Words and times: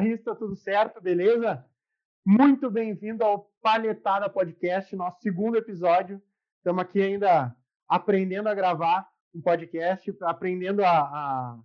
Guitarrista, 0.00 0.34
tudo 0.34 0.56
certo? 0.56 0.98
Beleza? 0.98 1.62
Muito 2.24 2.70
bem-vindo 2.70 3.22
ao 3.22 3.50
Palhetada 3.60 4.30
Podcast, 4.30 4.96
nosso 4.96 5.20
segundo 5.20 5.58
episódio. 5.58 6.22
Estamos 6.56 6.82
aqui 6.82 7.02
ainda 7.02 7.54
aprendendo 7.86 8.48
a 8.48 8.54
gravar 8.54 9.06
um 9.34 9.42
podcast, 9.42 10.10
aprendendo 10.22 10.82
a, 10.82 10.88
a, 10.90 11.60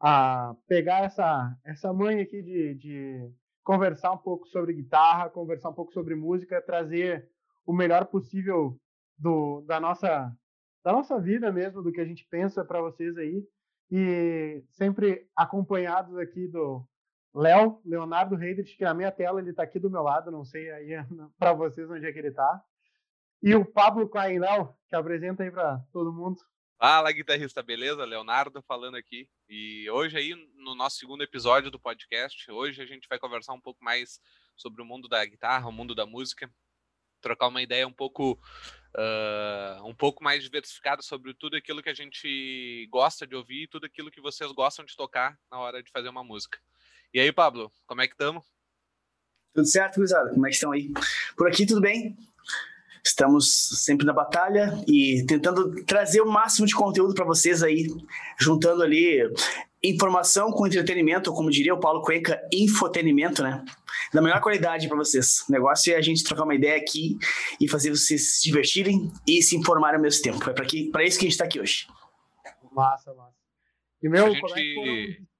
a 0.00 0.56
pegar 0.66 1.04
essa, 1.04 1.54
essa 1.62 1.92
manha 1.92 2.22
aqui 2.22 2.40
de, 2.40 2.74
de 2.74 3.30
conversar 3.62 4.12
um 4.12 4.18
pouco 4.18 4.48
sobre 4.48 4.72
guitarra, 4.72 5.28
conversar 5.28 5.68
um 5.68 5.74
pouco 5.74 5.92
sobre 5.92 6.14
música, 6.14 6.62
trazer 6.62 7.28
o 7.66 7.72
melhor 7.74 8.06
possível 8.06 8.80
do, 9.18 9.60
da, 9.66 9.78
nossa, 9.78 10.34
da 10.82 10.90
nossa 10.90 11.20
vida 11.20 11.52
mesmo, 11.52 11.82
do 11.82 11.92
que 11.92 12.00
a 12.00 12.06
gente 12.06 12.26
pensa 12.30 12.64
para 12.64 12.80
vocês 12.80 13.14
aí. 13.18 13.46
E 13.90 14.64
sempre 14.70 15.28
acompanhados 15.36 16.16
aqui 16.16 16.48
do 16.48 16.82
Léo, 17.34 17.80
Leonardo 17.84 18.40
Heidrich, 18.40 18.76
que 18.76 18.84
na 18.84 18.94
minha 18.94 19.10
tela 19.10 19.40
ele 19.40 19.50
está 19.50 19.64
aqui 19.64 19.78
do 19.78 19.90
meu 19.90 20.02
lado, 20.02 20.30
não 20.30 20.44
sei 20.44 20.70
aí 20.70 20.90
para 21.38 21.52
vocês 21.52 21.90
onde 21.90 22.06
é 22.06 22.12
que 22.12 22.18
ele 22.18 22.28
está. 22.28 22.62
E 23.42 23.54
o 23.54 23.64
Pablo 23.64 24.08
Léo, 24.14 24.74
que 24.88 24.96
apresenta 24.96 25.42
aí 25.42 25.50
para 25.50 25.78
todo 25.92 26.12
mundo. 26.12 26.40
Fala, 26.78 27.12
guitarrista, 27.12 27.62
beleza? 27.62 28.04
Leonardo 28.04 28.62
falando 28.62 28.96
aqui. 28.96 29.28
E 29.48 29.88
hoje 29.90 30.16
aí, 30.16 30.34
no 30.54 30.74
nosso 30.74 30.98
segundo 30.98 31.22
episódio 31.22 31.70
do 31.70 31.78
podcast, 31.78 32.50
hoje 32.50 32.80
a 32.80 32.86
gente 32.86 33.08
vai 33.08 33.18
conversar 33.18 33.52
um 33.52 33.60
pouco 33.60 33.82
mais 33.82 34.20
sobre 34.56 34.80
o 34.80 34.84
mundo 34.84 35.08
da 35.08 35.24
guitarra, 35.24 35.68
o 35.68 35.72
mundo 35.72 35.94
da 35.94 36.06
música, 36.06 36.50
trocar 37.20 37.48
uma 37.48 37.62
ideia 37.62 37.86
um 37.86 37.92
pouco 37.92 38.38
uh, 38.96 39.84
um 39.84 39.94
pouco 39.94 40.22
mais 40.22 40.42
diversificada 40.42 41.02
sobre 41.02 41.34
tudo 41.34 41.56
aquilo 41.56 41.82
que 41.82 41.88
a 41.88 41.94
gente 41.94 42.86
gosta 42.90 43.26
de 43.26 43.34
ouvir, 43.34 43.68
tudo 43.68 43.86
aquilo 43.86 44.10
que 44.10 44.20
vocês 44.20 44.50
gostam 44.52 44.84
de 44.84 44.96
tocar 44.96 45.38
na 45.50 45.58
hora 45.58 45.82
de 45.82 45.90
fazer 45.90 46.08
uma 46.08 46.24
música. 46.24 46.58
E 47.14 47.20
aí, 47.20 47.30
Pablo, 47.30 47.70
como 47.86 48.02
é 48.02 48.08
que 48.08 48.14
estamos? 48.14 48.44
Tudo 49.54 49.68
certo, 49.68 49.94
gurizada? 49.94 50.30
Como 50.30 50.44
é 50.48 50.48
que 50.48 50.56
estão 50.56 50.72
aí? 50.72 50.92
Por 51.36 51.46
aqui 51.46 51.64
tudo 51.64 51.80
bem? 51.80 52.16
Estamos 53.04 53.84
sempre 53.84 54.04
na 54.04 54.12
batalha 54.12 54.82
e 54.88 55.24
tentando 55.24 55.84
trazer 55.84 56.22
o 56.22 56.28
máximo 56.28 56.66
de 56.66 56.74
conteúdo 56.74 57.14
para 57.14 57.24
vocês 57.24 57.62
aí, 57.62 57.86
juntando 58.36 58.82
ali 58.82 59.32
informação 59.80 60.50
com 60.50 60.66
entretenimento, 60.66 61.30
ou 61.30 61.36
como 61.36 61.52
diria 61.52 61.72
o 61.72 61.78
Paulo 61.78 62.02
Cuenca, 62.02 62.40
infotenimento, 62.52 63.44
né? 63.44 63.64
Da 64.12 64.20
melhor 64.20 64.40
qualidade 64.40 64.88
para 64.88 64.96
vocês. 64.96 65.44
O 65.48 65.52
negócio 65.52 65.94
é 65.94 65.96
a 65.96 66.02
gente 66.02 66.24
trocar 66.24 66.42
uma 66.42 66.54
ideia 66.56 66.76
aqui 66.76 67.16
e 67.60 67.68
fazer 67.68 67.90
vocês 67.90 68.38
se 68.38 68.42
divertirem 68.42 69.12
e 69.24 69.40
se 69.40 69.56
informarem 69.56 69.98
ao 69.98 70.02
mesmo 70.02 70.20
tempo. 70.20 70.50
É 70.50 70.52
para 70.52 71.04
isso 71.04 71.16
que 71.16 71.26
a 71.26 71.28
gente 71.28 71.32
está 71.34 71.44
aqui 71.44 71.60
hoje. 71.60 71.86
Massa, 72.72 73.14
massa. 73.14 73.36
E 74.02 74.08
meu, 74.08 74.30
gente... 74.30 74.40
como 74.40 74.54
é 74.54 74.60
que 74.60 75.33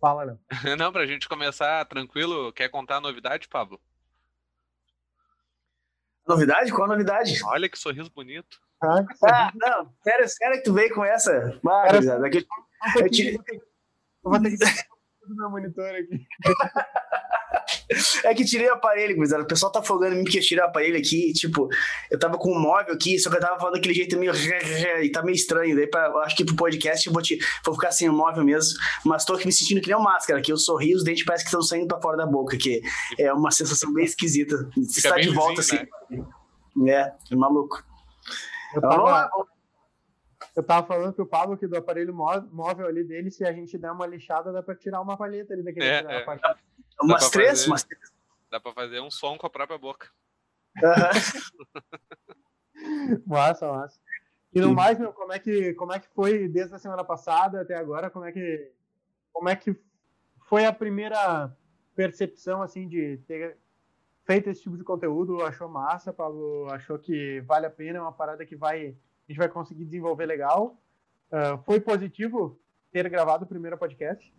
Fala, 0.00 0.24
não. 0.24 0.38
não, 0.76 0.92
pra 0.92 1.06
gente 1.06 1.28
começar 1.28 1.84
tranquilo, 1.84 2.52
quer 2.52 2.68
contar 2.68 2.96
a 2.96 3.00
novidade, 3.00 3.48
Pablo? 3.48 3.80
Novidade? 6.26 6.72
Qual 6.72 6.84
a 6.84 6.92
novidade? 6.92 7.44
Olha 7.44 7.68
que 7.68 7.78
sorriso 7.78 8.10
bonito. 8.10 8.60
Ah, 8.82 9.04
ah 9.24 9.52
não, 9.54 9.92
sério, 10.02 10.28
sério 10.28 10.56
que 10.58 10.64
tu 10.64 10.72
veio 10.72 10.94
com 10.94 11.04
essa? 11.04 11.58
Maravilha, 11.62 12.18
daqui... 12.18 12.46
eu, 12.96 13.10
tirei... 13.10 13.34
eu 13.34 13.40
vou 14.22 14.40
ter 14.40 14.50
que 14.50 14.56
do 15.28 15.36
meu 15.36 15.50
monitor 15.50 15.94
aqui. 15.94 16.26
É 18.24 18.34
que 18.34 18.44
tirei 18.44 18.68
o 18.68 18.74
aparelho, 18.74 19.16
gurizada. 19.16 19.42
O 19.42 19.46
pessoal 19.46 19.72
tá 19.72 19.82
folgando 19.82 20.14
em 20.14 20.18
mim 20.18 20.24
porque 20.24 20.38
eu 20.38 20.42
tirei 20.42 20.62
o 20.62 20.66
aparelho 20.66 20.98
aqui. 20.98 21.32
Tipo, 21.32 21.68
eu 22.10 22.18
tava 22.18 22.38
com 22.38 22.52
um 22.52 22.60
móvel 22.60 22.94
aqui, 22.94 23.18
só 23.18 23.30
que 23.30 23.36
eu 23.36 23.40
tava 23.40 23.58
falando 23.58 23.74
daquele 23.74 23.94
jeito 23.94 24.18
meio. 24.18 24.32
E 25.02 25.10
tá 25.10 25.22
meio 25.22 25.34
estranho. 25.34 25.74
Daí, 25.74 25.86
pra, 25.86 26.08
acho 26.24 26.36
que 26.36 26.44
pro 26.44 26.54
podcast 26.54 27.06
eu 27.06 27.12
vou, 27.12 27.22
te, 27.22 27.38
vou 27.64 27.74
ficar 27.74 27.92
sem 27.92 28.08
o 28.08 28.12
móvel 28.12 28.44
mesmo. 28.44 28.78
Mas 29.04 29.24
tô 29.24 29.34
aqui 29.34 29.46
me 29.46 29.52
sentindo 29.52 29.80
que 29.80 29.88
nem 29.88 29.96
uma 29.96 30.12
máscara, 30.12 30.40
que 30.40 30.52
eu 30.52 30.56
sorri, 30.56 30.94
os 30.94 31.04
dentes 31.04 31.24
parece 31.24 31.44
que 31.44 31.48
estão 31.48 31.62
saindo 31.62 31.88
pra 31.88 32.00
fora 32.00 32.16
da 32.16 32.26
boca, 32.26 32.56
que 32.56 32.80
é 33.18 33.32
uma 33.32 33.50
sensação 33.50 33.92
bem 33.92 34.04
esquisita. 34.04 34.56
Fica 34.74 35.08
Está 35.08 35.18
de 35.18 35.30
volta 35.30 35.60
assim. 35.60 35.78
Né? 36.76 36.92
É, 36.92 37.12
é 37.32 37.36
maluco. 37.36 37.82
Eu 38.74 38.80
tava, 38.80 39.30
eu 40.56 40.62
tava 40.62 40.86
falando 40.86 41.12
pro 41.12 41.26
Pablo 41.26 41.56
que 41.56 41.66
do 41.66 41.76
aparelho 41.76 42.14
móvel 42.14 42.86
ali 42.86 43.04
dele, 43.04 43.30
se 43.30 43.44
a 43.44 43.52
gente 43.52 43.76
der 43.78 43.90
uma 43.90 44.06
lixada, 44.06 44.52
dá 44.52 44.62
pra 44.62 44.74
tirar 44.74 45.00
uma 45.00 45.16
palheta 45.16 45.52
ali 45.52 45.62
daquele. 45.62 45.86
É, 45.86 45.98
é. 45.98 46.24
Umas 47.00 47.30
três? 47.30 47.60
Fazer, 47.60 47.70
umas 47.70 47.84
três. 47.84 48.12
Dá 48.50 48.60
pra 48.60 48.72
fazer 48.72 49.00
um 49.00 49.10
som 49.10 49.36
com 49.38 49.46
a 49.46 49.50
própria 49.50 49.78
boca. 49.78 50.08
Uhum. 50.82 50.92
massa, 53.26 53.70
massa. 53.70 54.00
E 54.52 54.60
no 54.60 54.74
mais, 54.74 54.98
meu, 54.98 55.12
como 55.12 55.32
é 55.32 55.38
que 55.38 55.74
como 55.74 55.92
é 55.92 56.00
que 56.00 56.08
foi 56.08 56.48
desde 56.48 56.74
a 56.74 56.78
semana 56.78 57.04
passada 57.04 57.60
até 57.60 57.74
agora? 57.76 58.10
Como 58.10 58.24
é 58.24 58.32
que 58.32 58.72
como 59.32 59.48
é 59.48 59.54
que 59.54 59.76
foi 60.48 60.64
a 60.64 60.72
primeira 60.72 61.56
percepção 61.94 62.60
assim 62.60 62.88
de 62.88 63.18
ter 63.28 63.56
feito 64.24 64.50
esse 64.50 64.62
tipo 64.62 64.76
de 64.76 64.82
conteúdo? 64.82 65.42
Achou 65.44 65.68
massa, 65.68 66.12
Pablo? 66.12 66.66
Achou 66.70 66.98
que 66.98 67.40
vale 67.42 67.66
a 67.66 67.70
pena? 67.70 67.98
É 67.98 68.02
uma 68.02 68.12
parada 68.12 68.44
que 68.44 68.56
vai 68.56 68.96
a 69.28 69.32
gente 69.32 69.38
vai 69.38 69.48
conseguir 69.48 69.84
desenvolver 69.84 70.26
legal? 70.26 70.82
Uh, 71.30 71.62
foi 71.64 71.80
positivo 71.80 72.60
ter 72.90 73.08
gravado 73.08 73.44
o 73.44 73.48
primeiro 73.48 73.78
podcast? 73.78 74.34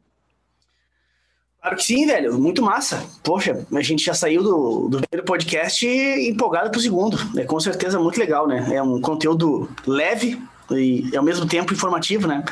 Claro 1.62 1.78
que 1.78 1.84
sim, 1.84 2.08
velho. 2.08 2.40
Muito 2.40 2.64
massa. 2.64 3.06
Poxa, 3.24 3.66
a 3.72 3.82
gente 3.82 4.04
já 4.04 4.16
saiu 4.16 4.42
do, 4.42 4.90
do 4.90 5.02
primeiro 5.02 5.24
podcast 5.24 5.86
empolgado 5.86 6.72
pro 6.72 6.80
segundo. 6.80 7.18
É 7.40 7.46
com 7.46 7.60
certeza 7.60 8.00
muito 8.00 8.20
legal, 8.20 8.48
né? 8.48 8.68
É 8.74 8.82
um 8.82 9.00
conteúdo 9.00 9.70
leve 9.86 10.42
e 10.72 11.16
ao 11.16 11.24
mesmo 11.24 11.46
tempo 11.46 11.72
informativo, 11.72 12.28
né? 12.28 12.44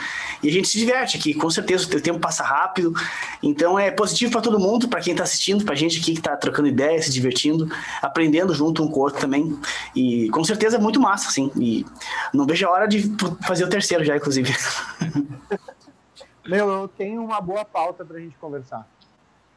E 0.44 0.50
a 0.50 0.52
gente 0.52 0.68
se 0.68 0.78
diverte 0.78 1.18
aqui, 1.18 1.34
com 1.34 1.50
certeza 1.50 1.88
o 1.88 2.02
tempo 2.02 2.20
passa 2.20 2.44
rápido. 2.44 2.94
Então 3.42 3.80
é 3.80 3.90
positivo 3.90 4.32
para 4.32 4.42
todo 4.42 4.60
mundo, 4.60 4.88
para 4.88 5.02
quem 5.02 5.14
está 5.14 5.24
assistindo, 5.24 5.66
para 5.66 5.74
a 5.74 5.78
gente 5.78 6.00
aqui 6.00 6.14
que 6.14 6.20
está 6.20 6.38
trocando 6.38 6.68
ideias, 6.68 7.06
se 7.06 7.12
divertindo, 7.12 7.68
aprendendo 8.04 8.54
junto 8.54 8.84
um 8.84 8.92
com 8.92 9.00
o 9.00 9.04
outro 9.04 9.20
também. 9.20 9.58
E 9.96 10.30
com 10.30 10.44
certeza 10.44 10.78
é 10.78 10.80
muito 10.80 11.00
massa, 11.00 11.30
assim. 11.30 11.52
E 11.60 11.84
não 12.32 12.46
vejo 12.46 12.68
a 12.68 12.70
hora 12.70 12.88
de 12.88 13.12
fazer 13.48 13.64
o 13.64 13.70
terceiro 13.70 14.04
já, 14.04 14.16
inclusive. 14.16 14.54
Meu, 16.48 16.70
eu 16.70 16.88
tenho 16.88 17.24
uma 17.24 17.42
boa 17.42 17.66
pauta 17.66 18.06
para 18.06 18.18
a 18.18 18.20
gente 18.20 18.36
conversar. 18.38 18.88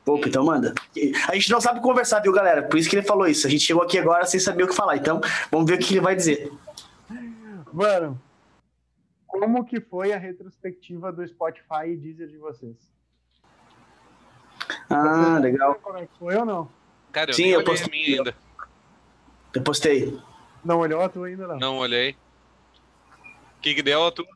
Opa, 0.05 0.29
então 0.29 0.45
manda. 0.45 0.75
A 1.29 1.35
gente 1.35 1.51
não 1.51 1.61
sabe 1.61 1.81
conversar, 1.81 2.21
viu, 2.21 2.33
galera? 2.33 2.63
Por 2.63 2.79
isso 2.79 2.91
que 2.91 2.97
ele 2.97 3.07
falou 3.07 3.27
isso. 3.27 3.47
A 3.47 3.51
gente 3.51 3.65
chegou 3.65 3.83
aqui 3.83 3.99
agora 3.99 4.27
sem 4.27 4.41
saber 4.41 4.65
o 4.65 4.69
que 4.69 4.75
falar. 4.75 4.97
Então, 4.97 5.21
vamos 5.51 5.67
ver 5.71 5.77
o 5.77 5.79
que 5.79 5.95
ele 5.95 6.01
vai 6.01 6.17
dizer. 6.17 6.53
Mano, 7.73 8.21
como 9.27 9.65
que 9.65 9.81
foi 9.81 10.13
a 10.13 10.19
retrospectiva 10.19 11.13
do 11.13 11.27
Spotify 11.27 11.87
e 11.87 11.97
Deezer 11.97 12.29
de 12.29 12.37
vocês? 12.37 12.77
Ah, 14.91 15.39
vocês 15.39 15.43
legal. 15.43 15.75
Como 15.77 15.99
é 15.99 16.07
que 16.07 16.19
foi 16.19 16.37
ou 16.37 16.45
não? 16.45 16.69
Cara, 17.13 17.31
eu 17.31 17.35
Sim, 17.35 17.47
eu 17.47 17.63
postei 17.63 17.87
a 17.87 17.91
minha 17.91 18.19
ainda. 18.19 18.35
Eu 19.55 19.63
postei. 19.63 20.19
Não 20.65 20.79
olhou 20.79 21.01
a 21.01 21.09
tua 21.09 21.29
ainda, 21.29 21.47
não? 21.47 21.59
Não 21.59 21.79
olhei. 21.79 22.17
O 23.59 23.61
que, 23.63 23.75
que 23.75 23.83
deu 23.83 24.05
a 24.05 24.11
tua? 24.11 24.27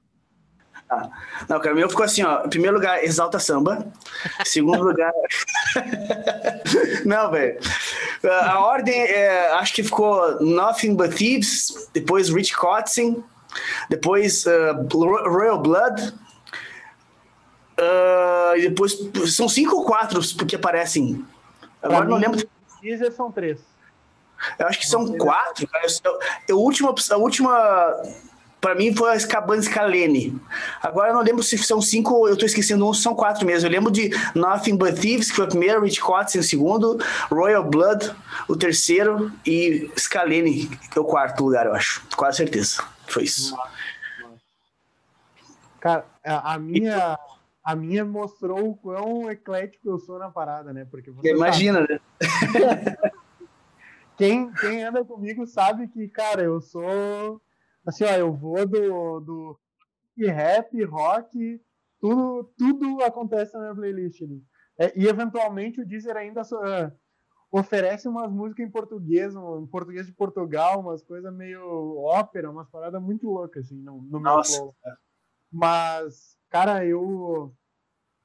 Ah, 0.89 1.09
não, 1.49 1.59
cara, 1.59 1.75
o 1.75 1.77
meu 1.77 1.89
ficou 1.89 2.05
assim, 2.05 2.23
ó. 2.23 2.45
Em 2.45 2.49
primeiro 2.49 2.77
lugar, 2.77 3.03
Exalta 3.03 3.41
Samba. 3.41 3.87
Segundo 4.45 4.85
lugar. 4.85 5.13
não, 7.05 7.31
velho. 7.31 7.59
A 8.25 8.61
ordem, 8.61 8.95
é, 8.95 9.53
acho 9.55 9.75
que 9.75 9.83
ficou 9.83 10.41
Nothing 10.41 10.95
But 10.95 11.15
Thieves, 11.15 11.89
depois 11.93 12.29
Rich 12.29 12.57
Kotzen, 12.57 13.23
depois 13.91 14.47
uh, 14.47 14.87
Royal 15.29 15.61
Blood. 15.61 16.15
Uh, 17.79 18.57
e 18.57 18.69
depois. 18.69 18.97
São 19.35 19.49
cinco 19.49 19.77
ou 19.77 19.85
quatro 19.85 20.21
porque 20.37 20.57
aparecem. 20.57 21.25
Agora 21.83 22.05
não 22.05 22.17
lembro. 22.17 22.49
Teaser 22.81 23.13
são 23.13 23.31
três. 23.33 23.59
Eu 24.59 24.67
acho 24.67 24.79
que 24.79 24.87
são 24.87 25.17
quatro, 25.19 25.67
cara. 25.67 25.87
Eu, 26.05 26.19
eu, 26.49 26.57
a 26.57 26.61
última. 26.61 26.95
A 27.11 27.17
última 27.17 28.03
para 28.61 28.75
mim 28.75 28.95
foi 28.95 29.15
a 29.15 29.27
Cabana 29.27 29.63
Scalene. 29.63 30.41
Agora 30.83 31.11
eu 31.11 31.15
não 31.15 31.23
lembro 31.23 31.43
se 31.43 31.57
são 31.59 31.81
cinco, 31.81 32.27
eu 32.27 32.37
tô 32.37 32.47
esquecendo 32.47 32.89
um, 32.89 32.93
são 32.93 33.15
quatro 33.15 33.47
mesmo. 33.47 33.69
Eu 33.69 33.73
lembro 33.73 33.91
de 33.91 34.11
Nothing 34.35 34.77
But 34.77 34.99
Thieves, 34.99 35.31
que 35.31 35.37
foi 35.37 35.45
o 35.45 35.49
primeiro, 35.49 35.85
Rich 35.85 36.01
Kotzen 36.01 36.41
o 36.41 36.45
segundo, 36.45 36.99
Royal 37.31 37.65
Blood, 37.65 38.13
o 38.49 38.57
terceiro, 38.57 39.31
e 39.47 39.91
Scalene, 39.99 40.67
que 40.67 40.99
é 40.99 41.01
o 41.01 41.05
quarto 41.05 41.45
lugar, 41.45 41.67
eu 41.67 41.75
acho. 41.75 42.03
Quase 42.17 42.39
certeza. 42.39 42.83
Foi 43.07 43.25
isso. 43.25 43.57
Cara, 45.79 46.05
a 46.25 46.59
minha, 46.59 47.17
a 47.63 47.77
minha 47.77 48.05
mostrou 48.05 48.71
o 48.71 48.77
quão 48.77 49.31
eclético 49.31 49.89
eu 49.89 49.99
sou 49.99 50.19
na 50.19 50.31
parada, 50.31 50.73
né? 50.73 50.85
Porque 50.91 51.13
Imagina, 51.23 51.87
né? 51.89 52.01
quem, 54.19 54.51
quem 54.55 54.83
anda 54.83 55.05
comigo 55.05 55.47
sabe 55.47 55.87
que, 55.87 56.09
cara, 56.09 56.43
eu 56.43 56.61
sou 56.61 57.41
assim, 57.87 58.05
ó, 58.05 58.13
eu 58.13 58.33
vou 58.33 58.67
do, 58.67 59.21
do 59.21 59.59
rap, 60.19 60.83
rock, 60.85 61.61
tudo, 62.01 62.53
tudo 62.57 63.03
acontece 63.03 63.55
na 63.55 63.61
minha 63.61 63.75
playlist 63.75 64.23
ali. 64.23 64.43
É, 64.79 64.99
e 64.99 65.07
eventualmente 65.07 65.81
o 65.81 65.87
Deezer 65.87 66.17
ainda 66.17 66.43
uh, 66.43 66.93
oferece 67.51 68.09
umas 68.09 68.31
músicas 68.31 68.67
em 68.67 68.71
português, 68.71 69.35
um, 69.35 69.63
em 69.63 69.67
português 69.67 70.07
de 70.07 70.13
Portugal, 70.13 70.81
umas 70.81 71.03
coisas 71.03 71.33
meio 71.33 71.97
ópera, 71.99 72.51
umas 72.51 72.69
paradas 72.69 73.01
muito 73.01 73.27
loucas, 73.27 73.67
assim, 73.67 73.81
no, 73.81 74.03
no 74.03 74.21
meu 74.21 74.45
flow. 74.45 74.75
Mas, 75.51 76.37
cara, 76.51 76.85
eu 76.85 77.55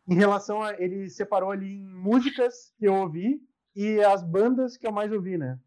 em 0.07 0.15
relação 0.15 0.61
a. 0.61 0.73
Ele 0.81 1.09
separou 1.09 1.51
ali 1.51 1.73
em 1.73 1.87
músicas 1.87 2.73
que 2.77 2.85
eu 2.85 2.95
ouvi 2.95 3.39
e 3.75 3.99
as 4.01 4.23
bandas 4.23 4.75
que 4.75 4.85
eu 4.85 4.91
mais 4.91 5.11
ouvi, 5.11 5.37
né? 5.37 5.57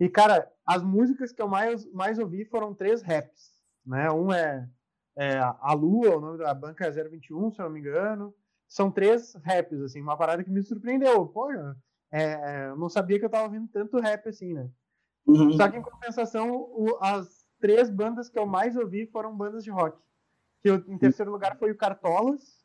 E, 0.00 0.08
cara, 0.08 0.50
as 0.64 0.82
músicas 0.82 1.30
que 1.30 1.42
eu 1.42 1.46
mais, 1.46 1.84
mais 1.92 2.18
ouvi 2.18 2.46
foram 2.46 2.74
três 2.74 3.02
raps, 3.02 3.52
né? 3.84 4.10
Um 4.10 4.32
é, 4.32 4.66
é 5.14 5.38
A 5.38 5.74
Lua, 5.74 6.16
o 6.16 6.20
nome 6.20 6.38
da 6.38 6.54
banca 6.54 6.86
é 6.86 6.90
021, 6.90 7.52
se 7.52 7.60
eu 7.60 7.66
não 7.66 7.72
me 7.72 7.80
engano. 7.80 8.34
São 8.66 8.90
três 8.90 9.34
raps, 9.44 9.78
assim, 9.82 10.00
uma 10.00 10.16
parada 10.16 10.42
que 10.42 10.50
me 10.50 10.62
surpreendeu. 10.62 11.26
Pô, 11.26 11.52
é, 11.52 11.74
é, 12.12 12.66
eu 12.68 12.76
não 12.76 12.88
sabia 12.88 13.18
que 13.18 13.26
eu 13.26 13.30
tava 13.30 13.44
ouvindo 13.44 13.68
tanto 13.68 14.00
rap 14.00 14.26
assim, 14.26 14.54
né? 14.54 14.70
Uhum. 15.26 15.52
Só 15.52 15.68
que, 15.68 15.76
em 15.76 15.82
compensação, 15.82 16.50
o, 16.50 16.96
as 17.02 17.46
três 17.60 17.90
bandas 17.90 18.30
que 18.30 18.38
eu 18.38 18.46
mais 18.46 18.76
ouvi 18.76 19.06
foram 19.06 19.36
bandas 19.36 19.62
de 19.62 19.70
rock. 19.70 20.00
Que 20.62 20.70
eu, 20.70 20.76
em 20.88 20.96
terceiro 20.96 21.30
lugar 21.30 21.58
foi 21.58 21.72
o 21.72 21.76
Cartolas, 21.76 22.64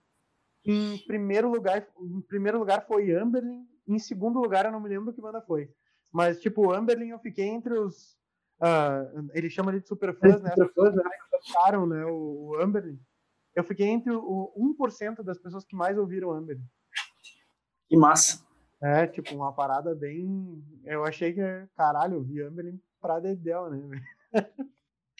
em 0.65 0.97
primeiro 1.05 1.49
lugar, 1.49 1.85
em 1.99 2.21
primeiro 2.21 2.59
lugar 2.59 2.85
foi 2.87 3.11
Amberlin, 3.11 3.67
em 3.87 3.99
segundo 3.99 4.39
lugar 4.39 4.65
eu 4.65 4.71
não 4.71 4.79
me 4.79 4.89
lembro 4.89 5.13
que 5.13 5.21
banda 5.21 5.41
foi. 5.41 5.69
Mas, 6.15 6.39
tipo, 6.39 6.71
Amberlin 6.71 7.09
eu 7.09 7.19
fiquei 7.19 7.45
entre 7.45 7.77
os. 7.77 8.17
Uh, 8.61 9.29
ele 9.33 9.49
chama 9.49 9.69
ali 9.69 9.81
de 9.81 9.87
superfãs, 9.89 10.41
né? 10.41 10.49
Superfãs, 10.51 10.95
né? 10.95 11.03
Gostaram, 11.29 11.85
né? 11.85 12.05
O, 12.05 12.51
o 12.51 12.61
Amberlin. 12.61 12.97
Eu 13.53 13.65
fiquei 13.65 13.87
entre 13.87 14.13
o 14.13 14.75
1% 14.79 15.21
das 15.23 15.37
pessoas 15.37 15.65
que 15.65 15.75
mais 15.75 15.97
ouviram 15.97 16.31
Amberlin. 16.31 16.63
Que 17.89 17.97
massa. 17.97 18.47
É, 18.81 19.05
tipo, 19.05 19.35
uma 19.35 19.51
parada 19.51 19.93
bem. 19.93 20.63
Eu 20.85 21.03
achei 21.03 21.33
que, 21.33 21.41
caralho, 21.75 22.13
eu 22.13 22.23
vi 22.23 22.41
Amberlin 22.41 22.81
pra 23.01 23.19
Dedel, 23.19 23.69
né? 23.69 24.01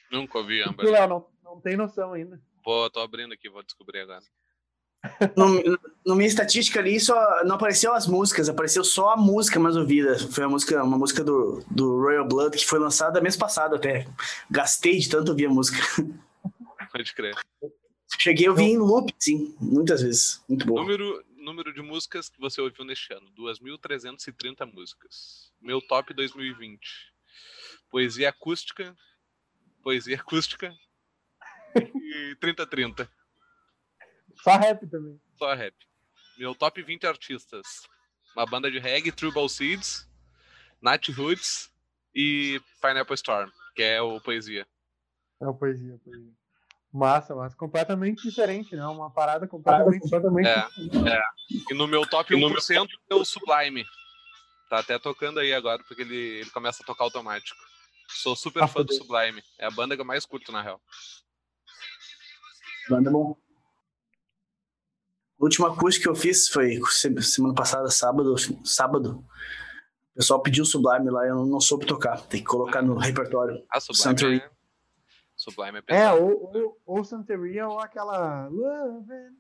Nunca 0.10 0.38
ouvi 0.38 0.62
Amberlin. 0.62 0.92
Léo, 0.94 1.10
não, 1.10 1.28
não 1.44 1.60
tem 1.60 1.76
noção 1.76 2.14
ainda. 2.14 2.42
Pô, 2.64 2.90
tô 2.90 3.02
abrindo 3.02 3.34
aqui, 3.34 3.50
vou 3.50 3.64
descobrir 3.64 4.00
agora. 4.00 4.24
No, 5.36 5.80
no 6.06 6.16
minha 6.16 6.28
estatística 6.28 6.80
ali 6.80 7.00
só 7.00 7.44
não 7.46 7.56
apareceu 7.56 7.94
as 7.94 8.08
músicas, 8.08 8.48
apareceu 8.48 8.84
só 8.84 9.14
a 9.14 9.18
música 9.18 9.60
mais 9.60 9.76
ouvida. 9.76 10.18
Foi 10.20 10.44
a 10.44 10.50
música, 10.50 10.84
uma 10.84 10.98
música 10.98 11.24
do, 11.24 11.64
do 11.70 12.00
Royal 12.02 12.28
Blood 12.28 12.58
que 12.58 12.66
foi 12.66 12.80
lançada 12.80 13.22
mês 13.22 13.36
passado 13.36 13.76
até. 13.76 14.08
Gastei 14.50 15.00
de 15.00 15.10
tanto 15.10 15.30
ouvir 15.30 15.48
a 15.48 15.50
música. 15.50 15.78
Pode 16.92 17.14
crer. 17.14 17.36
Cheguei 18.20 18.48
a 18.48 18.52
ouvir 18.52 18.64
em 18.64 18.78
loop, 18.78 19.14
sim, 19.20 19.56
muitas 19.60 20.02
vezes. 20.02 20.44
Muito 20.48 20.66
bom. 20.66 20.76
Número, 20.76 21.24
número 21.38 21.74
de 21.74 21.82
músicas 21.82 22.30
que 22.30 22.40
você 22.40 22.62
ouviu 22.62 22.86
neste 22.86 23.14
ano: 23.14 23.30
2.330 23.38 24.72
músicas. 24.72 25.52
Meu 25.62 25.82
top 25.82 26.14
2020. 26.14 26.80
Poesia 27.90 28.30
acústica, 28.30 28.96
poesia 29.84 30.16
acústica 30.18 30.74
e 31.76 32.36
30-30. 32.42 33.08
Só 34.46 34.58
rap 34.58 34.86
também. 34.86 35.20
Só 35.40 35.56
rap. 35.56 35.76
Meu 36.38 36.54
top 36.54 36.80
20 36.84 37.08
artistas. 37.08 37.66
Uma 38.38 38.46
banda 38.46 38.70
de 38.70 38.78
reggae, 38.78 39.12
Tribal 39.12 39.50
Seeds, 39.50 40.08
Nat 40.80 41.10
Roots 41.10 41.72
e 42.14 42.62
Pineapple 42.80 43.16
Storm, 43.16 43.50
que 43.76 43.82
é 43.82 44.00
o 44.00 44.22
Poesia. 44.22 44.68
É 45.42 45.48
o 45.48 45.54
Poesia, 45.56 46.00
poesia. 46.04 46.32
Massa, 46.94 47.34
massa. 47.34 47.58
Completamente 47.58 48.22
diferente, 48.22 48.76
né? 48.76 48.86
Uma 48.86 49.10
parada 49.10 49.48
completamente, 49.48 50.02
completamente 50.02 50.48
é, 50.48 50.60
é. 51.10 51.24
E 51.72 51.74
no 51.74 51.88
meu 51.88 52.08
top 52.08 52.36
1% 52.36 52.88
é 53.10 53.16
o 53.16 53.26
Sublime. 53.26 53.84
Tá 54.70 54.80
até 54.80 55.00
tocando 55.00 55.40
aí 55.40 55.54
agora, 55.54 55.84
porque 55.88 56.04
ele, 56.04 56.16
ele 56.16 56.50
começa 56.52 56.84
a 56.84 56.86
tocar 56.86 57.04
automático. 57.04 57.60
Sou 58.10 58.36
super 58.36 58.64
ah, 58.64 58.68
fã 58.68 58.84
do 58.84 58.94
Sublime. 58.94 59.44
É 59.58 59.66
a 59.66 59.72
banda 59.72 59.96
que 59.96 60.02
eu 60.02 60.06
mais 60.06 60.24
curto, 60.24 60.52
na 60.52 60.62
real. 60.62 60.80
Banda 62.88 63.10
bom. 63.10 63.36
A 65.40 65.44
última 65.44 65.74
acústica 65.74 66.04
que 66.04 66.10
eu 66.10 66.16
fiz 66.16 66.48
foi 66.48 66.80
semana 67.22 67.54
passada, 67.54 67.90
sábado. 67.90 68.36
sábado. 68.64 69.24
O 70.14 70.16
pessoal 70.16 70.42
pediu 70.42 70.64
Sublime 70.64 71.10
lá, 71.10 71.28
eu 71.28 71.46
não 71.46 71.60
soube 71.60 71.86
tocar. 71.86 72.22
Tem 72.22 72.40
que 72.40 72.46
colocar 72.46 72.82
no 72.82 72.98
repertório. 72.98 73.62
Ah, 73.70 73.80
Sublime. 73.82 74.38
É... 74.38 74.50
Sublime 75.36 75.78
é, 75.78 75.80
é 75.80 75.82
pesado. 75.82 76.18
É, 76.18 76.22
ou, 76.22 76.56
ou, 76.56 76.82
ou 76.86 77.04
Santeria 77.04 77.68
ou 77.68 77.80
aquela. 77.80 78.48
Love 78.48 79.12
it, 79.12 79.36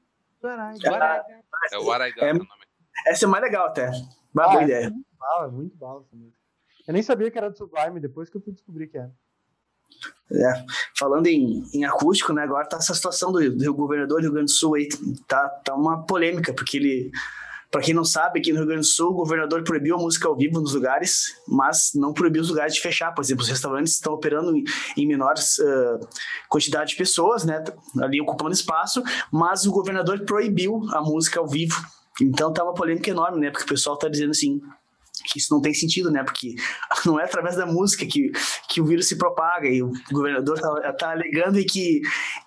é, 1.72 1.78
o 1.78 1.86
What 1.86 2.04
I 2.04 2.12
Got, 2.12 2.24
é, 2.24 2.34
nome. 2.34 2.48
Essa 3.08 3.26
é 3.26 3.28
mais 3.28 3.44
legal 3.44 3.68
até. 3.68 3.90
Uma 4.34 4.44
ah, 4.44 4.50
boa 4.50 4.64
ideia. 4.64 4.86
É 4.86 4.90
muito 4.90 5.08
bala, 5.18 5.48
muito 5.48 5.78
bala 5.78 6.02
essa 6.02 6.16
música. 6.16 6.40
Eu 6.88 6.94
nem 6.94 7.02
sabia 7.02 7.32
que 7.32 7.38
era 7.38 7.50
do 7.50 7.58
Sublime, 7.58 8.00
depois 8.00 8.30
que 8.30 8.38
eu 8.38 8.42
fui 8.42 8.54
descobrir 8.54 8.88
que 8.88 8.98
era. 8.98 9.12
É, 10.31 10.66
falando 10.98 11.27
em, 11.27 11.63
em, 11.72 11.86
acústico, 11.86 12.33
né, 12.33 12.42
agora 12.42 12.68
tá 12.68 12.77
essa 12.77 12.95
situação 12.95 13.31
do, 13.31 13.56
do 13.56 13.74
governador 13.75 14.19
do 14.19 14.24
Rio 14.24 14.33
Grande 14.33 14.51
do 14.51 14.56
Sul 14.57 14.75
aí, 14.75 14.89
tá, 15.27 15.48
tá 15.63 15.75
uma 15.75 16.04
polêmica, 16.04 16.51
porque 16.51 16.77
ele, 16.77 17.12
para 17.69 17.81
quem 17.81 17.94
não 17.94 18.04
sabe, 18.04 18.39
aqui 18.39 18.51
no 18.51 18.57
Rio 18.57 18.68
Grande 18.68 18.81
do 18.81 18.88
Sul, 18.88 19.12
o 19.12 19.13
governador 19.13 19.63
proibiu 19.63 19.95
a 19.95 20.00
música 20.00 20.27
ao 20.27 20.36
vivo 20.36 20.60
nos 20.60 20.74
lugares, 20.74 21.27
mas 21.48 21.92
não 21.94 22.12
proibiu 22.12 22.42
os 22.42 22.50
lugares 22.50 22.74
de 22.74 22.81
fechar, 22.81 23.13
por 23.13 23.22
exemplo, 23.22 23.44
os 23.44 23.50
restaurantes 23.50 23.94
estão 23.94 24.13
operando 24.13 24.56
em, 24.57 24.63
em 24.98 25.07
menores 25.07 25.60
uh, 25.60 26.00
quantidade 26.50 26.92
de 26.92 26.95
pessoas, 26.95 27.45
né, 27.45 27.63
ali 28.01 28.19
ocupando 28.19 28.51
espaço, 28.51 29.04
mas 29.31 29.68
o 29.68 29.72
governador 29.72 30.22
proibiu 30.25 30.81
a 30.92 31.01
música 31.01 31.39
ao 31.39 31.48
vivo, 31.48 31.75
então 32.19 32.51
tá 32.51 32.63
uma 32.63 32.74
polêmica 32.74 33.12
enorme, 33.12 33.39
né, 33.39 33.51
porque 33.51 33.66
o 33.66 33.69
pessoal 33.69 33.95
tá 33.95 34.10
dizendo 34.10 34.31
assim, 34.31 34.60
isso 35.36 35.54
não 35.54 35.62
tem 35.62 35.74
sentido, 35.74 36.12
né? 36.12 36.24
Porque 36.24 36.56
não 37.06 37.19
é 37.19 37.24
através 37.24 37.56
da 37.56 37.66
música 37.66 38.06
que, 38.06 38.31
que 38.69 38.81
o 38.81 38.86
vírus 38.86 39.07
se 39.07 39.18
propaga. 39.18 39.68
E 39.68 39.81
o 39.81 39.92
governador 40.12 40.56
está 40.56 40.94
tá 40.94 41.12
alegando 41.12 41.57
que, 41.66 42.01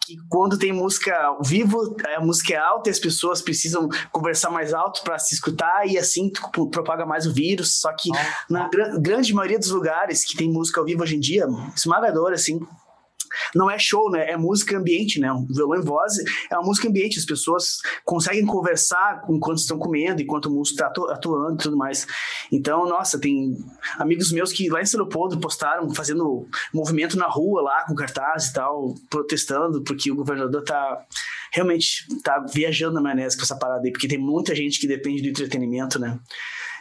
que 0.04 0.16
quando 0.28 0.58
tem 0.58 0.72
música 0.72 1.14
ao 1.16 1.42
vivo, 1.42 1.96
a 2.16 2.20
música 2.20 2.54
é 2.54 2.56
alta 2.56 2.88
e 2.88 2.92
as 2.92 2.98
pessoas 2.98 3.42
precisam 3.42 3.88
conversar 4.12 4.50
mais 4.50 4.72
alto 4.72 5.02
para 5.02 5.18
se 5.18 5.34
escutar 5.34 5.86
e 5.86 5.98
assim 5.98 6.30
propaga 6.70 7.04
mais 7.04 7.26
o 7.26 7.32
vírus. 7.32 7.80
Só 7.80 7.92
que 7.92 8.10
na 8.48 8.68
gr 8.68 9.00
grande 9.00 9.32
maioria 9.34 9.58
dos 9.58 9.70
lugares 9.70 10.24
que 10.24 10.36
tem 10.36 10.50
música 10.50 10.80
ao 10.80 10.86
vivo 10.86 11.02
hoje 11.02 11.16
em 11.16 11.20
dia, 11.20 11.46
esmagadora, 11.76 12.34
assim, 12.34 12.60
não 13.54 13.70
é 13.70 13.78
show, 13.78 14.10
né? 14.10 14.30
É 14.30 14.36
música 14.36 14.76
ambiente, 14.76 15.20
né? 15.20 15.32
Um 15.32 15.46
violão 15.46 15.80
em 15.80 15.84
voz 15.84 16.14
é 16.50 16.56
uma 16.56 16.66
música 16.66 16.88
ambiente. 16.88 17.18
As 17.18 17.24
pessoas 17.24 17.78
conseguem 18.04 18.44
conversar 18.44 19.24
enquanto 19.28 19.58
estão 19.58 19.78
comendo, 19.78 20.22
enquanto 20.22 20.46
o 20.46 20.50
músico 20.50 20.80
está 20.80 20.86
atuando 21.12 21.54
e 21.54 21.62
tudo 21.62 21.76
mais. 21.76 22.06
Então, 22.52 22.86
nossa, 22.86 23.18
tem 23.18 23.56
amigos 23.98 24.32
meus 24.32 24.52
que 24.52 24.68
lá 24.68 24.80
em 24.80 24.86
São 24.86 25.00
Leopoldo 25.00 25.38
postaram 25.38 25.88
fazendo 25.94 26.46
movimento 26.72 27.16
na 27.16 27.26
rua 27.26 27.62
lá 27.62 27.84
com 27.86 27.94
cartaz 27.94 28.46
e 28.46 28.52
tal, 28.52 28.94
protestando 29.10 29.82
porque 29.82 30.10
o 30.10 30.16
governador 30.16 30.62
tá 30.62 31.06
realmente 31.52 32.06
tá 32.22 32.44
viajando 32.52 32.94
na 32.94 33.00
maionese 33.00 33.36
com 33.36 33.42
essa 33.42 33.56
parada 33.56 33.82
aí, 33.84 33.92
porque 33.92 34.08
tem 34.08 34.18
muita 34.18 34.54
gente 34.54 34.78
que 34.78 34.86
depende 34.86 35.22
do 35.22 35.28
entretenimento, 35.28 35.98
né? 35.98 36.18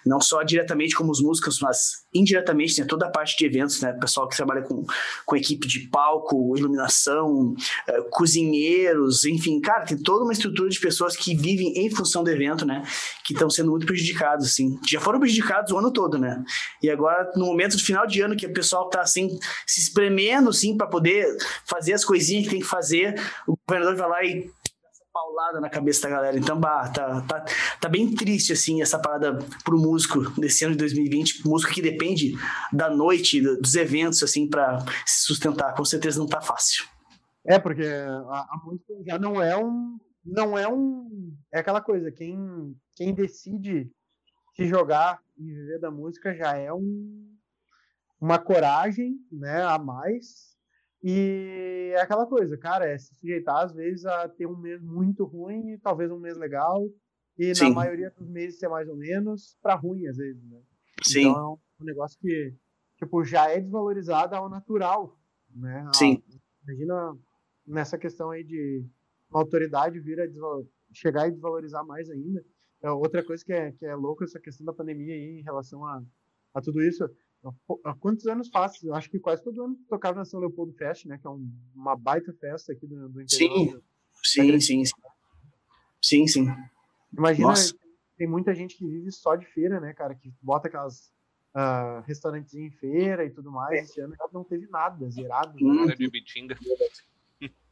Não 0.08 0.22
só 0.22 0.44
diretamente 0.44 0.96
como 0.96 1.12
os 1.12 1.22
músicos, 1.22 1.60
mas 1.62 2.06
indiretamente, 2.14 2.80
né, 2.80 2.88
toda 2.88 3.08
a 3.08 3.12
parte 3.12 3.38
de 3.38 3.46
eventos, 3.46 3.82
né, 3.82 3.94
pessoal 3.94 4.28
que 4.28 4.36
trabalha 4.36 4.62
com, 4.62 4.86
com 5.26 5.36
equipe 5.36 5.68
de 5.68 5.88
palco, 5.90 6.58
iluminação, 6.58 7.54
uh, 7.54 8.10
cozinheiros, 8.10 9.26
enfim, 9.26 9.60
cara, 9.60 9.86
tem 9.86 9.98
toda 9.98 10.24
uma 10.24 10.34
estrutura 10.34 10.70
de 10.70 10.80
pessoas 10.80 11.16
que 11.16 11.36
vivem 11.36 11.74
em 11.78 11.90
função 11.90 12.24
do 12.24 12.30
evento, 12.30 12.66
né, 12.66 12.84
que 13.26 13.34
estão 13.34 13.50
sendo 13.50 13.72
muito 13.72 13.86
prejudicados, 13.86 14.48
assim, 14.48 14.80
já 14.88 15.00
foram 15.00 15.20
prejudicados 15.20 15.72
o 15.72 15.78
ano 15.78 15.92
todo, 15.92 16.18
né, 16.18 16.44
e 16.82 16.90
agora 16.90 17.32
no 17.36 17.46
momento 17.46 17.76
do 17.76 17.84
final 17.84 18.08
de 18.08 18.22
ano 18.22 18.36
que 18.36 18.46
o 18.46 18.54
pessoal 18.54 18.90
tá, 18.90 19.02
assim, 19.02 19.38
se 19.66 19.82
espremendo, 19.82 20.50
assim, 20.50 20.76
para 20.76 20.88
poder 20.88 21.28
fazer 21.66 21.94
as 21.94 22.04
coisinhas 22.04 22.46
que 22.46 22.52
tem 22.52 22.60
que 22.60 22.66
fazer, 22.66 23.20
o 23.48 23.58
governador 23.68 23.96
vai 23.96 24.10
lá 24.10 24.24
e 24.24 24.50
paulada 25.18 25.60
na 25.60 25.70
cabeça 25.70 26.04
da 26.04 26.16
galera. 26.16 26.38
Então, 26.38 26.60
bah, 26.60 26.90
tá, 26.90 27.22
tá, 27.22 27.46
tá 27.82 27.90
bem 27.90 28.14
triste, 28.14 28.54
assim, 28.54 28.84
essa 28.84 29.00
parada 29.00 29.40
pro 29.64 29.80
músico 29.80 30.30
desse 30.40 30.64
ano 30.64 30.74
de 30.74 30.80
2020. 30.80 31.48
Músico 31.48 31.74
que 31.74 31.82
depende 31.82 32.34
da 32.72 32.88
noite, 32.88 33.42
dos 33.42 33.74
eventos, 33.76 34.22
assim, 34.22 34.48
para 34.48 34.80
se 35.08 35.26
sustentar. 35.26 35.74
Com 35.74 35.84
certeza 35.84 36.20
não 36.20 36.28
tá 36.28 36.40
fácil. 36.40 36.86
É, 37.44 37.58
porque 37.58 37.84
a, 37.84 38.40
a 38.40 38.62
música 38.64 38.94
já 39.08 39.18
não 39.18 39.42
é 39.42 39.58
um. 39.58 39.98
Não 40.24 40.56
é 40.56 40.68
um. 40.68 41.34
É 41.52 41.60
aquela 41.60 41.82
coisa, 41.82 42.12
quem, 42.12 42.38
quem 42.96 43.14
decide 43.14 43.90
se 44.56 44.68
jogar 44.68 45.20
e 45.36 45.44
viver 45.44 45.80
da 45.80 45.90
música 45.90 46.36
já 46.36 46.56
é 46.56 46.72
um, 46.72 47.28
uma 48.22 48.38
coragem 48.38 49.16
né, 49.32 49.64
a 49.64 49.80
mais 49.80 50.57
e 51.04 51.92
é 51.94 52.02
aquela 52.02 52.26
coisa, 52.26 52.58
cara, 52.58 52.86
é 52.86 52.98
se 52.98 53.14
sujeitar 53.16 53.64
às 53.64 53.74
vezes 53.74 54.06
a 54.06 54.28
ter 54.28 54.48
um 54.48 54.58
mês 54.58 54.82
muito 54.82 55.24
ruim 55.26 55.74
e 55.74 55.78
talvez 55.78 56.12
um 56.12 56.20
mês 56.20 56.38
legal, 56.38 56.88
e 57.38 57.54
Sim. 57.54 57.70
na 57.70 57.76
maioria 57.76 58.10
dos 58.12 58.28
meses 58.28 58.60
ser 58.60 58.68
mais 58.68 58.90
ou 58.90 58.96
menos 58.96 59.58
para 59.62 59.76
ruim 59.76 60.08
às 60.08 60.18
vezes, 60.18 60.44
né? 60.44 60.60
Sim. 61.04 61.30
Então 61.30 61.60
é 61.80 61.84
um 61.84 61.86
negócio 61.86 62.20
que 62.20 62.54
tipo 62.98 63.24
já 63.24 63.50
é 63.50 63.60
desvalorizado 63.60 64.36
ao 64.36 64.50
natural, 64.50 65.18
né? 65.56 65.90
Sim. 65.94 66.22
imagina 66.64 67.18
nessa 67.66 67.98
questão 67.98 68.32
aí 68.32 68.44
de 68.44 68.84
uma 69.30 69.42
autoridade 69.42 70.00
vir 70.00 70.20
a 70.20 70.28
chegar 70.94 71.28
e 71.28 71.32
desvalorizar 71.32 71.86
mais 71.86 72.10
ainda. 72.10 72.44
É 72.82 72.90
outra 72.90 73.24
coisa 73.24 73.44
que 73.44 73.54
é, 73.54 73.72
que 73.72 73.86
é 73.86 73.96
louca 73.96 74.24
essa 74.24 74.40
questão 74.40 74.66
da 74.66 74.74
pandemia 74.74 75.14
aí 75.14 75.40
em 75.40 75.44
relação 75.44 75.86
a, 75.86 76.02
a 76.54 76.62
tudo 76.62 76.82
isso 76.82 77.10
há 77.86 77.94
quantos 77.96 78.26
anos 78.28 78.50
faz? 78.50 78.82
Eu 78.84 78.94
acho 78.94 79.10
que 79.10 79.20
quase 79.20 79.44
todo 79.44 79.64
ano 79.64 79.78
tocava 79.90 80.18
na 80.18 80.26
São 80.26 80.40
Leopoldo 80.40 80.74
Fest, 80.74 81.06
né? 81.06 81.18
Que 81.18 81.28
é 81.28 81.30
um, 81.30 81.50
uma 81.76 81.96
baita 81.96 82.34
festa 82.34 82.74
aqui 82.74 82.86
do, 82.86 83.10
do 83.10 83.22
interior. 83.22 83.82
Sim, 84.24 84.60
sim, 84.60 84.60
sim, 84.60 84.86
sim. 84.86 84.94
Sim, 86.02 86.28
sim. 86.28 86.48
Imagina, 87.18 87.50
Nossa. 87.50 87.76
tem 88.18 88.28
muita 88.28 88.54
gente 88.54 88.78
que 88.78 88.86
vive 88.86 89.12
só 89.12 89.36
de 89.36 89.46
feira, 89.46 89.80
né, 89.80 89.94
cara? 89.94 90.16
Que 90.16 90.32
bota 90.42 90.68
aquelas 90.68 91.12
uh, 91.56 92.02
restaurantes 92.06 92.54
em 92.54 92.70
feira 92.72 93.26
e 93.26 93.30
tudo 93.30 93.52
mais. 93.52 93.90
Esse 93.90 94.02
ano 94.02 94.16
não 94.32 94.44
teve 94.44 94.68
nada, 94.68 95.10
zerado. 95.10 95.56
Hum. 95.62 95.80
Feira 95.80 95.96
de 95.96 96.10
Bitinga. 96.10 96.58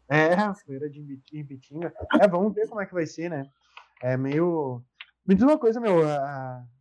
É, 0.08 0.54
feira 0.66 0.90
de 0.90 1.02
Bitinga. 1.44 1.94
É, 2.20 2.28
vamos 2.28 2.54
ver 2.54 2.68
como 2.68 2.82
é 2.82 2.86
que 2.86 2.94
vai 2.94 3.06
ser, 3.06 3.30
né? 3.30 3.50
É 4.02 4.16
meio. 4.18 4.82
Me 5.26 5.36
diz 5.36 5.44
uma 5.44 5.58
coisa, 5.58 5.80
meu. 5.80 6.00
Uh, 6.00 6.75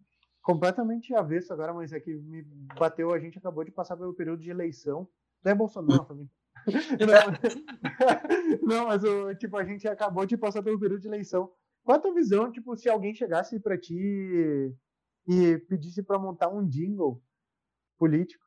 completamente 0.44 1.14
avesso 1.14 1.52
agora, 1.52 1.72
mas 1.72 1.92
é 1.92 1.98
que 1.98 2.14
me 2.14 2.42
bateu. 2.78 3.12
A 3.12 3.18
gente 3.18 3.38
acabou 3.38 3.64
de 3.64 3.72
passar 3.72 3.96
pelo 3.96 4.14
período 4.14 4.42
de 4.42 4.50
eleição. 4.50 5.08
Não 5.42 5.50
é 5.50 5.54
Bolsonaro 5.54 6.04
também. 6.04 6.30
não, 6.68 6.68
não, 8.62 8.86
mas 8.86 9.02
o, 9.02 9.34
tipo, 9.34 9.56
a 9.56 9.64
gente 9.64 9.88
acabou 9.88 10.26
de 10.26 10.36
passar 10.36 10.62
pelo 10.62 10.78
período 10.78 11.00
de 11.00 11.08
eleição. 11.08 11.50
Qual 11.82 11.96
a 11.96 12.00
tua 12.00 12.14
visão, 12.14 12.52
tipo, 12.52 12.76
se 12.76 12.88
alguém 12.88 13.14
chegasse 13.14 13.58
para 13.58 13.78
ti 13.78 14.74
e 15.26 15.58
pedisse 15.66 16.02
para 16.02 16.18
montar 16.18 16.48
um 16.48 16.66
jingle 16.66 17.22
político? 17.98 18.44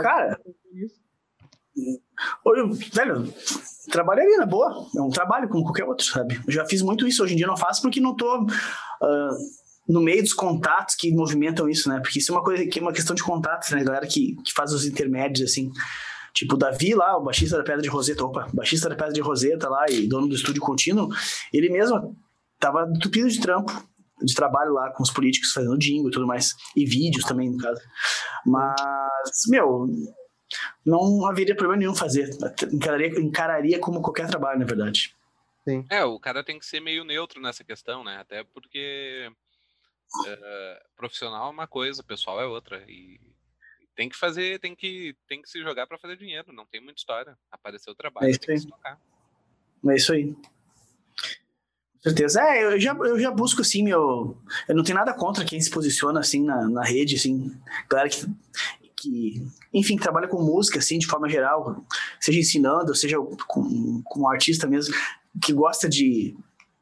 Cara, 0.00 0.40
isso. 0.72 1.04
Eu, 2.46 2.72
velho, 2.72 3.24
trabalharia 3.90 4.38
na 4.38 4.46
boa. 4.46 4.86
É 4.96 5.00
um 5.00 5.10
trabalho 5.10 5.48
como 5.48 5.64
qualquer 5.64 5.84
outro, 5.84 6.04
sabe? 6.04 6.40
Eu 6.46 6.52
já 6.52 6.64
fiz 6.64 6.82
muito 6.82 7.06
isso. 7.06 7.22
Hoje 7.22 7.34
em 7.34 7.36
dia 7.36 7.46
não 7.46 7.56
faço 7.56 7.82
porque 7.82 8.00
não 8.00 8.14
tô 8.14 8.42
uh, 8.42 9.36
no 9.88 10.00
meio 10.00 10.22
dos 10.22 10.32
contatos 10.32 10.94
que 10.94 11.12
movimentam 11.12 11.68
isso, 11.68 11.88
né? 11.88 12.00
Porque 12.00 12.18
isso 12.18 12.32
é 12.32 12.34
uma 12.34 12.42
coisa 12.42 12.66
que 12.66 12.78
é 12.78 12.82
uma 12.82 12.92
questão 12.92 13.14
de 13.14 13.22
contatos, 13.22 13.70
né? 13.70 13.82
Galera 13.84 14.06
que, 14.06 14.36
que 14.44 14.52
faz 14.52 14.72
os 14.72 14.84
intermédios, 14.84 15.50
assim. 15.50 15.70
Tipo, 16.34 16.54
o 16.54 16.58
Davi 16.58 16.94
lá, 16.94 17.16
o 17.16 17.24
baixista 17.24 17.56
da 17.56 17.64
Pedra 17.64 17.80
de 17.80 17.88
Roseta, 17.88 18.24
opa, 18.24 18.46
baixista 18.52 18.90
da 18.90 18.94
Pedra 18.94 19.12
de 19.12 19.22
Roseta 19.22 19.70
lá 19.70 19.86
e 19.88 20.06
dono 20.06 20.28
do 20.28 20.34
estúdio 20.34 20.60
contínuo, 20.60 21.08
ele 21.50 21.70
mesmo 21.70 22.14
tava 22.60 22.86
entupido 22.94 23.28
de 23.28 23.40
trampo, 23.40 23.72
de 24.22 24.34
trabalho 24.34 24.72
lá 24.74 24.90
com 24.92 25.02
os 25.02 25.10
políticos 25.10 25.52
fazendo 25.52 25.78
jingle 25.78 26.08
e 26.08 26.12
tudo 26.12 26.26
mais, 26.26 26.54
e 26.76 26.84
vídeos 26.84 27.24
também, 27.24 27.50
no 27.50 27.56
caso. 27.56 27.80
Mas, 28.44 28.74
meu, 29.48 29.86
não 30.84 31.26
haveria 31.26 31.56
problema 31.56 31.80
nenhum 31.80 31.94
fazer. 31.94 32.30
Encararia, 32.72 33.20
encararia 33.20 33.78
como 33.78 34.02
qualquer 34.02 34.28
trabalho, 34.28 34.60
na 34.60 34.66
verdade. 34.66 35.14
Sim. 35.68 35.84
É, 35.90 36.04
o 36.04 36.18
cara 36.20 36.44
tem 36.44 36.58
que 36.58 36.66
ser 36.66 36.80
meio 36.80 37.04
neutro 37.04 37.40
nessa 37.40 37.64
questão, 37.64 38.04
né? 38.04 38.18
Até 38.18 38.44
porque 38.44 39.30
é, 40.26 40.82
profissional 40.96 41.48
é 41.48 41.50
uma 41.50 41.66
coisa, 41.66 42.02
pessoal 42.02 42.40
é 42.40 42.46
outra. 42.46 42.84
E 42.88 43.20
tem 43.96 44.08
que 44.08 44.16
fazer, 44.16 44.60
tem 44.60 44.76
que, 44.76 45.16
tem 45.26 45.42
que 45.42 45.48
se 45.48 45.60
jogar 45.62 45.86
para 45.86 45.98
fazer 45.98 46.16
dinheiro. 46.16 46.52
Não 46.52 46.66
tem 46.66 46.80
muita 46.80 47.00
história. 47.00 47.36
Apareceu 47.50 47.92
o 47.92 47.96
trabalho, 47.96 48.28
é 48.28 48.38
tem 48.38 48.54
que 48.54 48.60
se 48.60 48.68
tocar. 48.68 49.00
É 49.88 49.96
isso 49.96 50.12
aí. 50.12 50.32
Com 50.32 52.02
certeza. 52.02 52.40
É, 52.42 52.62
eu 52.62 52.78
já, 52.78 52.94
eu 52.94 53.18
já 53.18 53.30
busco 53.30 53.62
assim, 53.62 53.82
meu. 53.82 54.40
Eu 54.68 54.76
não 54.76 54.84
tenho 54.84 54.98
nada 54.98 55.12
contra 55.14 55.44
quem 55.44 55.60
se 55.60 55.70
posiciona 55.70 56.20
assim 56.20 56.44
na, 56.44 56.68
na 56.68 56.84
rede, 56.84 57.16
assim. 57.16 57.60
Galera 57.88 58.08
que 58.08 58.24
que, 58.96 59.46
enfim, 59.72 59.96
trabalha 59.96 60.28
com 60.28 60.42
música, 60.42 60.78
assim, 60.78 60.98
de 60.98 61.06
forma 61.06 61.28
geral, 61.28 61.84
seja 62.20 62.38
ensinando, 62.38 62.94
seja 62.94 63.18
com, 63.46 64.28
artista 64.28 64.66
mesmo, 64.66 64.94
que 65.42 65.52
gosta 65.52 65.88
de, 65.88 66.34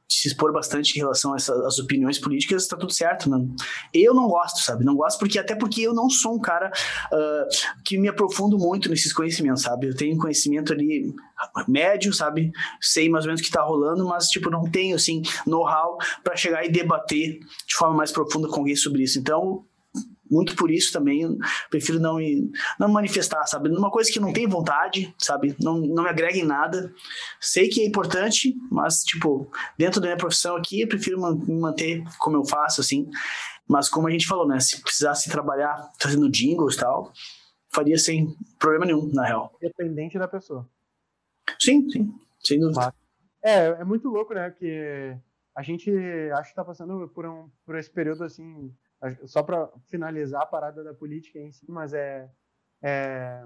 de 0.09 0.15
se 0.15 0.29
expor 0.29 0.53
bastante 0.53 0.95
em 0.95 1.01
relação 1.01 1.35
às 1.35 1.79
opiniões 1.79 2.19
políticas, 2.19 2.69
tá 2.69 2.77
tudo 2.77 2.93
certo, 2.93 3.29
né? 3.29 3.45
Eu 3.93 4.15
não 4.15 4.29
gosto, 4.29 4.61
sabe? 4.61 4.85
Não 4.85 4.95
gosto 4.95 5.19
porque, 5.19 5.39
até 5.39 5.57
porque 5.57 5.83
eu 5.83 5.93
não 5.93 6.09
sou 6.09 6.37
um 6.37 6.41
cara 6.41 6.71
uh, 7.13 7.83
que 7.85 7.99
me 7.99 8.09
aprofundo 8.09 8.57
muito 8.57 8.89
nesses 8.89 9.13
conhecimentos, 9.13 9.63
sabe? 9.63 9.89
Eu 9.89 9.97
tenho 9.97 10.17
conhecimento 10.17 10.73
ali 10.73 11.13
médio, 11.67 12.13
sabe? 12.13 12.53
Sei 12.81 13.09
mais 13.09 13.25
ou 13.25 13.29
menos 13.29 13.41
o 13.41 13.45
que 13.45 13.51
tá 13.51 13.63
rolando, 13.63 14.07
mas, 14.07 14.29
tipo, 14.29 14.51
não 14.51 14.71
tenho, 14.71 14.95
assim, 14.95 15.23
know-how 15.47 15.99
para 16.23 16.37
chegar 16.37 16.65
e 16.65 16.71
debater 16.71 17.41
de 17.67 17.75
forma 17.75 17.97
mais 17.97 18.13
profunda 18.13 18.49
com 18.49 18.61
alguém 18.61 18.77
sobre 18.77 19.03
isso. 19.03 19.19
Então, 19.19 19.65
muito 20.31 20.57
por 20.57 20.71
isso 20.71 20.93
também 20.93 21.37
prefiro 21.71 22.01
não 22.01 22.17
me, 22.17 22.51
não 22.79 22.89
manifestar, 22.89 23.45
sabe? 23.47 23.69
Numa 23.69 23.91
coisa 23.91 24.11
que 24.11 24.21
não 24.21 24.33
tem 24.33 24.47
vontade, 24.47 25.15
sabe? 25.19 25.55
Não, 25.61 25.79
não 25.79 26.05
me 26.05 26.09
agrega 26.09 26.39
em 26.39 26.45
nada. 26.45 26.93
Sei 27.41 27.69
que 27.69 27.83
é 27.83 27.87
importante, 27.87 28.55
mas, 28.71 29.03
tipo, 29.03 29.51
dentro 29.79 30.01
da 30.01 30.07
minha 30.09 30.17
profissão 30.17 30.57
aqui, 30.57 30.83
eu 30.83 30.89
prefiro 30.89 31.21
me 31.21 31.61
manter 31.61 32.03
como 32.19 32.37
eu 32.37 32.45
faço, 32.45 32.81
assim. 32.81 33.09
Mas 33.69 33.89
como 33.89 34.09
a 34.09 34.11
gente 34.11 34.27
falou, 34.27 34.47
né? 34.47 34.61
Se 34.61 34.81
precisasse 34.83 35.31
trabalhar 35.31 35.91
fazendo 36.01 36.31
jingles 36.31 36.75
e 36.75 36.79
tal, 36.79 37.13
faria 37.73 37.99
sem 37.99 38.35
problema 38.59 38.87
nenhum, 38.87 39.11
na 39.13 39.25
real. 39.25 39.57
Independente 39.63 40.19
da 40.19 40.29
pessoa. 40.29 40.69
Sim, 41.61 41.89
sim. 41.91 42.13
Sem 42.43 42.61
dúvida. 42.61 42.95
É, 43.43 43.67
é 43.67 43.85
muito 43.85 44.09
louco, 44.09 44.35
né? 44.35 44.51
Que 44.51 45.17
a 45.57 45.63
gente 45.63 45.91
acho 46.33 46.51
que 46.51 46.57
tá 46.57 46.65
passando 46.65 47.09
por, 47.09 47.27
um, 47.27 47.49
por 47.65 47.77
esse 47.77 47.91
período, 47.91 48.25
assim, 48.25 48.75
só 49.27 49.43
para 49.43 49.69
finalizar 49.89 50.43
a 50.43 50.47
parada 50.47 50.83
da 50.83 50.95
política 50.95 51.39
em 51.39 51.51
si, 51.51 51.71
mas 51.71 51.93
é, 51.93 52.31
é, 52.83 53.45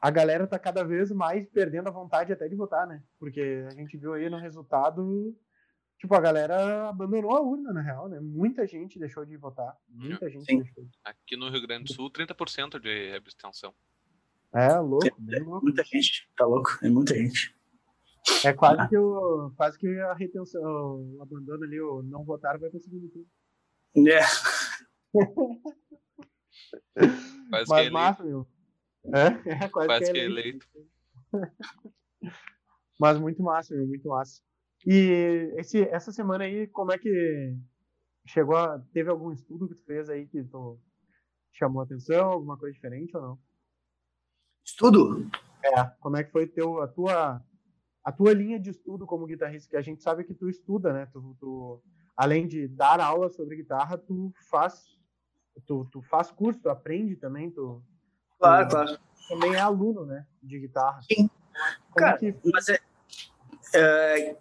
a 0.00 0.10
galera 0.10 0.46
tá 0.46 0.58
cada 0.58 0.82
vez 0.82 1.10
mais 1.10 1.46
perdendo 1.48 1.88
a 1.88 1.92
vontade 1.92 2.32
até 2.32 2.48
de 2.48 2.56
votar, 2.56 2.86
né? 2.86 3.02
Porque 3.18 3.64
a 3.66 3.74
gente 3.74 3.96
viu 3.96 4.14
aí 4.14 4.30
no 4.30 4.38
resultado, 4.38 5.36
tipo, 5.98 6.14
a 6.14 6.20
galera 6.20 6.88
abandonou 6.88 7.36
a 7.36 7.40
urna, 7.40 7.72
na 7.72 7.82
real, 7.82 8.08
né? 8.08 8.18
Muita 8.20 8.66
gente 8.66 8.98
deixou 8.98 9.24
de 9.24 9.36
votar. 9.36 9.76
Muita 9.88 10.30
gente 10.30 10.44
Sim. 10.44 10.58
deixou. 10.62 10.88
Aqui 11.04 11.36
no 11.36 11.50
Rio 11.50 11.66
Grande 11.66 11.84
do 11.84 11.92
Sul, 11.92 12.10
30% 12.10 12.80
de 12.80 13.14
abstenção. 13.14 13.74
É, 14.52 14.74
louco, 14.78 15.06
é, 15.06 15.36
é 15.36 15.40
louco. 15.40 15.64
Muita 15.64 15.84
gente, 15.84 16.28
tá 16.36 16.44
louco, 16.46 16.78
é 16.82 16.88
muita 16.88 17.14
gente. 17.14 17.54
É 18.44 18.52
quase 18.52 18.88
que, 18.88 18.96
o, 18.96 19.50
quase 19.56 19.78
que 19.78 19.86
a 20.00 20.14
retenção, 20.14 20.62
o 20.62 21.22
abandono 21.22 21.64
ali, 21.64 21.80
o 21.80 22.02
não 22.02 22.24
votar 22.24 22.58
vai 22.58 22.68
para 22.68 22.78
o 22.78 22.82
segundo 22.82 23.08
turno. 23.08 23.28
É. 23.96 24.20
Quase 27.50 27.68
Mas 27.68 27.86
que 27.86 27.90
massa, 27.90 28.24
meu. 28.24 28.46
É, 29.06 29.64
é 29.64 29.68
quase, 29.68 29.88
quase 29.88 30.12
que, 30.12 30.18
é 30.18 30.24
eleito. 30.24 30.66
Mas 32.98 33.18
muito 33.18 33.42
massa, 33.42 33.74
meu, 33.74 33.86
muito 33.86 34.08
massa. 34.08 34.42
E 34.86 35.52
esse, 35.56 35.82
essa 35.88 36.12
semana 36.12 36.44
aí, 36.44 36.66
como 36.68 36.92
é 36.92 36.98
que 36.98 37.56
chegou 38.26 38.56
a, 38.56 38.78
teve 38.92 39.10
algum 39.10 39.32
estudo 39.32 39.68
que 39.68 39.74
tu 39.74 39.84
fez 39.84 40.08
aí 40.08 40.26
que 40.26 40.44
tu 40.44 40.78
chamou 41.52 41.80
a 41.80 41.84
atenção, 41.84 42.30
alguma 42.30 42.56
coisa 42.56 42.74
diferente 42.74 43.16
ou 43.16 43.22
não? 43.22 43.38
Estudo? 44.64 45.28
É, 45.64 45.84
como 46.00 46.16
é 46.16 46.24
que 46.24 46.30
foi 46.30 46.46
teu, 46.46 46.80
a 46.80 46.88
tua 46.88 47.42
a 48.02 48.12
tua 48.12 48.32
linha 48.32 48.58
de 48.58 48.70
estudo 48.70 49.06
como 49.06 49.26
guitarrista, 49.26 49.68
que 49.68 49.76
a 49.76 49.82
gente 49.82 50.02
sabe 50.02 50.24
que 50.24 50.34
tu 50.34 50.48
estuda, 50.48 50.92
né? 50.92 51.06
Tu, 51.06 51.36
tu 51.38 51.82
além 52.16 52.46
de 52.46 52.68
dar 52.68 53.00
aula 53.00 53.28
sobre 53.28 53.56
guitarra, 53.56 53.98
tu 53.98 54.32
faz, 54.50 54.84
tu, 55.66 55.86
tu 55.90 56.02
faz 56.02 56.30
curso, 56.30 56.60
tu 56.60 56.68
aprende 56.68 57.16
também, 57.16 57.50
tu, 57.50 57.82
claro, 58.38 58.68
tu, 58.68 58.70
claro. 58.72 58.98
também 59.28 59.54
é 59.54 59.60
aluno, 59.60 60.04
né, 60.04 60.26
de 60.42 60.58
guitarra. 60.58 61.00
Sim. 61.02 61.28
Como 61.90 61.96
Cara, 61.96 62.18
que... 62.18 62.34
mas 62.52 62.68
é, 62.68 62.78
é, 63.74 64.36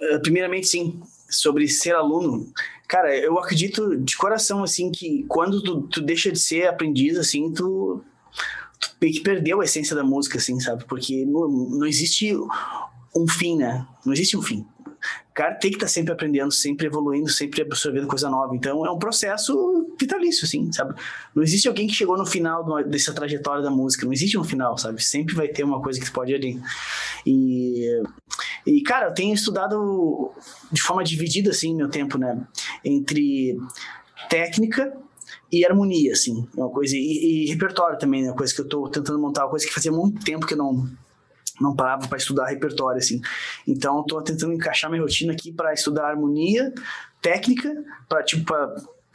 é, 0.00 0.18
primeiramente 0.18 0.66
sim, 0.66 1.00
sobre 1.28 1.68
ser 1.68 1.94
aluno. 1.94 2.52
Cara, 2.88 3.16
eu 3.16 3.38
acredito 3.38 3.96
de 3.96 4.16
coração 4.16 4.62
assim 4.62 4.90
que 4.90 5.24
quando 5.28 5.62
tu, 5.62 5.82
tu 5.82 6.00
deixa 6.00 6.30
de 6.30 6.38
ser 6.38 6.66
aprendiz 6.66 7.16
assim, 7.18 7.52
tu 7.52 8.04
tu 8.80 8.98
que 8.98 9.20
perdeu 9.20 9.60
a 9.60 9.64
essência 9.64 9.94
da 9.94 10.02
música, 10.02 10.38
assim, 10.38 10.58
sabe? 10.58 10.84
Porque 10.86 11.24
não, 11.24 11.48
não 11.48 11.86
existe 11.86 12.34
um 13.14 13.28
fim, 13.28 13.56
né? 13.56 13.86
Não 14.04 14.12
existe 14.12 14.36
um 14.36 14.42
fim 14.42 14.66
cara 15.40 15.54
tem 15.54 15.70
que 15.70 15.76
estar 15.78 15.86
tá 15.86 15.92
sempre 15.92 16.12
aprendendo, 16.12 16.52
sempre 16.52 16.86
evoluindo, 16.86 17.30
sempre 17.30 17.62
absorvendo 17.62 18.06
coisa 18.06 18.28
nova. 18.28 18.54
Então 18.54 18.84
é 18.84 18.90
um 18.90 18.98
processo 18.98 19.96
vitalício, 19.98 20.44
assim, 20.44 20.70
sabe? 20.70 20.94
Não 21.34 21.42
existe 21.42 21.66
alguém 21.66 21.86
que 21.86 21.94
chegou 21.94 22.18
no 22.18 22.26
final 22.26 22.62
dessa 22.84 23.14
trajetória 23.14 23.62
da 23.62 23.70
música, 23.70 24.04
não 24.04 24.12
existe 24.12 24.36
um 24.36 24.44
final, 24.44 24.76
sabe? 24.76 25.02
Sempre 25.02 25.34
vai 25.34 25.48
ter 25.48 25.64
uma 25.64 25.80
coisa 25.80 25.98
que 25.98 26.10
pode 26.10 26.32
ir 26.34 26.60
E, 27.24 28.02
e 28.66 28.82
cara, 28.82 29.06
eu 29.06 29.14
tenho 29.14 29.34
estudado 29.34 30.30
de 30.70 30.82
forma 30.82 31.02
dividida, 31.02 31.50
assim, 31.50 31.74
meu 31.74 31.88
tempo, 31.88 32.18
né? 32.18 32.38
Entre 32.84 33.58
técnica 34.28 34.92
e 35.50 35.64
harmonia, 35.64 36.12
assim, 36.12 36.46
é 36.54 36.60
uma 36.60 36.70
coisa 36.70 36.94
e, 36.96 37.44
e 37.44 37.46
repertório 37.46 37.98
também, 37.98 38.22
né? 38.22 38.28
Uma 38.28 38.36
coisa 38.36 38.54
que 38.54 38.60
eu 38.60 38.68
tô 38.68 38.90
tentando 38.90 39.18
montar, 39.18 39.44
uma 39.44 39.50
coisa 39.50 39.66
que 39.66 39.72
fazia 39.72 39.90
muito 39.90 40.22
tempo 40.22 40.46
que 40.46 40.52
eu 40.52 40.58
não 40.58 40.86
não 41.60 41.74
parava 41.74 42.08
para 42.08 42.18
estudar 42.18 42.46
repertório, 42.46 42.98
assim. 42.98 43.20
Então, 43.66 44.00
estou 44.00 44.22
tentando 44.22 44.52
encaixar 44.52 44.90
minha 44.90 45.02
rotina 45.02 45.32
aqui 45.32 45.52
para 45.52 45.72
estudar 45.72 46.08
harmonia, 46.08 46.72
técnica, 47.20 47.72
para 48.08 48.22
tipo, 48.22 48.44
pra, 48.44 48.74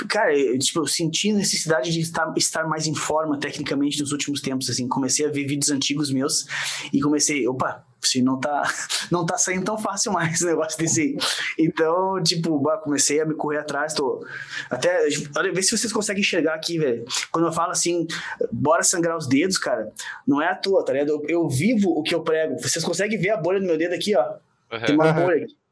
cara, 0.09 0.37
eu, 0.37 0.57
tipo, 0.59 0.79
eu 0.79 0.87
senti 0.87 1.31
necessidade 1.31 1.91
de 1.91 2.01
estar, 2.01 2.33
estar 2.35 2.67
mais 2.67 2.85
em 2.85 2.95
forma 2.95 3.39
tecnicamente 3.39 3.99
nos 4.01 4.11
últimos 4.11 4.41
tempos, 4.41 4.69
assim. 4.69 4.87
Comecei 4.87 5.25
a 5.25 5.29
ver 5.29 5.45
vídeos 5.45 5.71
antigos 5.71 6.11
meus 6.11 6.45
e 6.91 6.99
comecei, 6.99 7.47
opa, 7.47 7.85
se 8.01 8.21
não 8.21 8.39
tá, 8.39 8.63
não 9.09 9.25
tá 9.25 9.37
saindo 9.37 9.65
tão 9.65 9.77
fácil 9.77 10.11
mais 10.11 10.41
o 10.41 10.47
negócio 10.47 10.77
desse 10.77 11.01
aí. 11.01 11.17
Então, 11.57 12.21
tipo, 12.21 12.59
bah, 12.59 12.77
comecei 12.77 13.21
a 13.21 13.25
me 13.25 13.35
correr 13.35 13.59
atrás, 13.59 13.93
tô 13.93 14.25
até, 14.69 15.07
olha, 15.37 15.53
vê 15.53 15.63
se 15.63 15.77
vocês 15.77 15.91
conseguem 15.93 16.21
enxergar 16.21 16.55
aqui, 16.55 16.77
velho. 16.77 17.05
Quando 17.31 17.47
eu 17.47 17.53
falo 17.53 17.71
assim, 17.71 18.05
bora 18.51 18.83
sangrar 18.83 19.17
os 19.17 19.27
dedos, 19.27 19.57
cara, 19.57 19.91
não 20.27 20.41
é 20.41 20.49
à 20.49 20.55
toa, 20.55 20.83
tá 20.83 20.93
ligado? 20.93 21.09
Eu, 21.09 21.23
eu 21.27 21.49
vivo 21.49 21.89
o 21.89 22.03
que 22.03 22.13
eu 22.13 22.21
prego. 22.21 22.61
Vocês 22.61 22.83
conseguem 22.83 23.17
ver 23.17 23.29
a 23.29 23.37
bolha 23.37 23.59
do 23.59 23.65
meu 23.65 23.77
dedo 23.77 23.93
aqui, 23.93 24.15
ó? 24.15 24.35
Uhum. 24.71 24.85
Tem 24.85 24.95
uma 24.95 25.13
bolha 25.13 25.43
aqui. 25.43 25.64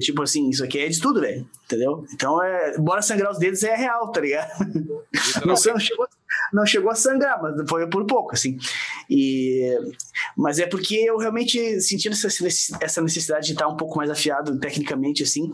Tipo 0.00 0.22
assim, 0.22 0.48
isso 0.48 0.64
aqui 0.64 0.78
é 0.78 0.88
de 0.88 1.00
tudo, 1.00 1.20
velho. 1.20 1.46
Entendeu? 1.64 2.04
Então, 2.12 2.42
é, 2.42 2.76
bora 2.78 3.02
sangrar 3.02 3.30
os 3.30 3.38
dedos 3.38 3.62
é 3.62 3.74
real, 3.74 4.10
tá 4.10 4.20
ligado? 4.20 4.50
Não, 5.44 5.54
não, 5.54 5.78
chegou, 5.78 6.08
não 6.52 6.66
chegou 6.66 6.90
a 6.90 6.94
sangrar, 6.94 7.40
mas 7.40 7.68
foi 7.68 7.88
por 7.88 8.06
pouco, 8.06 8.34
assim. 8.34 8.58
E, 9.08 9.76
mas 10.36 10.58
é 10.58 10.66
porque 10.66 10.96
eu 10.96 11.16
realmente 11.18 11.80
senti 11.80 12.08
essa 12.08 13.02
necessidade 13.02 13.46
de 13.46 13.52
estar 13.52 13.68
um 13.68 13.76
pouco 13.76 13.96
mais 13.96 14.10
afiado 14.10 14.58
tecnicamente, 14.58 15.22
assim. 15.22 15.52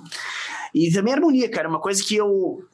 E 0.74 0.90
também 0.92 1.14
harmonia, 1.14 1.48
cara, 1.50 1.68
uma 1.68 1.80
coisa 1.80 2.02
que 2.02 2.16
eu 2.16 2.64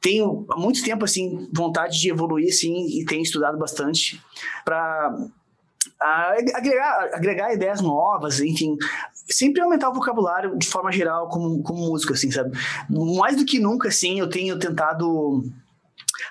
tenho 0.00 0.46
há 0.50 0.56
muito 0.56 0.84
tempo, 0.84 1.04
assim, 1.04 1.48
vontade 1.52 2.00
de 2.00 2.10
evoluir, 2.10 2.48
assim, 2.48 3.00
e 3.00 3.04
tenho 3.04 3.22
estudado 3.22 3.58
bastante 3.58 4.22
para 4.64 5.12
agregar, 6.00 7.10
agregar 7.12 7.54
ideias 7.54 7.80
novas, 7.80 8.40
enfim, 8.40 8.76
sempre 9.28 9.60
aumentar 9.60 9.90
o 9.90 9.94
vocabulário 9.94 10.56
de 10.56 10.66
forma 10.66 10.92
geral 10.92 11.28
como, 11.28 11.62
como 11.62 11.86
músico, 11.86 12.12
assim, 12.12 12.30
sabe? 12.30 12.56
Mais 12.88 13.36
do 13.36 13.44
que 13.44 13.58
nunca, 13.58 13.88
assim, 13.88 14.18
eu 14.18 14.28
tenho 14.28 14.58
tentado 14.58 15.44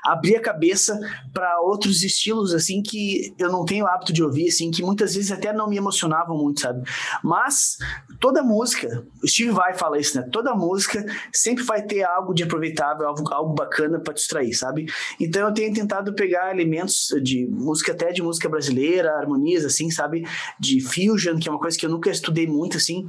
abrir 0.03 0.35
a 0.35 0.41
cabeça 0.41 0.99
para 1.33 1.59
outros 1.61 2.03
estilos 2.03 2.53
assim 2.53 2.81
que 2.81 3.33
eu 3.37 3.51
não 3.51 3.65
tenho 3.65 3.87
hábito 3.87 4.13
de 4.13 4.23
ouvir, 4.23 4.47
assim, 4.47 4.71
que 4.71 4.83
muitas 4.83 5.15
vezes 5.15 5.31
até 5.31 5.53
não 5.53 5.69
me 5.69 5.77
emocionavam 5.77 6.37
muito, 6.37 6.61
sabe? 6.61 6.83
Mas 7.23 7.77
toda 8.19 8.43
música, 8.43 9.05
o 9.23 9.27
Steve 9.27 9.51
Vai 9.51 9.73
fala 9.73 9.97
isso, 9.97 10.19
né? 10.19 10.27
Toda 10.31 10.53
música 10.53 11.05
sempre 11.31 11.63
vai 11.63 11.81
ter 11.81 12.03
algo 12.03 12.33
de 12.33 12.43
aproveitável, 12.43 13.07
algo, 13.07 13.33
algo 13.33 13.53
bacana 13.53 13.99
para 13.99 14.13
distrair, 14.13 14.53
sabe? 14.53 14.85
Então 15.19 15.47
eu 15.47 15.53
tenho 15.53 15.73
tentado 15.73 16.13
pegar 16.13 16.51
elementos 16.51 17.09
de 17.23 17.45
música 17.47 17.91
até 17.91 18.11
de 18.11 18.21
música 18.21 18.49
brasileira, 18.49 19.11
harmonias 19.17 19.65
assim, 19.65 19.89
sabe? 19.89 20.27
De 20.59 20.81
fusion, 20.81 21.37
que 21.37 21.47
é 21.47 21.51
uma 21.51 21.59
coisa 21.59 21.77
que 21.77 21.85
eu 21.85 21.89
nunca 21.89 22.09
estudei 22.09 22.47
muito 22.47 22.77
assim, 22.77 23.07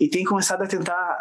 e 0.00 0.08
tenho 0.08 0.28
começado 0.28 0.62
a 0.62 0.66
tentar 0.66 1.18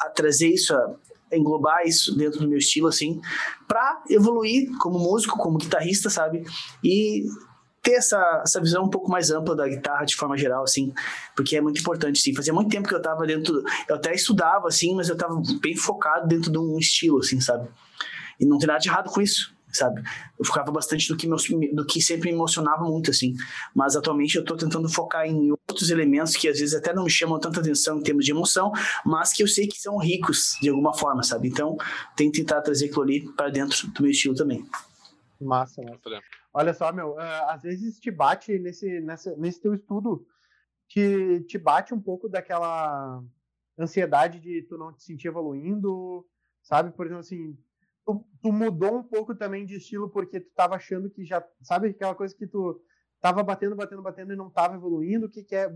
a 0.00 0.08
trazer 0.08 0.48
isso 0.48 0.74
a, 0.74 0.94
englobar 1.32 1.86
isso 1.86 2.16
dentro 2.16 2.40
do 2.40 2.48
meu 2.48 2.58
estilo, 2.58 2.88
assim, 2.88 3.20
para 3.68 4.02
evoluir 4.08 4.70
como 4.78 4.98
músico, 4.98 5.38
como 5.38 5.58
guitarrista, 5.58 6.10
sabe? 6.10 6.44
E 6.82 7.24
ter 7.82 7.92
essa, 7.92 8.42
essa 8.44 8.60
visão 8.60 8.84
um 8.84 8.90
pouco 8.90 9.10
mais 9.10 9.30
ampla 9.30 9.56
da 9.56 9.66
guitarra 9.66 10.04
de 10.04 10.14
forma 10.14 10.36
geral, 10.36 10.62
assim, 10.62 10.92
porque 11.34 11.56
é 11.56 11.60
muito 11.60 11.80
importante, 11.80 12.20
sim. 12.20 12.34
Fazia 12.34 12.52
muito 12.52 12.70
tempo 12.70 12.88
que 12.88 12.94
eu 12.94 13.00
tava 13.00 13.26
dentro, 13.26 13.62
eu 13.88 13.96
até 13.96 14.14
estudava, 14.14 14.68
assim, 14.68 14.94
mas 14.94 15.08
eu 15.08 15.16
tava 15.16 15.40
bem 15.60 15.76
focado 15.76 16.26
dentro 16.28 16.50
de 16.50 16.58
um 16.58 16.78
estilo, 16.78 17.18
assim, 17.18 17.40
sabe? 17.40 17.68
E 18.38 18.46
não 18.46 18.58
tem 18.58 18.66
nada 18.66 18.80
de 18.80 18.88
errado 18.88 19.10
com 19.10 19.20
isso 19.20 19.54
sabe? 19.72 20.02
Eu 20.38 20.44
focava 20.44 20.70
bastante 20.70 21.08
do 21.08 21.16
que, 21.16 21.26
meu, 21.26 21.36
do 21.74 21.86
que 21.86 22.00
sempre 22.00 22.30
me 22.30 22.36
emocionava 22.36 22.84
muito, 22.84 23.10
assim. 23.10 23.34
Mas 23.74 23.96
atualmente 23.96 24.36
eu 24.36 24.44
tô 24.44 24.56
tentando 24.56 24.88
focar 24.88 25.26
em 25.26 25.50
outros 25.50 25.90
elementos 25.90 26.36
que 26.36 26.48
às 26.48 26.58
vezes 26.58 26.74
até 26.74 26.92
não 26.92 27.04
me 27.04 27.10
chamam 27.10 27.38
tanta 27.38 27.60
atenção 27.60 27.98
em 27.98 28.02
termos 28.02 28.24
de 28.24 28.30
emoção, 28.30 28.72
mas 29.04 29.32
que 29.32 29.42
eu 29.42 29.48
sei 29.48 29.66
que 29.66 29.78
são 29.78 29.98
ricos 29.98 30.56
de 30.60 30.68
alguma 30.68 30.94
forma, 30.94 31.22
sabe? 31.22 31.48
Então, 31.48 31.76
tenho 32.16 32.30
que 32.30 32.40
tentar 32.40 32.60
trazer 32.62 32.86
aquilo 32.86 33.02
ali 33.02 33.32
para 33.34 33.50
dentro 33.50 33.88
do 33.88 34.02
meu 34.02 34.10
estilo 34.10 34.34
também. 34.34 34.64
Massa, 35.40 35.82
massa. 35.82 36.20
Olha 36.52 36.74
só, 36.74 36.92
meu, 36.92 37.12
uh, 37.12 37.48
às 37.48 37.62
vezes 37.62 37.98
te 37.98 38.10
bate 38.10 38.58
nesse, 38.58 39.00
nesse, 39.00 39.36
nesse 39.36 39.60
teu 39.60 39.72
estudo, 39.72 40.26
te, 40.88 41.44
te 41.46 41.56
bate 41.56 41.94
um 41.94 42.00
pouco 42.00 42.28
daquela 42.28 43.22
ansiedade 43.78 44.40
de 44.40 44.62
tu 44.62 44.76
não 44.76 44.92
te 44.92 45.02
sentir 45.02 45.28
evoluindo, 45.28 46.26
sabe? 46.62 46.90
Por 46.90 47.06
exemplo, 47.06 47.20
assim, 47.20 47.56
tu, 48.14 48.24
tu, 48.42 48.52
mudou 48.52 48.98
um 48.98 49.02
pouco 49.02 49.34
também 49.34 49.64
de 49.64 49.76
estilo 49.76 50.08
porque 50.08 50.40
tu 50.40 50.50
tava 50.54 50.76
achando 50.76 51.10
que 51.10 51.24
já. 51.24 51.44
Sabe 51.62 51.88
aquela 51.88 52.14
coisa 52.14 52.34
que 52.34 52.46
tu 52.46 52.80
tava 53.20 53.42
batendo, 53.42 53.76
batendo, 53.76 54.02
batendo 54.02 54.32
e 54.32 54.36
não 54.36 54.50
tava 54.50 54.74
evoluindo? 54.74 55.26
O 55.26 55.30
que, 55.30 55.42
que 55.42 55.54
é. 55.54 55.72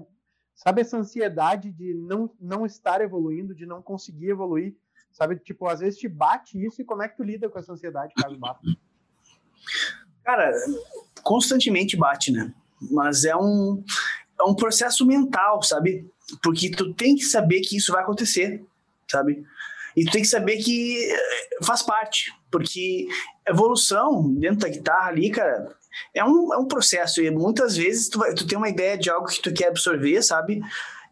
Sabe 0.55 0.83
essa 0.83 0.97
ansiedade 0.97 1.73
de 1.73 1.95
não, 1.95 2.31
não 2.41 2.65
estar 2.65 3.01
evoluindo, 3.01 3.55
de 3.55 3.67
não 3.67 3.83
conseguir 3.83 4.31
evoluir? 4.31 4.77
Sabe, 5.11 5.37
tipo, 5.37 5.67
às 5.69 5.81
vezes 5.81 5.99
te 5.99 6.09
bate 6.09 6.65
isso 6.65 6.83
e 6.83 6.85
como 6.85 7.03
é 7.03 7.09
que 7.09 7.17
tu 7.17 7.23
lida 7.23 7.49
com 7.49 7.59
essa 7.59 7.73
ansiedade, 7.73 8.13
caso 8.15 8.37
bata? 8.37 8.61
Cara, 10.25 10.53
constantemente 11.23 11.97
bate, 11.97 12.33
né? 12.33 12.53
Mas 12.91 13.25
é 13.25 13.37
um, 13.37 13.85
é 14.41 14.45
um 14.45 14.55
processo 14.55 15.07
mental, 15.07 15.63
sabe? 15.63 16.11
Porque 16.43 16.71
tu 16.71 16.93
tem 16.95 17.15
que 17.15 17.25
saber 17.25 17.61
que 17.61 17.77
isso 17.77 17.93
vai 17.93 18.03
acontecer, 18.03 18.65
sabe? 19.09 19.45
E 19.97 20.05
tu 20.05 20.13
tem 20.13 20.23
que 20.23 20.29
saber 20.29 20.57
que 20.59 20.99
eh, 21.11 21.65
faz 21.65 21.83
parte, 21.83 22.33
porque 22.51 23.07
evolução 23.49 24.35
dentro 24.35 24.59
da 24.61 24.69
guitarra 24.69 25.09
ali, 25.09 25.31
cara, 25.31 25.75
é 26.15 26.25
um, 26.25 26.53
é 26.53 26.59
um 26.59 26.67
processo. 26.67 27.23
E 27.23 27.31
muitas 27.31 27.77
vezes 27.77 28.09
tu, 28.09 28.19
vai, 28.19 28.35
tu 28.35 28.47
tem 28.47 28.59
uma 28.59 28.69
ideia 28.69 28.99
de 28.99 29.11
algo 29.11 29.29
que 29.29 29.41
tu 29.41 29.53
quer 29.53 29.69
absorver, 29.69 30.23
sabe? 30.23 30.61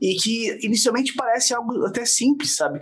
E 0.01 0.17
que 0.17 0.67
inicialmente 0.67 1.15
parece 1.15 1.55
algo 1.55 1.87
até 1.87 2.05
simples, 2.05 2.57
sabe? 2.57 2.81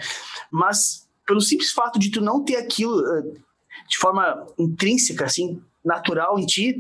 Mas 0.50 1.08
pelo 1.26 1.40
simples 1.40 1.70
fato 1.70 1.98
de 1.98 2.10
tu 2.10 2.20
não 2.20 2.42
ter 2.42 2.56
aquilo 2.56 2.98
eh, 3.06 3.40
de 3.88 3.98
forma 3.98 4.46
intrínseca, 4.58 5.24
assim, 5.26 5.62
natural 5.84 6.38
em 6.38 6.46
ti, 6.46 6.78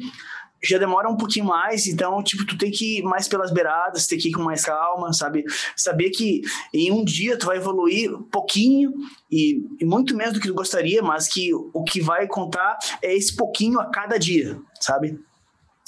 já 0.62 0.78
demora 0.78 1.08
um 1.08 1.16
pouquinho 1.16 1.46
mais, 1.46 1.86
então, 1.86 2.22
tipo, 2.22 2.44
tu 2.44 2.56
tem 2.58 2.70
que 2.70 2.98
ir 2.98 3.02
mais 3.02 3.26
pelas 3.26 3.50
beiradas, 3.50 4.06
tem 4.06 4.18
que 4.18 4.28
ir 4.28 4.32
com 4.32 4.42
mais 4.42 4.64
calma, 4.64 5.12
sabe? 5.12 5.44
Saber 5.76 6.10
que 6.10 6.42
em 6.72 6.92
um 6.92 7.04
dia 7.04 7.38
tu 7.38 7.46
vai 7.46 7.56
evoluir 7.56 8.10
pouquinho 8.30 8.92
e, 9.30 9.66
e, 9.80 9.84
muito 9.84 10.14
menos 10.14 10.34
do 10.34 10.40
que 10.40 10.48
tu 10.48 10.54
gostaria, 10.54 11.02
mas 11.02 11.28
que 11.28 11.54
o 11.54 11.82
que 11.82 12.00
vai 12.00 12.26
contar 12.26 12.78
é 13.02 13.14
esse 13.14 13.34
pouquinho 13.34 13.80
a 13.80 13.86
cada 13.90 14.18
dia, 14.18 14.60
sabe? 14.80 15.18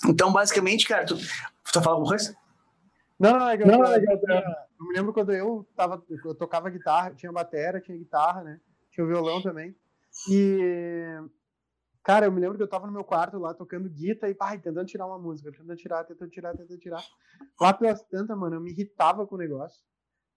Então, 0.09 0.33
basicamente, 0.33 0.87
cara, 0.89 1.05
tu, 1.05 1.17
tu 1.17 1.73
tá 1.73 1.83
falando 1.83 1.99
alguma 1.99 2.11
coisa? 2.11 2.35
Não, 3.19 3.39
não, 3.39 3.49
é 3.49 3.57
que 3.57 3.63
eu, 3.63 3.67
não, 3.67 3.85
eu, 3.85 4.01
eu, 4.01 4.21
eu, 4.27 4.87
me 4.87 4.97
lembro 4.97 5.13
quando 5.13 5.33
eu 5.33 5.67
tava, 5.77 6.03
eu 6.25 6.35
tocava 6.35 6.71
guitarra, 6.71 7.13
tinha 7.15 7.31
bateria, 7.31 7.81
tinha 7.81 7.97
guitarra, 7.97 8.43
né? 8.43 8.59
Tinha 8.91 9.05
o 9.05 9.09
violão 9.09 9.41
também. 9.41 9.75
E 10.29 11.19
Cara, 12.05 12.27
eu 12.27 12.33
me 12.33 12.41
lembro 12.41 12.57
que 12.57 12.63
eu 12.63 12.69
tava 12.69 12.87
no 12.87 12.93
meu 12.93 13.05
quarto 13.05 13.39
lá 13.39 13.55
tocando 13.55 13.89
guitarra 13.89 14.31
e 14.31 14.35
pai, 14.35 14.59
tentando 14.59 14.87
tirar 14.87 15.07
uma 15.07 15.19
música, 15.19 15.53
tentando 15.53 15.77
tirar, 15.77 16.05
tentando 16.05 16.31
tirar, 16.31 16.57
tentando 16.57 16.79
tirar. 16.79 17.03
Lá 17.61 17.73
pelas 17.73 18.03
tantas, 18.05 18.37
mano, 18.37 18.57
eu 18.57 18.61
me 18.61 18.73
irritava 18.73 19.27
com 19.27 19.37
o 19.37 19.39
negócio. 19.39 19.81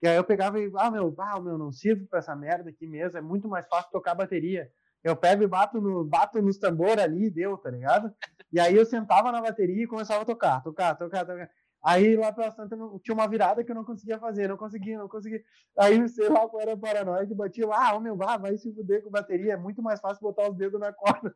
E 0.01 0.07
aí 0.07 0.15
eu 0.15 0.23
pegava 0.23 0.59
e, 0.59 0.71
ah, 0.75 0.91
meu, 0.91 1.13
ah, 1.17 1.39
meu, 1.39 1.57
não 1.57 1.71
sirvo 1.71 2.05
pra 2.07 2.19
essa 2.19 2.35
merda 2.35 2.69
aqui 2.69 2.85
mesmo, 2.85 3.17
é 3.17 3.21
muito 3.21 3.47
mais 3.47 3.67
fácil 3.67 3.89
tocar 3.91 4.13
bateria. 4.13 4.69
Eu 5.03 5.15
pego 5.15 5.43
e 5.43 5.47
bato, 5.47 5.79
no, 5.79 6.03
bato 6.03 6.41
nos 6.41 6.57
tambor 6.57 6.99
ali 6.99 7.27
e 7.27 7.31
deu, 7.31 7.57
tá 7.57 7.69
ligado? 7.69 8.13
E 8.51 8.59
aí 8.59 8.75
eu 8.75 8.85
sentava 8.85 9.31
na 9.31 9.41
bateria 9.41 9.83
e 9.83 9.87
começava 9.87 10.21
a 10.21 10.25
tocar, 10.25 10.61
tocar, 10.61 10.95
tocar, 10.95 11.25
tocar. 11.25 11.49
Aí 11.85 12.15
lá 12.15 12.33
pela 12.33 12.49
Santa 12.49 12.75
tinha 13.03 13.13
uma 13.13 13.27
virada 13.27 13.63
que 13.63 13.69
eu 13.69 13.75
não 13.75 13.85
conseguia 13.85 14.17
fazer, 14.17 14.49
não 14.49 14.57
conseguia, 14.57 14.97
não 14.97 15.07
conseguia. 15.07 15.43
Aí 15.77 16.09
sei 16.09 16.27
lá 16.29 16.49
qual 16.49 16.59
era 16.59 16.75
paranoide, 16.75 17.35
batia 17.35 17.67
lá, 17.67 17.91
ah, 17.91 17.99
meu, 17.99 18.17
ah, 18.23 18.37
vai 18.37 18.57
se 18.57 18.73
fuder 18.73 19.03
com 19.03 19.11
bateria, 19.11 19.53
é 19.53 19.57
muito 19.57 19.83
mais 19.83 20.01
fácil 20.01 20.19
botar 20.23 20.49
os 20.49 20.57
dedos 20.57 20.79
na 20.79 20.91
corda. 20.91 21.35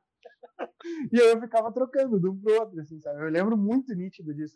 e 1.14 1.22
aí 1.22 1.30
eu 1.30 1.40
ficava 1.40 1.72
trocando 1.72 2.20
de 2.20 2.28
um 2.28 2.36
pro 2.36 2.62
outro, 2.62 2.82
assim, 2.82 3.00
sabe? 3.00 3.22
Eu 3.22 3.30
lembro 3.30 3.56
muito 3.56 3.94
nítido 3.94 4.34
disso. 4.34 4.56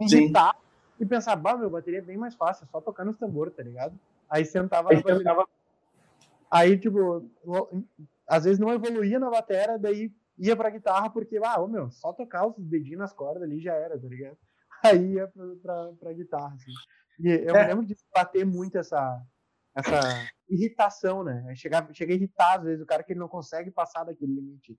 Me 0.00 0.06
irritar 0.10 0.56
e 0.98 1.04
pensar, 1.04 1.36
bah, 1.36 1.54
meu, 1.54 1.68
bateria 1.68 1.98
é 1.98 2.02
bem 2.02 2.16
mais 2.16 2.34
fácil, 2.34 2.64
é 2.64 2.68
só 2.68 2.80
tocar 2.80 3.04
nos 3.04 3.18
tambores, 3.18 3.54
tá 3.54 3.62
ligado? 3.62 3.94
Aí 4.30 4.42
sentava 4.42 4.90
aí, 4.90 5.02
sentava... 5.02 5.46
aí 6.50 6.78
tipo, 6.78 7.28
às 8.26 8.44
vezes 8.44 8.58
não 8.58 8.72
evoluía 8.72 9.18
na 9.18 9.28
bateria, 9.28 9.78
daí 9.78 10.10
ia 10.38 10.56
pra 10.56 10.70
guitarra 10.70 11.10
porque, 11.10 11.38
ah, 11.44 11.60
ô, 11.60 11.68
meu, 11.68 11.90
só 11.90 12.10
tocar 12.10 12.46
os 12.46 12.54
dedinhos 12.56 13.00
nas 13.00 13.12
cordas 13.12 13.42
ali 13.42 13.60
já 13.60 13.74
era, 13.74 13.98
tá 13.98 14.08
ligado? 14.08 14.38
Aí 14.86 15.12
ia 15.14 15.28
pra 15.28 16.12
guitarra, 16.12 16.54
assim. 16.54 16.72
E 17.18 17.28
eu 17.28 17.56
é. 17.56 17.62
me 17.62 17.68
lembro 17.68 17.86
de 17.86 17.96
bater 18.14 18.44
muito 18.44 18.76
essa, 18.76 19.22
essa 19.74 20.00
irritação, 20.48 21.24
né? 21.24 21.54
Chegar, 21.54 21.88
chega 21.94 22.12
a 22.12 22.16
irritar, 22.16 22.58
às 22.58 22.64
vezes, 22.64 22.82
o 22.82 22.86
cara 22.86 23.02
que 23.02 23.12
ele 23.12 23.20
não 23.20 23.28
consegue 23.28 23.70
passar 23.70 24.04
daquele 24.04 24.34
limite. 24.34 24.76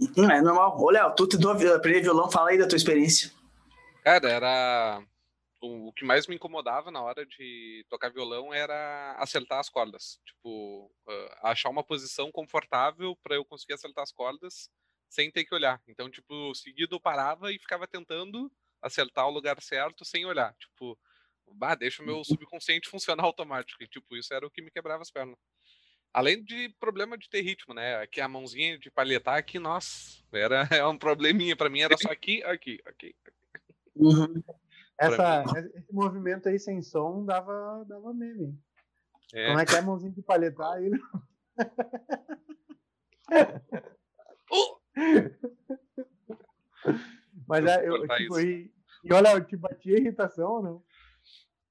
Hum, 0.00 0.30
é 0.30 0.40
normal. 0.40 0.80
Ô, 0.80 0.90
Léo, 0.90 1.14
tu 1.14 1.28
tentou 1.28 1.50
aprender 1.50 2.00
violão, 2.00 2.30
fala 2.30 2.50
aí 2.50 2.58
da 2.58 2.66
tua 2.66 2.76
experiência. 2.76 3.30
Cara, 4.02 4.28
era. 4.28 5.02
O, 5.64 5.92
que 5.92 6.04
mais 6.04 6.26
me 6.26 6.34
incomodava 6.34 6.90
na 6.90 7.00
hora 7.00 7.24
de 7.24 7.86
tocar 7.88 8.10
violão 8.10 8.52
era 8.52 9.14
acertar 9.18 9.60
as 9.60 9.68
cordas. 9.68 10.18
Tipo, 10.26 10.90
uh, 11.06 11.28
achar 11.44 11.68
uma 11.68 11.84
posição 11.84 12.32
confortável 12.32 13.16
para 13.22 13.36
eu 13.36 13.44
conseguir 13.44 13.74
acertar 13.74 14.02
as 14.02 14.10
cordas 14.10 14.68
sem 15.08 15.30
ter 15.30 15.44
que 15.44 15.54
olhar. 15.54 15.80
Então, 15.86 16.10
tipo, 16.10 16.52
seguido 16.56 16.96
eu 16.96 17.00
parava 17.00 17.52
e 17.52 17.60
ficava 17.60 17.86
tentando 17.86 18.50
acertar 18.82 19.26
o 19.26 19.30
lugar 19.30 19.62
certo 19.62 20.04
sem 20.04 20.26
olhar. 20.26 20.54
Tipo, 20.54 20.98
bah, 21.54 21.74
deixa 21.74 22.02
o 22.02 22.06
meu 22.06 22.16
uhum. 22.16 22.24
subconsciente 22.24 22.88
funcionar 22.90 23.24
automático. 23.24 23.82
E, 23.82 23.86
tipo, 23.86 24.16
isso 24.16 24.34
era 24.34 24.46
o 24.46 24.50
que 24.50 24.60
me 24.60 24.70
quebrava 24.70 25.02
as 25.02 25.10
pernas. 25.10 25.38
Além 26.12 26.42
de 26.44 26.68
problema 26.78 27.16
de 27.16 27.30
ter 27.30 27.40
ritmo, 27.40 27.72
né? 27.72 27.96
Aqui 27.96 28.20
a 28.20 28.28
mãozinha 28.28 28.78
de 28.78 28.90
palhetar 28.90 29.36
aqui, 29.38 29.58
nossa, 29.58 30.22
era 30.30 30.68
é 30.70 30.86
um 30.86 30.98
probleminha. 30.98 31.56
Para 31.56 31.70
mim 31.70 31.80
era 31.80 31.96
só 31.96 32.10
aqui, 32.10 32.42
aqui, 32.44 32.80
aqui. 32.84 33.14
Uhum. 33.94 34.42
Essa, 34.98 35.42
esse 35.74 35.92
movimento 35.92 36.48
aí 36.48 36.60
sem 36.60 36.80
som 36.80 37.24
dava, 37.24 37.84
dava 37.88 38.14
meme. 38.14 38.56
É. 39.32 39.48
Como 39.48 39.58
é 39.58 39.66
que 39.66 39.74
é 39.74 39.78
a 39.78 39.82
mãozinha 39.82 40.12
de 40.12 40.22
palhetar 40.22 40.74
aí? 40.74 40.90
uh! 44.52 44.80
Mas 47.52 47.66
é, 47.66 47.88
eu, 47.88 48.08
tipo, 48.08 48.40
e, 48.40 48.72
e 49.04 49.12
olha, 49.12 49.32
eu 49.32 49.44
te 49.44 49.56
bati 49.56 49.94
a 49.94 49.98
irritação 49.98 50.50
ou 50.50 50.62
não? 50.62 50.84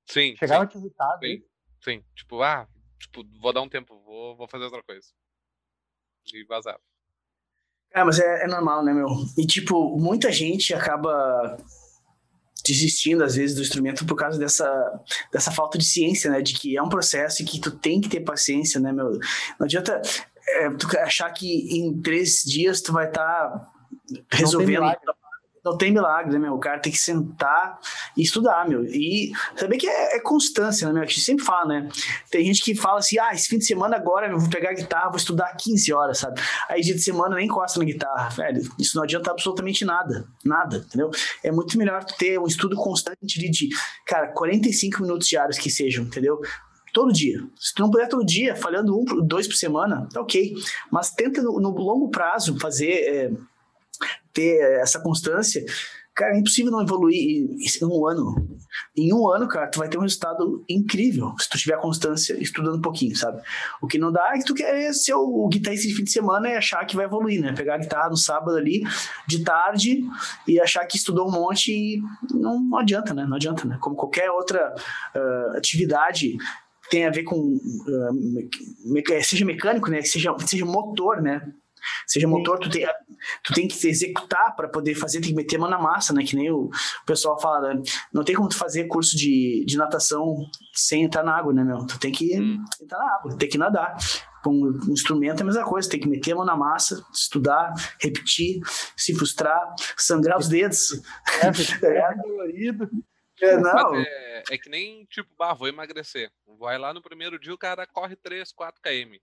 Sim. 0.05 0.35
Chegava 0.37 0.61
sim, 0.61 0.65
a 0.65 0.67
te 0.67 0.77
irritar, 0.77 1.19
sim, 1.19 1.35
né? 1.35 1.41
sim. 1.83 2.03
Tipo, 2.15 2.41
ah, 2.41 2.67
tipo, 2.99 3.23
vou 3.39 3.53
dar 3.53 3.61
um 3.61 3.69
tempo, 3.69 3.99
vou, 4.03 4.35
vou 4.35 4.47
fazer 4.47 4.65
outra 4.65 4.83
coisa. 4.83 5.07
E 6.33 6.45
vazar. 6.45 6.79
É, 7.93 8.03
mas 8.03 8.19
é, 8.19 8.43
é 8.43 8.47
normal, 8.47 8.83
né, 8.83 8.93
meu? 8.93 9.07
E, 9.37 9.45
tipo, 9.45 9.97
muita 9.97 10.31
gente 10.31 10.73
acaba 10.73 11.57
desistindo, 12.63 13.23
às 13.23 13.35
vezes, 13.35 13.55
do 13.55 13.61
instrumento 13.61 14.05
por 14.05 14.15
causa 14.15 14.37
dessa, 14.37 15.03
dessa 15.31 15.51
falta 15.51 15.77
de 15.77 15.83
ciência, 15.83 16.29
né? 16.29 16.41
De 16.41 16.53
que 16.53 16.77
é 16.77 16.81
um 16.81 16.89
processo 16.89 17.41
e 17.41 17.45
que 17.45 17.59
tu 17.59 17.71
tem 17.71 17.99
que 17.99 18.07
ter 18.07 18.21
paciência, 18.21 18.79
né, 18.79 18.91
meu? 18.91 19.11
Não 19.59 19.65
adianta 19.65 20.01
é, 20.47 20.69
tu 20.71 20.87
achar 20.99 21.31
que 21.31 21.77
em 21.77 22.01
três 22.01 22.43
dias 22.43 22.81
tu 22.81 22.93
vai 22.93 23.07
estar 23.07 23.23
tá 23.23 23.71
resolvendo 24.31 24.85
não 25.63 25.77
tem 25.77 25.91
milagre, 25.91 26.33
né, 26.33 26.39
meu? 26.39 26.53
O 26.53 26.59
cara 26.59 26.79
tem 26.79 26.91
que 26.91 26.97
sentar 26.97 27.79
e 28.17 28.21
estudar, 28.21 28.67
meu. 28.67 28.83
E 28.83 29.31
saber 29.55 29.77
que 29.77 29.87
é, 29.87 30.15
é, 30.15 30.19
constância, 30.19 30.87
né, 30.87 30.93
meu? 30.93 31.03
A 31.03 31.05
gente 31.05 31.21
sempre 31.21 31.45
fala, 31.45 31.65
né? 31.67 31.89
Tem 32.29 32.43
gente 32.43 32.63
que 32.63 32.73
fala 32.73 32.99
assim, 32.99 33.19
ah, 33.19 33.31
esse 33.33 33.47
fim 33.47 33.57
de 33.57 33.65
semana 33.65 33.95
agora 33.95 34.27
eu 34.27 34.39
vou 34.39 34.49
pegar 34.49 34.71
a 34.71 34.73
guitarra, 34.73 35.09
vou 35.09 35.17
estudar 35.17 35.55
15 35.55 35.93
horas, 35.93 36.17
sabe? 36.19 36.41
Aí 36.67 36.81
dia 36.81 36.95
de 36.95 37.01
semana 37.01 37.35
nem 37.35 37.45
encosta 37.45 37.79
na 37.79 37.85
guitarra, 37.85 38.29
velho. 38.29 38.61
Isso 38.79 38.95
não 38.95 39.03
adianta 39.03 39.29
absolutamente 39.29 39.85
nada. 39.85 40.27
Nada, 40.43 40.77
entendeu? 40.77 41.11
É 41.43 41.51
muito 41.51 41.77
melhor 41.77 42.03
ter 42.03 42.39
um 42.39 42.47
estudo 42.47 42.75
constante 42.75 43.39
de, 43.39 43.49
de 43.49 43.69
cara, 44.05 44.27
45 44.29 45.01
minutos 45.03 45.27
diários 45.27 45.57
que 45.57 45.69
sejam, 45.69 46.05
entendeu? 46.05 46.39
todo 46.93 47.11
dia. 47.11 47.39
Se 47.57 47.73
tu 47.73 47.81
não 47.81 47.89
puder 47.89 48.07
todo 48.07 48.25
dia, 48.25 48.55
falhando 48.55 48.97
um, 48.99 49.05
dois 49.25 49.47
por 49.47 49.55
semana, 49.55 50.07
tá 50.11 50.21
ok. 50.21 50.53
Mas 50.91 51.11
tenta 51.11 51.41
no, 51.41 51.59
no 51.59 51.69
longo 51.69 52.09
prazo 52.09 52.59
fazer 52.59 52.91
é, 52.91 53.31
ter 54.33 54.79
essa 54.81 54.99
constância, 55.01 55.63
cara, 56.15 56.35
é 56.35 56.39
impossível 56.39 56.71
não 56.71 56.81
evoluir 56.81 57.17
em 57.17 57.85
um 57.85 58.07
ano. 58.07 58.59
Em 58.95 59.13
um 59.13 59.29
ano, 59.29 59.47
cara, 59.47 59.67
tu 59.67 59.79
vai 59.79 59.89
ter 59.89 59.97
um 59.97 60.01
resultado 60.01 60.63
incrível 60.69 61.33
se 61.39 61.49
tu 61.49 61.57
tiver 61.57 61.79
constância 61.79 62.33
estudando 62.41 62.77
um 62.77 62.81
pouquinho, 62.81 63.15
sabe? 63.15 63.41
O 63.81 63.87
que 63.87 63.97
não 63.97 64.11
dá 64.11 64.31
é 64.33 64.37
que 64.37 64.45
tu 64.45 64.53
quer 64.53 64.93
ser 64.93 65.13
o 65.13 65.47
guitarrista 65.47 65.87
de 65.87 65.95
fim 65.95 66.03
de 66.03 66.11
semana 66.11 66.49
e 66.49 66.55
achar 66.55 66.85
que 66.85 66.95
vai 66.95 67.05
evoluir, 67.05 67.41
né? 67.41 67.53
Pegar 67.53 67.75
a 67.75 67.79
guitarra 67.79 68.09
no 68.09 68.17
sábado 68.17 68.57
ali, 68.57 68.83
de 69.27 69.43
tarde, 69.43 70.03
e 70.47 70.59
achar 70.59 70.85
que 70.85 70.97
estudou 70.97 71.27
um 71.27 71.31
monte 71.31 71.71
e 71.71 72.01
não, 72.33 72.59
não 72.61 72.77
adianta, 72.77 73.13
né? 73.13 73.25
Não 73.25 73.35
adianta, 73.35 73.67
né? 73.67 73.77
Como 73.81 73.95
qualquer 73.95 74.29
outra 74.29 74.73
uh, 75.15 75.57
atividade 75.57 76.37
tem 76.89 77.05
a 77.05 77.09
ver 77.09 77.23
com 77.23 77.37
uh, 77.37 79.23
seja 79.23 79.45
mecânico, 79.45 79.89
né? 79.89 80.01
Seja, 80.01 80.35
seja 80.45 80.65
motor, 80.65 81.21
né? 81.21 81.41
Seja 82.07 82.27
motor, 82.27 82.59
tu 82.59 82.69
tem, 82.69 82.85
tu 83.43 83.53
tem 83.53 83.67
que 83.67 83.87
executar 83.87 84.55
para 84.55 84.67
poder 84.67 84.95
fazer, 84.95 85.19
tem 85.21 85.29
que 85.29 85.35
meter 85.35 85.57
a 85.57 85.59
mão 85.59 85.69
na 85.69 85.79
massa, 85.79 86.13
né? 86.13 86.23
Que 86.23 86.35
nem 86.35 86.51
o, 86.51 86.69
pessoal 87.05 87.39
fala, 87.39 87.73
né? 87.73 87.81
não 88.13 88.23
tem 88.23 88.35
como 88.35 88.49
tu 88.49 88.57
fazer 88.57 88.87
curso 88.87 89.15
de, 89.17 89.63
de 89.65 89.77
natação 89.77 90.35
sem 90.73 91.03
entrar 91.03 91.23
na 91.23 91.35
água, 91.35 91.53
né, 91.53 91.63
meu? 91.63 91.85
Tu 91.85 91.99
tem 91.99 92.11
que 92.11 92.39
hum. 92.39 92.63
entrar 92.81 92.99
na 92.99 93.15
água, 93.15 93.37
tem 93.37 93.49
que 93.49 93.57
nadar. 93.57 93.95
Com 94.43 94.51
um 94.51 94.91
instrumento 94.91 95.39
é 95.39 95.43
a 95.43 95.45
mesma 95.45 95.63
coisa, 95.63 95.89
tem 95.89 95.99
que 95.99 96.09
meter 96.09 96.31
a 96.31 96.35
mão 96.35 96.45
na 96.45 96.55
massa, 96.55 97.05
estudar, 97.13 97.73
repetir, 97.99 98.59
se 98.97 99.13
frustrar, 99.13 99.75
sangrar 99.97 100.39
os 100.39 100.47
dedos. 100.47 101.01
É, 101.43 101.47
é 101.85 102.15
dolorido. 102.15 102.89
É, 103.39 103.57
não. 103.57 103.95
É, 103.95 104.43
é, 104.51 104.57
que 104.57 104.69
nem, 104.69 105.05
tipo, 105.05 105.29
bah, 105.37 105.53
vou 105.53 105.67
emagrecer. 105.67 106.31
Vai 106.59 106.77
lá 106.77 106.93
no 106.93 107.01
primeiro 107.01 107.39
dia, 107.39 107.53
o 107.53 107.57
cara 107.57 107.87
corre 107.87 108.15
3, 108.15 108.51
4 108.51 108.81
km 108.81 109.17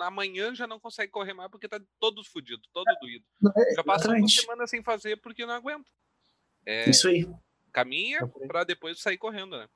amanhã 0.00 0.54
já 0.54 0.66
não 0.66 0.78
consegue 0.78 1.10
correr 1.10 1.34
mais 1.34 1.50
porque 1.50 1.68
tá 1.68 1.80
todo 1.98 2.22
fodido, 2.24 2.62
todo 2.72 2.86
doído. 3.00 3.24
É, 3.56 3.74
já 3.74 3.84
passa 3.84 4.10
uma 4.10 4.28
semana 4.28 4.66
sem 4.66 4.82
fazer 4.82 5.16
porque 5.16 5.44
não 5.44 5.54
aguenta. 5.54 5.90
É, 6.64 6.88
isso 6.88 7.08
aí. 7.08 7.28
Caminha 7.72 8.26
para 8.48 8.64
depois 8.64 9.00
sair 9.00 9.18
correndo, 9.18 9.56
né? 9.56 9.68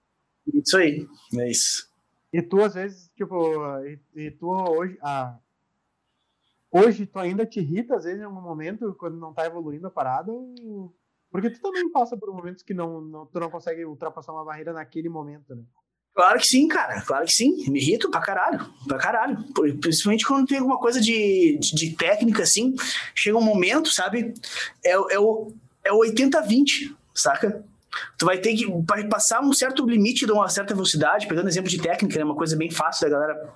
Isso 0.55 0.77
aí, 0.77 1.07
é 1.37 1.51
isso. 1.51 1.89
E 2.33 2.41
tu, 2.41 2.63
às 2.63 2.75
vezes, 2.75 3.11
tipo, 3.17 3.37
e, 3.85 4.01
e 4.15 4.31
tu 4.31 4.49
hoje. 4.49 4.97
Ah, 5.03 5.39
hoje 6.71 7.07
tu 7.07 7.19
ainda 7.19 7.45
te 7.45 7.61
irrita, 7.61 7.97
às 7.97 8.05
vezes, 8.05 8.21
em 8.21 8.25
algum 8.25 8.41
momento, 8.41 8.95
quando 8.95 9.19
não 9.19 9.35
tá 9.35 9.45
evoluindo 9.47 9.87
a 9.87 9.91
parada? 9.91 10.33
Ou... 10.33 10.95
Porque 11.31 11.51
tu 11.51 11.61
também 11.61 11.91
passa 11.91 12.17
por 12.17 12.33
momentos 12.33 12.63
que 12.63 12.75
não, 12.75 13.01
não, 13.01 13.27
tu 13.27 13.39
não 13.39 13.51
consegue 13.51 13.85
ultrapassar 13.85 14.33
uma 14.33 14.45
barreira 14.45 14.73
naquele 14.73 15.09
momento, 15.09 15.55
né? 15.55 15.65
Claro 16.21 16.39
que 16.39 16.47
sim, 16.47 16.69
cara. 16.69 17.01
Claro 17.01 17.25
que 17.25 17.33
sim. 17.33 17.65
Me 17.71 17.81
irrito 17.81 18.11
pra 18.11 18.21
caralho. 18.21 18.61
Pra 18.87 18.99
caralho. 18.99 19.43
Principalmente 19.81 20.27
quando 20.27 20.47
tem 20.47 20.59
alguma 20.59 20.79
coisa 20.79 21.01
de, 21.01 21.57
de, 21.59 21.75
de 21.75 21.97
técnica, 21.97 22.43
assim. 22.43 22.75
Chega 23.15 23.39
um 23.39 23.43
momento, 23.43 23.89
sabe? 23.89 24.35
É, 24.85 24.91
é 24.91 25.19
o, 25.19 25.51
é 25.83 25.91
o 25.91 26.01
80-20, 26.01 26.95
saca? 27.15 27.65
Tu 28.19 28.27
vai 28.27 28.37
ter 28.37 28.55
que 28.55 28.71
passar 29.09 29.41
um 29.41 29.51
certo 29.55 29.89
limite 29.89 30.27
de 30.27 30.33
uma 30.33 30.47
certa 30.51 30.75
velocidade, 30.75 31.27
pegando 31.27 31.49
exemplo 31.49 31.71
de 31.71 31.81
técnica, 31.81 32.17
é 32.17 32.19
né? 32.19 32.25
uma 32.25 32.37
coisa 32.37 32.55
bem 32.55 32.71
fácil 32.71 33.09
da 33.09 33.19
galera 33.19 33.49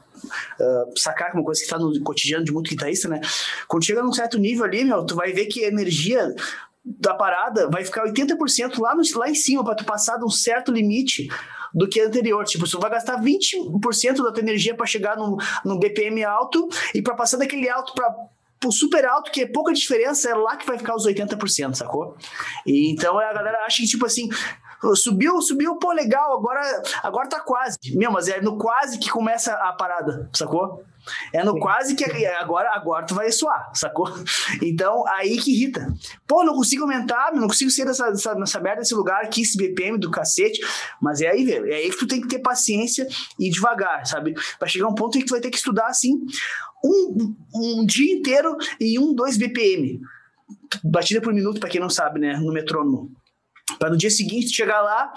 uh, 0.58 0.98
sacar, 0.98 1.34
uma 1.34 1.44
coisa 1.44 1.60
que 1.60 1.66
está 1.66 1.78
no 1.78 2.00
cotidiano 2.00 2.46
de 2.46 2.50
muito 2.50 2.70
guitarrista, 2.70 3.08
né? 3.08 3.20
Quando 3.68 3.84
chega 3.84 4.02
num 4.02 4.12
certo 4.12 4.38
nível 4.38 4.64
ali, 4.64 4.84
meu, 4.84 5.04
tu 5.04 5.14
vai 5.14 5.34
ver 5.34 5.46
que 5.46 5.66
a 5.66 5.68
energia 5.68 6.34
da 6.82 7.12
parada 7.12 7.68
vai 7.68 7.84
ficar 7.84 8.04
80% 8.04 8.78
lá, 8.78 8.94
no, 8.94 9.02
lá 9.16 9.28
em 9.28 9.34
cima, 9.34 9.62
para 9.62 9.74
tu 9.74 9.84
passar 9.84 10.16
de 10.16 10.24
um 10.24 10.30
certo 10.30 10.72
limite 10.72 11.28
do 11.74 11.88
que 11.88 12.00
anterior. 12.00 12.44
Tipo, 12.44 12.66
você 12.66 12.76
vai 12.78 12.90
gastar 12.90 13.20
20% 13.20 14.22
da 14.22 14.32
tua 14.32 14.42
energia 14.42 14.74
para 14.74 14.86
chegar 14.86 15.16
num, 15.16 15.36
num 15.64 15.78
BPM 15.78 16.22
alto 16.24 16.68
e 16.94 17.02
para 17.02 17.14
passar 17.14 17.38
daquele 17.38 17.68
alto 17.68 17.92
para 17.94 18.68
o 18.68 18.72
super 18.72 19.04
alto, 19.04 19.30
que 19.30 19.42
é 19.42 19.46
pouca 19.46 19.72
diferença, 19.72 20.30
é 20.30 20.34
lá 20.34 20.56
que 20.56 20.66
vai 20.66 20.78
ficar 20.78 20.94
os 20.94 21.06
80%, 21.06 21.74
sacou? 21.74 22.16
E 22.66 22.90
então 22.90 23.18
a 23.18 23.32
galera 23.32 23.58
acha 23.66 23.78
que, 23.78 23.88
tipo 23.88 24.06
assim, 24.06 24.28
subiu, 24.96 25.40
subiu, 25.40 25.76
pô, 25.76 25.92
legal, 25.92 26.36
agora, 26.36 26.82
agora 27.02 27.28
tá 27.28 27.40
quase. 27.40 27.78
Meu, 27.94 28.10
mas 28.10 28.28
é 28.28 28.40
no 28.40 28.58
quase 28.58 28.98
que 28.98 29.08
começa 29.08 29.52
a 29.52 29.72
parada, 29.72 30.28
sacou? 30.32 30.82
É 31.32 31.44
no 31.44 31.58
quase 31.58 31.94
que 31.94 32.04
agora, 32.26 32.70
agora 32.74 33.04
tu 33.04 33.14
vai 33.14 33.30
suar, 33.30 33.70
sacou? 33.74 34.08
Então, 34.62 35.04
aí 35.08 35.36
que 35.36 35.52
irrita. 35.52 35.86
Pô, 36.26 36.44
não 36.44 36.54
consigo 36.54 36.82
aumentar, 36.82 37.32
não 37.34 37.46
consigo 37.48 37.70
ser 37.70 37.84
dessa, 37.84 38.10
dessa, 38.10 38.34
nessa 38.34 38.60
merda 38.60 38.80
desse 38.80 38.94
lugar 38.94 39.22
aqui, 39.22 39.42
esse 39.42 39.56
BPM 39.56 39.98
do 39.98 40.10
cacete. 40.10 40.60
Mas 41.00 41.20
é 41.20 41.28
aí, 41.28 41.44
velho. 41.44 41.70
É 41.70 41.76
aí 41.76 41.90
que 41.90 41.98
tu 41.98 42.06
tem 42.06 42.20
que 42.20 42.28
ter 42.28 42.38
paciência 42.38 43.06
e 43.38 43.50
devagar, 43.50 44.06
sabe? 44.06 44.34
Vai 44.58 44.68
chegar 44.68 44.88
um 44.88 44.94
ponto 44.94 45.16
em 45.16 45.20
que 45.20 45.26
tu 45.26 45.32
vai 45.32 45.40
ter 45.40 45.50
que 45.50 45.56
estudar 45.56 45.86
assim 45.86 46.24
um, 46.84 47.34
um 47.54 47.86
dia 47.86 48.14
inteiro 48.14 48.56
em 48.80 48.98
um, 48.98 49.14
dois 49.14 49.36
BPM. 49.36 50.00
Batida 50.82 51.20
por 51.20 51.32
minuto, 51.32 51.60
para 51.60 51.68
quem 51.68 51.80
não 51.80 51.90
sabe, 51.90 52.20
né? 52.20 52.36
No 52.36 52.52
metrônomo. 52.52 53.10
Para 53.78 53.90
no 53.90 53.96
dia 53.96 54.10
seguinte 54.10 54.54
chegar 54.54 54.82
lá, 54.82 55.12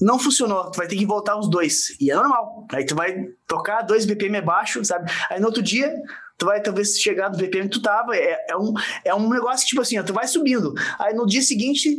não 0.00 0.18
funcionou, 0.18 0.70
tu 0.70 0.78
vai 0.78 0.88
ter 0.88 0.96
que 0.96 1.06
voltar 1.06 1.36
os 1.38 1.48
dois. 1.48 1.96
E 2.00 2.10
é 2.10 2.14
normal. 2.14 2.66
Aí 2.72 2.84
tu 2.84 2.94
vai 2.94 3.26
tocar 3.46 3.82
dois 3.82 4.06
BPM 4.06 4.38
abaixo, 4.38 4.84
sabe? 4.84 5.10
Aí 5.28 5.38
no 5.40 5.46
outro 5.46 5.62
dia, 5.62 5.94
tu 6.38 6.46
vai 6.46 6.60
talvez 6.60 6.98
chegar 6.98 7.30
no 7.30 7.36
BPM 7.36 7.68
que 7.68 7.78
tu 7.78 7.82
tava. 7.82 8.16
É, 8.16 8.46
é, 8.48 8.56
um, 8.56 8.72
é 9.04 9.14
um 9.14 9.28
negócio 9.28 9.60
que, 9.60 9.70
tipo 9.70 9.82
assim, 9.82 9.98
ó, 9.98 10.02
tu 10.02 10.14
vai 10.14 10.26
subindo. 10.26 10.74
Aí 10.98 11.14
no 11.14 11.26
dia 11.26 11.42
seguinte, 11.42 11.98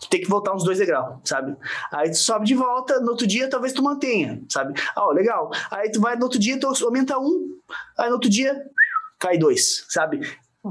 tu 0.00 0.08
tem 0.08 0.20
que 0.20 0.28
voltar 0.28 0.54
uns 0.54 0.64
dois 0.64 0.78
degraus, 0.78 1.18
sabe? 1.24 1.54
Aí 1.92 2.10
tu 2.10 2.16
sobe 2.16 2.46
de 2.46 2.54
volta, 2.54 3.00
no 3.00 3.10
outro 3.10 3.26
dia 3.26 3.48
talvez 3.48 3.72
tu 3.72 3.82
mantenha, 3.82 4.42
sabe? 4.48 4.80
Ah, 4.94 5.06
legal. 5.10 5.50
Aí 5.70 5.90
tu 5.90 6.00
vai 6.00 6.16
no 6.16 6.24
outro 6.24 6.38
dia, 6.38 6.58
tu 6.58 6.66
aumenta 6.84 7.18
um, 7.18 7.58
aí 7.98 8.08
no 8.08 8.14
outro 8.14 8.30
dia 8.30 8.56
cai 9.18 9.36
dois, 9.38 9.84
sabe? 9.88 10.20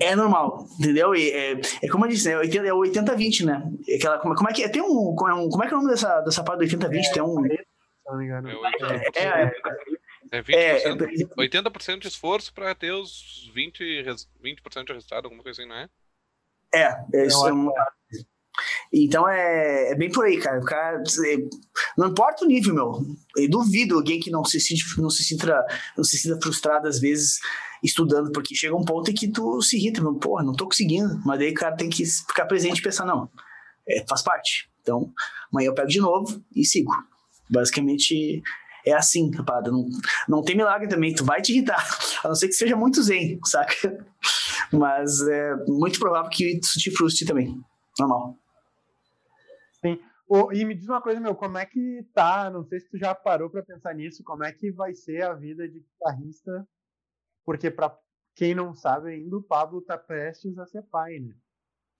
É 0.01 0.15
normal, 0.15 0.65
entendeu? 0.79 1.15
E 1.15 1.29
é, 1.31 1.61
é 1.83 1.87
como 1.89 2.05
eu 2.05 2.09
disse, 2.09 2.27
né? 2.27 2.35
É 2.35 2.47
80-20, 2.47 3.45
né? 3.45 3.63
Aquela, 3.95 4.17
como, 4.19 4.35
como, 4.35 4.49
é 4.49 4.53
que 4.53 4.63
é? 4.63 4.69
Tem 4.69 4.81
um 4.81 5.15
como, 5.15 5.29
é 5.29 5.33
um. 5.33 5.49
como 5.49 5.63
é 5.63 5.67
que 5.67 5.73
é 5.73 5.77
o 5.77 5.79
nome 5.79 5.91
dessa, 5.91 6.21
dessa 6.21 6.43
parte 6.43 6.59
do 6.59 6.77
80-20? 6.77 7.05
É, 7.05 7.11
tem 7.11 7.23
um. 7.23 7.43
Se 7.43 7.65
não 8.07 8.17
me 8.17 8.25
engano. 8.25 8.49
É, 8.49 9.21
é, 9.21 9.51
é, 10.31 10.41
20%, 10.41 10.53
é, 10.53 10.89
80% 11.37 11.99
de 11.99 12.07
esforço 12.07 12.53
para 12.53 12.73
ter 12.75 12.91
os 12.91 13.51
20%, 13.55 14.27
20 14.41 14.61
de 14.85 14.93
resultado, 14.93 15.25
alguma 15.25 15.43
coisa 15.43 15.61
assim, 15.61 15.69
não 15.69 15.77
é? 15.77 15.89
É, 16.73 17.05
é 17.13 17.25
isso. 17.25 17.47
É 17.47 17.53
uma, 17.53 17.73
então 18.91 19.27
é, 19.27 19.91
é, 19.91 19.95
bem 19.95 20.11
por 20.11 20.25
aí, 20.25 20.37
cara. 20.37 20.59
O 20.59 20.65
cara. 20.65 21.03
Não 21.97 22.07
importa 22.07 22.45
o 22.45 22.47
nível, 22.47 22.73
meu. 22.73 23.05
Eu 23.35 23.49
duvido 23.49 23.95
alguém 23.95 24.19
que 24.19 24.31
não 24.31 24.43
se, 24.43 24.57
não 24.97 25.09
se 25.09 25.23
sinta, 25.23 25.65
não 25.97 26.03
se 26.03 26.17
sinta 26.17 26.39
frustrado 26.41 26.87
às 26.87 26.99
vezes 26.99 27.39
estudando, 27.83 28.31
porque 28.31 28.55
chega 28.55 28.75
um 28.75 28.83
ponto 28.83 29.11
em 29.11 29.13
que 29.13 29.27
tu 29.27 29.61
se 29.61 29.77
irrita, 29.77 30.01
meu, 30.01 30.15
porra, 30.15 30.43
não 30.43 30.53
tô 30.53 30.65
conseguindo. 30.65 31.21
Mas 31.25 31.39
daí 31.39 31.51
o 31.51 31.53
cara 31.53 31.75
tem 31.75 31.89
que 31.89 32.05
ficar 32.05 32.45
presente 32.45 32.79
e 32.79 32.81
pensar, 32.81 33.05
não, 33.05 33.29
é, 33.87 34.03
faz 34.07 34.21
parte. 34.21 34.69
Então, 34.81 35.11
amanhã 35.51 35.67
eu 35.67 35.73
pego 35.73 35.87
de 35.87 35.99
novo 35.99 36.43
e 36.55 36.65
sigo. 36.65 36.91
Basicamente 37.49 38.41
é 38.85 38.93
assim, 38.93 39.31
rapada. 39.31 39.71
Não, 39.71 39.85
não 40.27 40.43
tem 40.43 40.55
milagre 40.55 40.87
também, 40.87 41.13
tu 41.13 41.25
vai 41.25 41.41
te 41.41 41.51
irritar, 41.51 41.83
a 42.23 42.27
não 42.27 42.35
ser 42.35 42.47
que 42.47 42.53
seja 42.53 42.75
muito 42.75 43.01
zen, 43.01 43.39
saca? 43.43 44.05
Mas 44.71 45.21
é 45.27 45.55
muito 45.67 45.99
provável 45.99 46.29
que 46.29 46.59
isso 46.59 46.79
te 46.79 46.91
frustre 46.91 47.25
também. 47.25 47.59
Normal. 47.99 48.37
Sim. 49.85 49.99
Oh, 50.27 50.51
e 50.51 50.65
me 50.65 50.73
diz 50.73 50.87
uma 50.87 51.01
coisa, 51.01 51.19
meu, 51.19 51.35
como 51.35 51.57
é 51.57 51.65
que 51.65 52.03
tá? 52.13 52.49
Não 52.49 52.63
sei 52.63 52.79
se 52.79 52.89
tu 52.89 52.97
já 52.97 53.13
parou 53.13 53.49
para 53.49 53.61
pensar 53.61 53.93
nisso, 53.93 54.23
como 54.23 54.43
é 54.43 54.51
que 54.51 54.71
vai 54.71 54.95
ser 54.95 55.21
a 55.21 55.33
vida 55.33 55.67
de 55.69 55.79
guitarrista 55.79 56.67
porque 57.45 57.69
para 57.69 57.95
quem 58.35 58.55
não 58.55 58.73
sabe 58.73 59.11
ainda, 59.11 59.37
o 59.37 59.43
Pablo 59.43 59.81
tá 59.81 59.97
prestes 59.97 60.57
a 60.57 60.65
ser 60.65 60.81
pai, 60.83 61.19
né? 61.19 61.35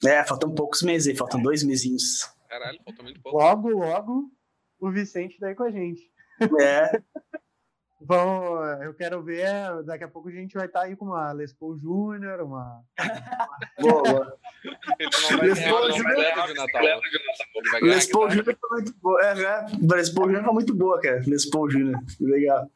É, 0.03 0.23
faltam 0.25 0.53
poucos 0.53 0.81
meses 0.81 1.07
aí, 1.07 1.15
faltam 1.15 1.41
dois 1.41 1.63
mesinhos. 1.63 2.29
Caralho, 2.49 2.79
falta 2.83 3.03
muito 3.03 3.21
pouco. 3.21 3.37
Logo, 3.37 3.69
logo, 3.69 4.31
o 4.79 4.91
Vicente 4.91 5.39
daí 5.39 5.55
com 5.55 5.63
a 5.63 5.71
gente. 5.71 6.11
É. 6.59 6.91
Bom, 8.01 8.61
eu 8.83 8.93
quero 8.93 9.23
ver, 9.23 9.47
daqui 9.85 10.03
a 10.03 10.07
pouco 10.07 10.27
a 10.27 10.31
gente 10.31 10.53
vai 10.53 10.65
estar 10.65 10.81
tá 10.81 10.85
aí 10.85 10.95
com 10.95 11.05
uma 11.05 11.31
Les 11.31 11.53
Paul 11.53 11.77
Júnior, 11.77 12.41
uma... 12.41 12.83
boa, 13.79 14.03
boa. 14.03 14.37
Paul 17.55 17.79
Júnior 17.79 17.95
Les 17.95 18.07
Paul 18.07 18.29
Júnior 18.29 18.57
foi 18.59 18.69
muito 18.71 18.93
boa, 18.99 19.21
é, 19.21 19.35
né? 19.35 19.65
Les 19.81 20.09
Paul 20.09 20.25
Júnior 20.27 20.43
foi 20.43 20.53
muito 20.53 20.75
boa, 20.75 21.01
cara. 21.01 21.21
Les 21.25 21.49
Paul 21.49 21.69
Júnior, 21.69 21.99
legal. 22.19 22.69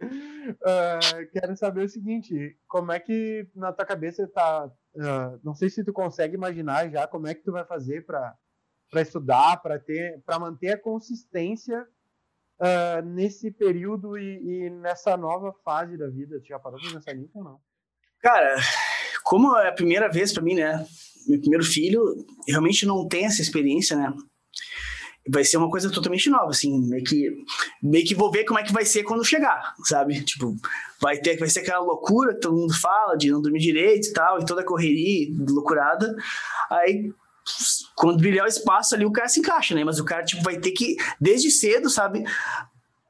Uh, 0.00 1.26
quero 1.32 1.56
saber 1.56 1.84
o 1.84 1.88
seguinte, 1.88 2.56
como 2.68 2.92
é 2.92 3.00
que 3.00 3.48
na 3.54 3.72
tua 3.72 3.84
cabeça 3.84 4.28
tá, 4.28 4.66
uh, 4.66 5.40
não 5.42 5.54
sei 5.54 5.68
se 5.68 5.82
tu 5.82 5.92
consegue 5.92 6.34
imaginar 6.36 6.88
já 6.88 7.06
como 7.06 7.26
é 7.26 7.34
que 7.34 7.42
tu 7.42 7.52
vai 7.52 7.64
fazer 7.64 8.06
para 8.06 8.36
para 8.90 9.02
estudar, 9.02 9.58
para 9.58 9.78
ter, 9.78 10.22
para 10.24 10.38
manter 10.38 10.70
a 10.70 10.78
consistência 10.78 11.86
uh, 12.58 13.04
nesse 13.04 13.50
período 13.50 14.16
e, 14.16 14.66
e, 14.66 14.70
nessa 14.70 15.14
nova 15.14 15.52
fase 15.64 15.96
da 15.96 16.08
vida. 16.08 16.40
Tu 16.40 16.46
já 16.46 16.58
parou 16.58 16.80
para 16.80 16.92
pensar 16.92 17.14
nisso 17.14 17.38
ou 17.38 17.44
não? 17.44 17.60
Cara, 18.20 18.56
como 19.24 19.56
é 19.58 19.68
a 19.68 19.72
primeira 19.72 20.08
vez 20.08 20.32
para 20.32 20.42
mim, 20.42 20.54
né? 20.54 20.86
Meu 21.28 21.40
primeiro 21.40 21.64
filho, 21.64 22.02
realmente 22.46 22.86
não 22.86 23.06
tem 23.06 23.26
essa 23.26 23.42
experiência, 23.42 23.96
né? 23.96 24.12
Vai 25.30 25.44
ser 25.44 25.58
uma 25.58 25.70
coisa 25.70 25.90
totalmente 25.90 26.30
nova, 26.30 26.50
assim, 26.50 26.80
meio 26.88 27.04
que, 27.04 27.30
meio 27.82 28.06
que 28.06 28.14
vou 28.14 28.30
ver 28.30 28.44
como 28.44 28.58
é 28.58 28.62
que 28.62 28.72
vai 28.72 28.86
ser 28.86 29.02
quando 29.02 29.22
chegar, 29.24 29.74
sabe? 29.84 30.24
Tipo, 30.24 30.56
vai 31.00 31.18
ter, 31.18 31.36
vai 31.38 31.50
ser 31.50 31.60
aquela 31.60 31.84
loucura 31.84 32.34
que 32.34 32.40
todo 32.40 32.56
mundo 32.56 32.74
fala 32.74 33.14
de 33.14 33.30
não 33.30 33.42
dormir 33.42 33.60
direito 33.60 34.08
e 34.08 34.12
tal, 34.12 34.40
e 34.40 34.46
toda 34.46 34.62
a 34.62 34.64
correria 34.64 35.28
loucurada. 35.50 36.16
Aí 36.70 37.12
quando 37.94 38.20
brilhar 38.20 38.44
o 38.44 38.48
espaço 38.48 38.94
ali, 38.94 39.04
o 39.04 39.12
cara 39.12 39.28
se 39.28 39.40
encaixa, 39.40 39.74
né? 39.74 39.84
Mas 39.84 39.98
o 39.98 40.04
cara, 40.04 40.24
tipo, 40.24 40.42
vai 40.42 40.58
ter 40.58 40.70
que, 40.72 40.96
desde 41.20 41.50
cedo, 41.50 41.90
sabe? 41.90 42.24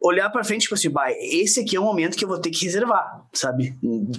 Olhar 0.00 0.31
para 0.31 0.44
frente, 0.44 0.62
tipo 0.62 0.74
assim, 0.74 0.88
vai, 0.88 1.12
esse 1.14 1.61
aqui 1.61 1.76
é 1.76 1.81
o 1.81 1.85
momento 1.85 2.16
que 2.16 2.24
eu 2.24 2.28
vou 2.28 2.38
ter 2.38 2.50
que 2.50 2.64
reservar, 2.64 3.26
sabe? 3.33 3.76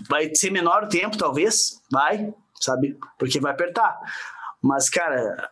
Vai 0.09 0.33
ser 0.35 0.51
menor 0.51 0.83
o 0.83 0.89
tempo, 0.89 1.17
talvez, 1.17 1.81
vai, 1.91 2.33
sabe? 2.59 2.97
Porque 3.17 3.39
vai 3.39 3.51
apertar. 3.51 3.97
Mas, 4.61 4.89
cara, 4.89 5.49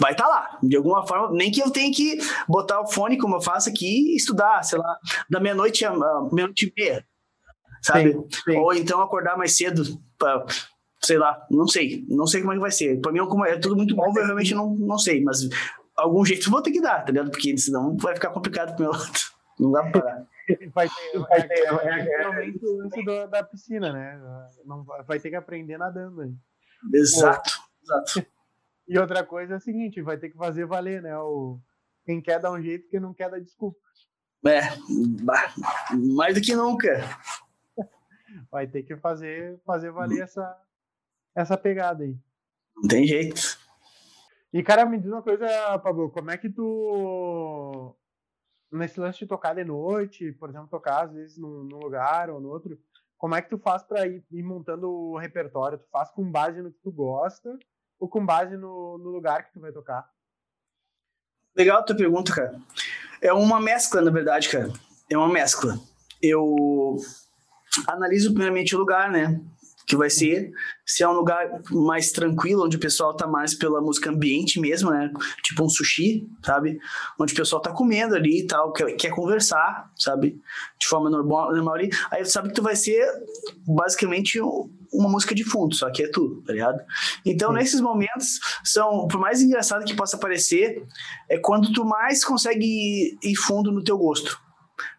vai 0.00 0.12
estar 0.12 0.24
tá 0.24 0.30
lá, 0.30 0.58
de 0.62 0.76
alguma 0.76 1.06
forma, 1.06 1.30
nem 1.32 1.50
que 1.50 1.60
eu 1.60 1.70
tenha 1.70 1.92
que 1.92 2.18
botar 2.48 2.80
o 2.80 2.86
fone, 2.86 3.18
como 3.18 3.36
eu 3.36 3.42
faço 3.42 3.68
aqui, 3.68 4.12
e 4.12 4.16
estudar, 4.16 4.62
sei 4.62 4.78
lá, 4.78 4.98
da 5.30 5.40
meia-noite 5.40 5.84
a 5.84 5.92
meia-noite 6.32 6.66
e 6.66 6.80
meia, 6.80 7.06
sabe? 7.82 8.12
Sim, 8.12 8.28
sim. 8.44 8.56
Ou 8.56 8.74
então 8.74 9.00
acordar 9.00 9.36
mais 9.36 9.56
cedo 9.56 9.82
para 10.18 10.44
sei 11.04 11.18
lá, 11.18 11.44
não 11.50 11.66
sei, 11.66 12.04
não 12.08 12.26
sei 12.26 12.40
como 12.40 12.52
é 12.52 12.56
que 12.56 12.60
vai 12.60 12.70
ser. 12.70 13.00
Para 13.00 13.10
mim 13.12 13.18
é, 13.18 13.50
é 13.50 13.58
tudo 13.58 13.76
muito 13.76 13.94
novo, 13.96 14.16
eu 14.18 14.24
realmente 14.24 14.54
não, 14.54 14.74
não 14.76 14.96
sei, 14.96 15.20
mas 15.20 15.40
algum 15.96 16.24
jeito 16.24 16.50
vou 16.50 16.62
ter 16.62 16.70
que 16.70 16.80
dar, 16.80 17.04
tá 17.04 17.10
ligado? 17.10 17.30
Porque 17.30 17.56
senão 17.58 17.96
vai 17.96 18.14
ficar 18.14 18.30
complicado 18.30 18.74
pro 18.76 18.84
meu 18.84 18.92
lado. 18.92 19.10
Não 19.58 19.72
dá 19.72 19.82
pra 19.82 20.00
parar. 20.00 20.26
Vai 20.74 20.88
ter, 20.88 21.18
vai 21.18 21.48
ter, 21.48 21.64
realmente 21.64 22.64
o 22.64 22.78
lance 22.78 23.04
da 23.30 23.42
piscina, 23.44 23.92
né? 23.92 24.20
Não, 24.64 24.84
vai 24.84 25.20
ter 25.20 25.30
que 25.30 25.36
aprender 25.36 25.78
nadando 25.78 26.22
aí. 26.22 26.34
Exato, 26.92 27.50
exato. 27.82 28.26
E 28.88 28.98
outra 28.98 29.24
coisa 29.24 29.54
é 29.54 29.56
a 29.56 29.60
seguinte, 29.60 30.02
vai 30.02 30.18
ter 30.18 30.28
que 30.28 30.36
fazer 30.36 30.66
valer, 30.66 31.00
né? 31.00 31.16
O, 31.16 31.58
quem 32.04 32.20
quer 32.20 32.40
dar 32.40 32.50
um 32.50 32.60
jeito, 32.60 32.88
quem 32.88 32.98
não 32.98 33.14
quer 33.14 33.30
dar 33.30 33.40
desculpa. 33.40 33.78
É, 34.44 34.60
mais 35.94 36.34
do 36.34 36.40
que 36.40 36.54
nunca. 36.54 37.00
Vai 38.50 38.66
ter 38.66 38.82
que 38.82 38.96
fazer, 38.96 39.60
fazer 39.64 39.92
valer 39.92 40.22
essa, 40.22 40.60
essa 41.34 41.56
pegada 41.56 42.02
aí. 42.02 42.16
Não 42.76 42.88
tem 42.88 43.06
jeito. 43.06 43.56
E, 44.52 44.62
cara, 44.62 44.84
me 44.84 44.98
diz 44.98 45.10
uma 45.10 45.22
coisa, 45.22 45.78
Pablo, 45.78 46.10
como 46.10 46.30
é 46.30 46.36
que 46.36 46.50
tu. 46.50 47.96
Nesse 48.72 48.98
lance 48.98 49.18
de 49.18 49.26
tocar 49.26 49.54
de 49.54 49.64
noite, 49.64 50.32
por 50.32 50.48
exemplo, 50.48 50.68
tocar 50.68 51.04
às 51.04 51.12
vezes 51.12 51.36
num, 51.36 51.62
num 51.64 51.78
lugar 51.78 52.30
ou 52.30 52.40
no 52.40 52.48
outro, 52.48 52.78
como 53.18 53.34
é 53.34 53.42
que 53.42 53.50
tu 53.50 53.58
faz 53.58 53.82
para 53.82 54.06
ir, 54.06 54.24
ir, 54.32 54.42
montando 54.42 54.90
o 54.90 55.18
repertório? 55.18 55.78
Tu 55.78 55.86
faz 55.92 56.10
com 56.10 56.28
base 56.28 56.60
no 56.62 56.72
que 56.72 56.80
tu 56.82 56.90
gosta 56.90 57.56
ou 58.00 58.08
com 58.08 58.24
base 58.24 58.56
no, 58.56 58.98
no 58.98 59.10
lugar 59.10 59.44
que 59.44 59.52
tu 59.52 59.60
vai 59.60 59.70
tocar? 59.70 60.08
Legal 61.54 61.78
a 61.78 61.82
tua 61.82 61.96
pergunta, 61.96 62.34
cara. 62.34 62.58
É 63.20 63.32
uma 63.32 63.60
mescla, 63.60 64.00
na 64.00 64.10
verdade, 64.10 64.48
cara. 64.48 64.72
É 65.08 65.16
uma 65.16 65.28
mescla. 65.28 65.78
Eu 66.20 66.96
analiso 67.86 68.30
primeiramente 68.30 68.74
o 68.74 68.78
lugar, 68.78 69.10
né? 69.10 69.40
Que 69.86 69.96
vai 69.96 70.10
ser 70.10 70.52
se 70.84 71.02
é 71.02 71.08
um 71.08 71.12
lugar 71.12 71.48
mais 71.70 72.12
tranquilo, 72.12 72.64
onde 72.64 72.76
o 72.76 72.80
pessoal 72.80 73.16
tá 73.16 73.26
mais 73.26 73.54
pela 73.54 73.80
música 73.80 74.10
ambiente 74.10 74.60
mesmo, 74.60 74.90
né? 74.90 75.10
Tipo 75.42 75.64
um 75.64 75.68
sushi, 75.68 76.28
sabe? 76.44 76.78
Onde 77.18 77.32
o 77.32 77.36
pessoal 77.36 77.62
tá 77.62 77.72
comendo 77.72 78.14
ali 78.14 78.40
e 78.40 78.46
tal, 78.46 78.72
quer, 78.72 78.92
quer 78.96 79.10
conversar, 79.10 79.90
sabe? 79.96 80.40
De 80.78 80.86
forma 80.86 81.08
normal, 81.08 81.52
normal 81.52 81.74
ali. 81.74 81.90
Aí 82.10 82.22
tu 82.22 82.30
sabe 82.30 82.48
que 82.48 82.54
tu 82.54 82.62
vai 82.62 82.76
ser 82.76 83.06
basicamente 83.66 84.38
uma 84.92 85.08
música 85.08 85.34
de 85.34 85.44
fundo, 85.44 85.74
só 85.74 85.90
que 85.90 86.02
é 86.02 86.10
tudo, 86.10 86.42
tá 86.42 86.52
ligado? 86.52 86.80
Então, 87.24 87.50
Sim. 87.50 87.54
nesses 87.54 87.80
momentos, 87.80 88.38
são, 88.62 89.06
por 89.08 89.18
mais 89.18 89.40
engraçado 89.40 89.84
que 89.84 89.96
possa 89.96 90.18
parecer, 90.18 90.84
é 91.30 91.38
quando 91.38 91.72
tu 91.72 91.84
mais 91.84 92.24
consegue 92.24 93.16
ir 93.22 93.36
fundo 93.36 93.72
no 93.72 93.82
teu 93.82 93.96
gosto. 93.96 94.38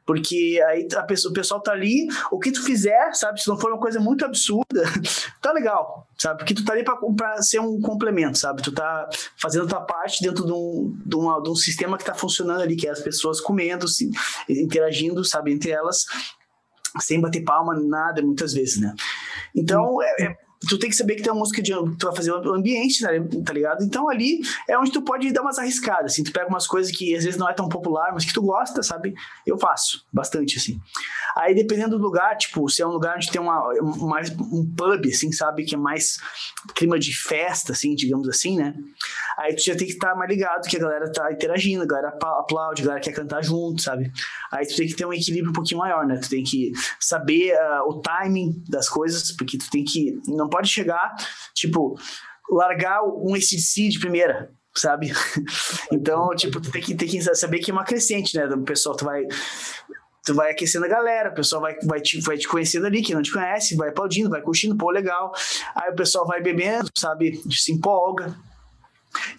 Porque 0.06 0.62
aí 0.68 0.88
a 0.96 1.04
pessoa, 1.04 1.32
o 1.32 1.34
pessoal 1.34 1.62
tá 1.62 1.72
ali, 1.72 2.08
o 2.32 2.40
que 2.40 2.52
tu 2.52 2.64
fizer, 2.64 3.14
sabe? 3.14 3.42
Se 3.42 3.48
não 3.48 3.58
for 3.58 3.72
uma 3.72 3.80
coisa 3.80 4.00
muito 4.00 4.26
absurda, 4.26 4.84
tá 5.42 5.52
legal, 5.54 6.08
sabe? 6.18 6.40
Porque 6.40 6.54
tu 6.54 6.66
tá 6.66 6.74
ali 6.74 6.84
pra 7.16 7.42
ser 7.42 7.60
um 7.60 7.80
complemento, 7.80 8.38
sabe? 8.38 8.62
Tu 8.62 8.72
tá 8.72 9.10
fazendo 9.38 9.68
tua 9.68 9.82
parte 9.82 10.22
dentro 10.22 10.46
de 10.46 10.52
um, 10.52 10.98
de, 11.06 11.16
uma, 11.16 11.42
de 11.42 11.50
um 11.50 11.56
sistema 11.56 11.98
que 11.98 12.04
tá 12.04 12.14
funcionando 12.14 12.62
ali, 12.62 12.76
que 12.76 12.88
é 12.88 12.92
as 12.92 13.02
pessoas 13.02 13.40
comendo, 13.40 13.88
se, 13.88 14.10
interagindo, 14.50 15.24
sabe? 15.24 15.54
Entre 15.54 15.72
elas, 15.72 16.06
sem 17.00 17.22
bater 17.22 17.44
palma, 17.44 17.74
nada, 17.80 18.22
muitas 18.22 18.54
vezes, 18.54 18.82
né? 18.82 18.94
Então, 19.56 20.02
é, 20.02 20.24
é 20.24 20.38
tu 20.68 20.78
tem 20.78 20.90
que 20.90 20.96
saber 20.96 21.16
que 21.16 21.24
tem 21.24 21.32
uma 21.32 21.40
música 21.40 21.62
de 21.62 21.72
tu 21.72 22.06
vai 22.06 22.16
fazer 22.16 22.32
o 22.32 22.54
ambiente, 22.54 23.02
tá, 23.02 23.10
tá 23.46 23.54
ligado? 23.54 23.84
Então 23.84 24.10
ali 24.10 24.42
é 24.68 24.78
onde 24.78 24.92
tu 24.92 25.02
pode 25.02 25.32
dar 25.32 25.42
umas 25.42 25.58
arriscadas, 25.58 26.14
assim, 26.14 26.24
tu 26.24 26.32
pega 26.32 26.48
umas 26.48 26.68
coisas 26.68 26.92
que 26.96 27.16
às 27.16 27.24
vezes 27.24 27.40
não 27.40 27.50
é 27.50 27.54
tão 27.54 27.68
popular, 27.68 28.12
mas 28.14 28.26
que 28.26 28.34
tu 28.34 28.42
gosta, 28.42 28.82
sabe? 28.84 29.14
Eu 29.46 29.58
faço 29.58 30.06
bastante 30.12 30.58
assim. 30.58 30.80
Aí 31.36 31.56
dependendo 31.56 31.98
do 31.98 32.04
lugar, 32.04 32.38
tipo, 32.38 32.70
se 32.70 32.82
é 32.82 32.88
um 32.88 32.92
lugar 32.92 33.16
onde 33.16 33.32
tem 33.32 33.42
uma, 33.42 33.64
mais 34.02 34.30
um 34.30 34.72
pub 34.76 35.06
assim, 35.08 35.32
sabe, 35.32 35.64
que 35.64 35.76
é 35.76 35.78
mais 35.78 36.18
clima 36.76 37.00
de 37.00 37.16
festa 37.16 37.74
assim, 37.74 37.96
digamos 37.96 38.30
assim, 38.30 38.58
né? 38.58 38.74
Aí 39.38 39.56
tu 39.56 39.64
já 39.64 39.76
tem 39.76 39.88
que 39.88 39.94
estar 39.94 40.12
tá 40.12 40.16
mais 40.16 40.30
ligado 40.30 40.68
que 40.68 40.78
a 40.78 40.80
galera 40.80 41.12
tá 41.12 41.32
interagindo, 41.32 41.84
a 41.84 41.88
galera 41.88 42.10
aplaude, 42.10 42.82
a 42.82 42.86
galera 42.86 43.02
quer 43.02 43.14
cantar 43.14 43.44
junto, 43.44 43.82
sabe? 43.82 44.12
Aí 44.52 44.66
tu 44.66 44.76
tem 44.76 44.88
que 44.88 44.96
ter 44.96 45.06
um 45.06 45.14
equilíbrio 45.14 45.50
um 45.50 45.54
pouquinho 45.54 45.80
maior, 45.80 46.06
né? 46.06 46.18
Tu 46.18 46.30
tem 46.30 46.44
que 46.44 46.72
saber 47.00 47.54
uh, 47.54 47.90
o 47.90 48.02
timing 48.02 48.64
das 48.70 48.88
coisas, 48.88 49.32
porque 49.32 49.58
tu 49.58 49.70
tem 49.70 49.84
que 49.84 50.22
não 50.28 50.48
pode 50.54 50.70
chegar, 50.70 51.16
tipo, 51.56 51.98
largar 52.48 53.02
um 53.04 53.34
ACDC 53.34 53.90
de 53.90 54.00
primeira, 54.00 54.52
sabe? 54.76 55.12
Então, 55.92 56.30
tipo, 56.36 56.62
tu 56.62 56.72
tem 56.72 56.82
que, 56.82 56.94
tem 56.94 57.08
que 57.08 57.22
saber 57.36 57.60
que 57.60 57.72
é 57.72 57.74
uma 57.74 57.84
crescente, 57.84 58.38
né? 58.38 58.46
O 58.46 58.62
pessoal, 58.62 58.96
tu 58.96 59.04
vai 59.06 59.24
tu 60.26 60.34
vai 60.34 60.52
aquecendo 60.52 60.86
a 60.86 60.88
galera, 60.88 61.32
o 61.32 61.34
pessoal 61.34 61.62
vai, 61.62 61.76
vai, 61.84 62.00
te, 62.00 62.22
vai 62.22 62.38
te 62.38 62.48
conhecendo 62.48 62.86
ali, 62.86 63.02
que 63.02 63.14
não 63.14 63.22
te 63.22 63.32
conhece, 63.32 63.76
vai 63.76 63.90
aplaudindo, 63.90 64.30
vai 64.30 64.42
curtindo, 64.42 64.78
pô, 64.78 64.90
legal. 64.90 65.34
Aí 65.76 65.92
o 65.92 65.96
pessoal 65.96 66.26
vai 66.26 66.42
bebendo, 66.42 66.90
sabe? 66.96 67.42
Se 67.52 67.74
empolga. 67.74 68.34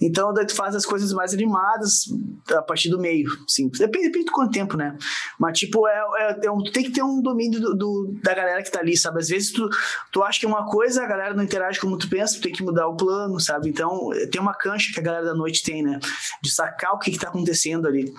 Então, 0.01 0.33
daí 0.33 0.47
tu 0.47 0.55
faz 0.55 0.75
as 0.75 0.87
coisas 0.87 1.13
mais 1.13 1.33
animadas 1.33 2.05
a 2.51 2.63
partir 2.63 2.89
do 2.89 2.99
meio, 2.99 3.29
sim. 3.49 3.69
Depende, 3.69 4.07
depende 4.07 4.31
quanto 4.31 4.53
tempo, 4.53 4.77
né? 4.77 4.97
Mas, 5.39 5.59
tipo, 5.59 5.87
é, 5.87 6.03
é, 6.19 6.47
é 6.47 6.51
um, 6.51 6.63
tem 6.63 6.85
que 6.85 6.91
ter 6.91 7.03
um 7.03 7.21
domínio 7.21 7.61
do, 7.61 7.77
do, 7.77 8.15
da 8.23 8.35
galera 8.35 8.63
que 8.63 8.71
tá 8.71 8.81
ali, 8.81 8.97
sabe? 8.97 9.21
Às 9.21 9.29
vezes 9.29 9.53
tu, 9.53 9.69
tu 10.13 10.23
acha 10.23 10.39
que 10.39 10.47
é 10.47 10.49
uma 10.49 10.67
coisa, 10.67 11.03
a 11.03 11.07
galera 11.07 11.35
não 11.35 11.43
interage 11.43 11.81
como 11.81 11.97
tu 11.97 12.09
pensa, 12.09 12.35
tu 12.35 12.43
tem 12.43 12.53
que 12.53 12.63
mudar 12.63 12.89
o 12.89 12.97
plano, 12.97 13.39
sabe? 13.41 13.69
Então, 13.69 14.11
tem 14.31 14.41
uma 14.41 14.55
cancha 14.55 14.93
que 14.93 15.01
a 15.01 15.03
galera 15.03 15.25
da 15.25 15.35
noite 15.35 15.63
tem, 15.63 15.83
né? 15.83 15.99
De 16.43 16.51
sacar 16.51 16.93
o 16.93 16.99
que 16.99 17.11
que 17.11 17.19
tá 17.19 17.29
acontecendo 17.29 17.87
ali. 17.87 18.13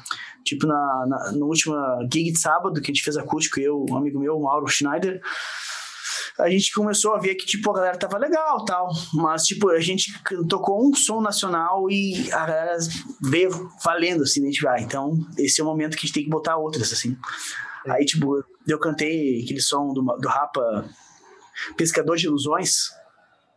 Tipo, 0.43 0.67
na, 0.67 1.05
na, 1.07 1.31
na 1.31 1.45
última 1.45 1.99
gig 2.11 2.31
de 2.31 2.39
sábado, 2.39 2.79
que 2.79 2.91
a 2.91 2.93
gente 2.93 3.03
fez 3.03 3.17
acústico, 3.17 3.59
eu, 3.59 3.83
um 3.89 3.97
amigo 3.97 4.19
meu, 4.19 4.39
Mauro 4.39 4.67
Schneider, 4.67 5.19
a 6.39 6.49
gente 6.49 6.73
começou 6.73 7.13
a 7.13 7.19
ver 7.19 7.35
que, 7.35 7.45
tipo, 7.45 7.71
a 7.71 7.73
galera 7.73 7.97
tava 7.97 8.17
legal 8.17 8.63
tal. 8.65 8.89
Mas, 9.13 9.43
tipo, 9.43 9.69
a 9.69 9.79
gente 9.79 10.11
tocou 10.49 10.87
um 10.87 10.93
som 10.93 11.21
nacional 11.21 11.89
e 11.89 12.31
a 12.31 12.45
galera 12.45 12.77
veio 13.21 13.49
valendo, 13.83 14.23
assim, 14.23 14.41
né? 14.41 14.49
Tipo, 14.49 14.67
ah, 14.67 14.79
então 14.79 15.17
esse 15.37 15.61
é 15.61 15.63
o 15.63 15.67
momento 15.67 15.95
que 15.95 15.99
a 15.99 16.05
gente 16.05 16.13
tem 16.13 16.23
que 16.23 16.29
botar 16.29 16.57
outras, 16.57 16.91
assim. 16.91 17.17
Aí, 17.87 18.03
tipo, 18.03 18.43
eu 18.67 18.79
cantei 18.79 19.43
aquele 19.43 19.61
som 19.61 19.93
do, 19.93 20.01
do 20.01 20.27
Rapa 20.27 20.89
Pescador 21.77 22.17
de 22.17 22.25
Ilusões. 22.25 22.89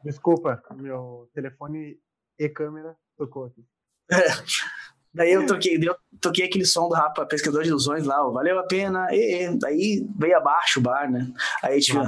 Desculpa, 0.05 0.63
meu 0.77 1.29
telefone 1.35 1.99
e 2.39 2.49
câmera 2.49 2.95
tocou 3.17 3.47
aqui. 3.47 3.65
Daí 5.13 5.33
eu 5.33 5.47
toquei, 5.47 5.77
eu 5.83 5.97
toquei 6.21 6.45
aquele 6.45 6.65
som 6.65 6.89
do 6.89 6.95
Rapa 6.95 7.27
Pescador 7.27 7.63
de 7.63 7.71
Ilusões 7.71 8.05
lá, 8.05 8.25
ó, 8.25 8.31
valeu 8.31 8.59
a 8.59 8.63
pena, 8.63 9.09
e, 9.11 9.47
e, 9.47 9.59
daí 9.59 10.07
veio 10.17 10.37
abaixo 10.37 10.79
o 10.79 10.83
bar, 10.83 11.11
né? 11.11 11.27
Aí, 11.63 11.81
tipo, 11.81 11.99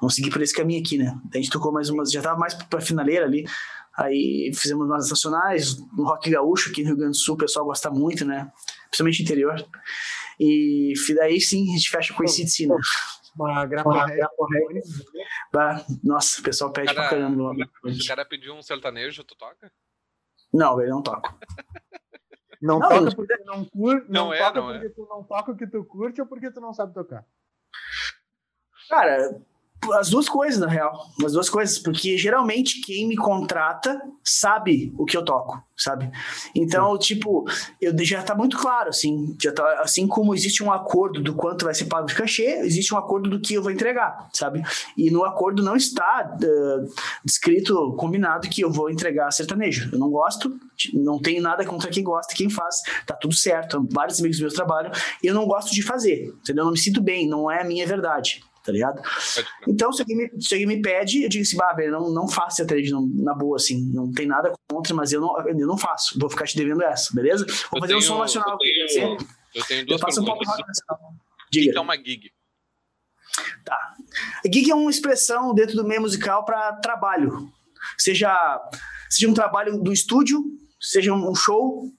vamos 0.00 0.14
seguir 0.14 0.30
por 0.30 0.42
esse 0.42 0.54
caminho 0.54 0.80
aqui, 0.80 0.98
né? 0.98 1.18
A 1.32 1.36
gente 1.36 1.50
tocou 1.50 1.72
mais 1.72 1.88
umas, 1.90 2.10
já 2.10 2.22
tava 2.22 2.38
mais 2.38 2.54
pra 2.54 2.80
finaleira 2.80 3.24
ali. 3.24 3.44
Aí 3.96 4.52
fizemos 4.54 4.86
umas 4.86 5.10
nacionais, 5.10 5.76
no 5.92 6.04
Rock 6.04 6.30
Gaúcho, 6.30 6.70
aqui 6.70 6.82
no 6.82 6.88
Rio 6.88 6.96
Grande 6.96 7.12
do 7.12 7.20
Sul, 7.20 7.34
o 7.34 7.38
pessoal 7.38 7.66
gosta 7.66 7.90
muito, 7.90 8.24
né? 8.24 8.52
Principalmente 8.84 9.22
interior. 9.22 9.68
E 10.38 10.92
daí 11.16 11.40
sim, 11.40 11.68
a 11.68 11.76
gente 11.76 11.90
fecha 11.90 12.14
com 12.14 12.22
esse 12.22 12.66
né? 12.66 12.76
Uma 13.36 13.66
grapa 13.66 13.90
Nossa, 16.02 16.40
o 16.40 16.44
pessoal 16.44 16.72
pede 16.72 16.94
cara, 16.94 17.00
pra 17.00 17.10
caramba. 17.10 17.52
O 17.52 18.06
cara 18.06 18.24
pedir 18.24 18.50
um 18.50 18.62
sertanejo, 18.62 19.24
tu 19.24 19.34
toca? 19.36 19.70
Não, 20.52 20.80
ele 20.80 20.90
não 20.90 21.02
toca. 21.02 21.34
Não, 22.60 22.80
não 22.80 22.88
toca 22.88 23.14
porque 23.14 23.36
não 23.44 23.64
curte. 23.64 24.10
Não, 24.10 24.24
não, 24.26 24.34
é, 24.34 24.38
toca 24.38 24.60
não 24.60 24.66
porque 24.66 24.86
é. 24.86 24.90
tu 24.90 25.06
não 25.08 25.22
toca 25.22 25.52
o 25.52 25.56
que 25.56 25.64
tu 25.64 25.84
curte 25.84 26.20
ou 26.20 26.26
porque 26.26 26.50
tu 26.50 26.60
não 26.60 26.74
sabe 26.74 26.92
tocar? 26.92 27.24
Cara, 28.88 29.40
as 29.92 30.10
duas 30.10 30.28
coisas, 30.28 30.60
na 30.60 30.66
real. 30.66 30.92
As 31.24 31.32
duas 31.32 31.48
coisas, 31.48 31.78
porque 31.78 32.16
geralmente 32.16 32.80
quem 32.80 33.06
me 33.06 33.16
contrata 33.16 34.00
sabe 34.22 34.92
o 34.98 35.04
que 35.04 35.16
eu 35.16 35.24
toco, 35.24 35.62
sabe? 35.76 36.10
Então, 36.54 36.92
Sim. 36.92 36.98
tipo, 36.98 37.44
eu 37.80 37.94
já 38.04 38.22
tá 38.22 38.34
muito 38.34 38.58
claro, 38.58 38.90
assim, 38.90 39.36
já 39.40 39.52
tá, 39.52 39.80
assim 39.80 40.06
como 40.06 40.34
existe 40.34 40.62
um 40.62 40.72
acordo 40.72 41.22
do 41.22 41.34
quanto 41.34 41.64
vai 41.64 41.74
ser 41.74 41.86
pago 41.86 42.06
de 42.06 42.14
cachê, 42.14 42.58
existe 42.60 42.94
um 42.94 42.98
acordo 42.98 43.30
do 43.30 43.40
que 43.40 43.54
eu 43.54 43.62
vou 43.62 43.70
entregar, 43.70 44.28
sabe? 44.32 44.62
E 44.96 45.10
no 45.10 45.24
acordo 45.24 45.62
não 45.62 45.76
está 45.76 46.36
uh, 46.36 46.92
descrito, 47.24 47.94
combinado 47.98 48.48
que 48.48 48.60
eu 48.60 48.70
vou 48.70 48.90
entregar 48.90 49.30
sertanejo. 49.30 49.90
Eu 49.92 49.98
não 49.98 50.10
gosto, 50.10 50.58
não 50.92 51.18
tenho 51.18 51.42
nada 51.42 51.64
contra 51.64 51.90
quem 51.90 52.02
gosta, 52.02 52.34
quem 52.34 52.50
faz, 52.50 52.76
tá 53.06 53.14
tudo 53.14 53.34
certo. 53.34 53.86
Vários 53.90 54.18
amigos 54.20 54.40
meus 54.40 54.54
trabalham, 54.54 54.92
eu 55.22 55.34
não 55.34 55.46
gosto 55.46 55.72
de 55.72 55.82
fazer, 55.82 56.34
entendeu? 56.42 56.62
Eu 56.62 56.66
não 56.66 56.72
me 56.72 56.78
sinto 56.78 57.00
bem, 57.00 57.28
não 57.28 57.50
é 57.50 57.62
a 57.62 57.64
minha 57.64 57.86
verdade 57.86 58.42
tá 58.68 58.72
ligado? 58.72 59.00
Então, 59.66 59.90
se 59.90 60.02
alguém 60.02 60.16
me, 60.16 60.42
se 60.42 60.52
alguém 60.52 60.66
me 60.66 60.82
pede, 60.82 61.22
eu 61.22 61.28
digo 61.30 61.42
assim, 61.42 61.56
bah, 61.56 61.72
velho, 61.72 61.92
não, 61.92 62.12
não 62.12 62.28
faço 62.28 62.66
trade 62.66 62.92
na 63.14 63.34
boa, 63.34 63.56
assim, 63.56 63.80
não 63.94 64.12
tem 64.12 64.26
nada 64.26 64.52
contra, 64.70 64.94
mas 64.94 65.10
eu 65.10 65.22
não, 65.22 65.48
eu 65.48 65.66
não 65.66 65.78
faço, 65.78 66.18
vou 66.18 66.28
ficar 66.28 66.44
te 66.44 66.54
devendo 66.54 66.82
essa, 66.82 67.14
beleza? 67.14 67.46
Vou 67.46 67.54
eu 67.54 67.80
fazer 67.80 67.86
tenho, 67.86 67.98
um 67.98 68.02
som 68.02 68.18
nacional. 68.18 68.52
Eu 68.52 68.86
tenho, 68.88 69.16
eu 69.54 69.64
tenho 69.64 69.86
duas 69.86 70.00
eu 70.02 70.24
perguntas. 70.24 70.78
Um 70.90 71.16
Diga. 71.50 71.70
O 71.70 71.72
que 71.72 71.78
é 71.78 71.80
uma 71.80 71.96
gig? 71.96 72.30
Tá. 73.64 73.78
Gig 74.52 74.70
é 74.70 74.74
uma 74.74 74.90
expressão 74.90 75.54
dentro 75.54 75.74
do 75.74 75.84
meio 75.84 76.02
musical 76.02 76.44
para 76.44 76.74
trabalho. 76.74 77.50
Seja, 77.96 78.60
seja 79.08 79.30
um 79.30 79.34
trabalho 79.34 79.78
do 79.78 79.94
estúdio, 79.94 80.44
seja 80.78 81.14
um 81.14 81.34
show, 81.34 81.90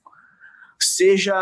seja 0.78 1.34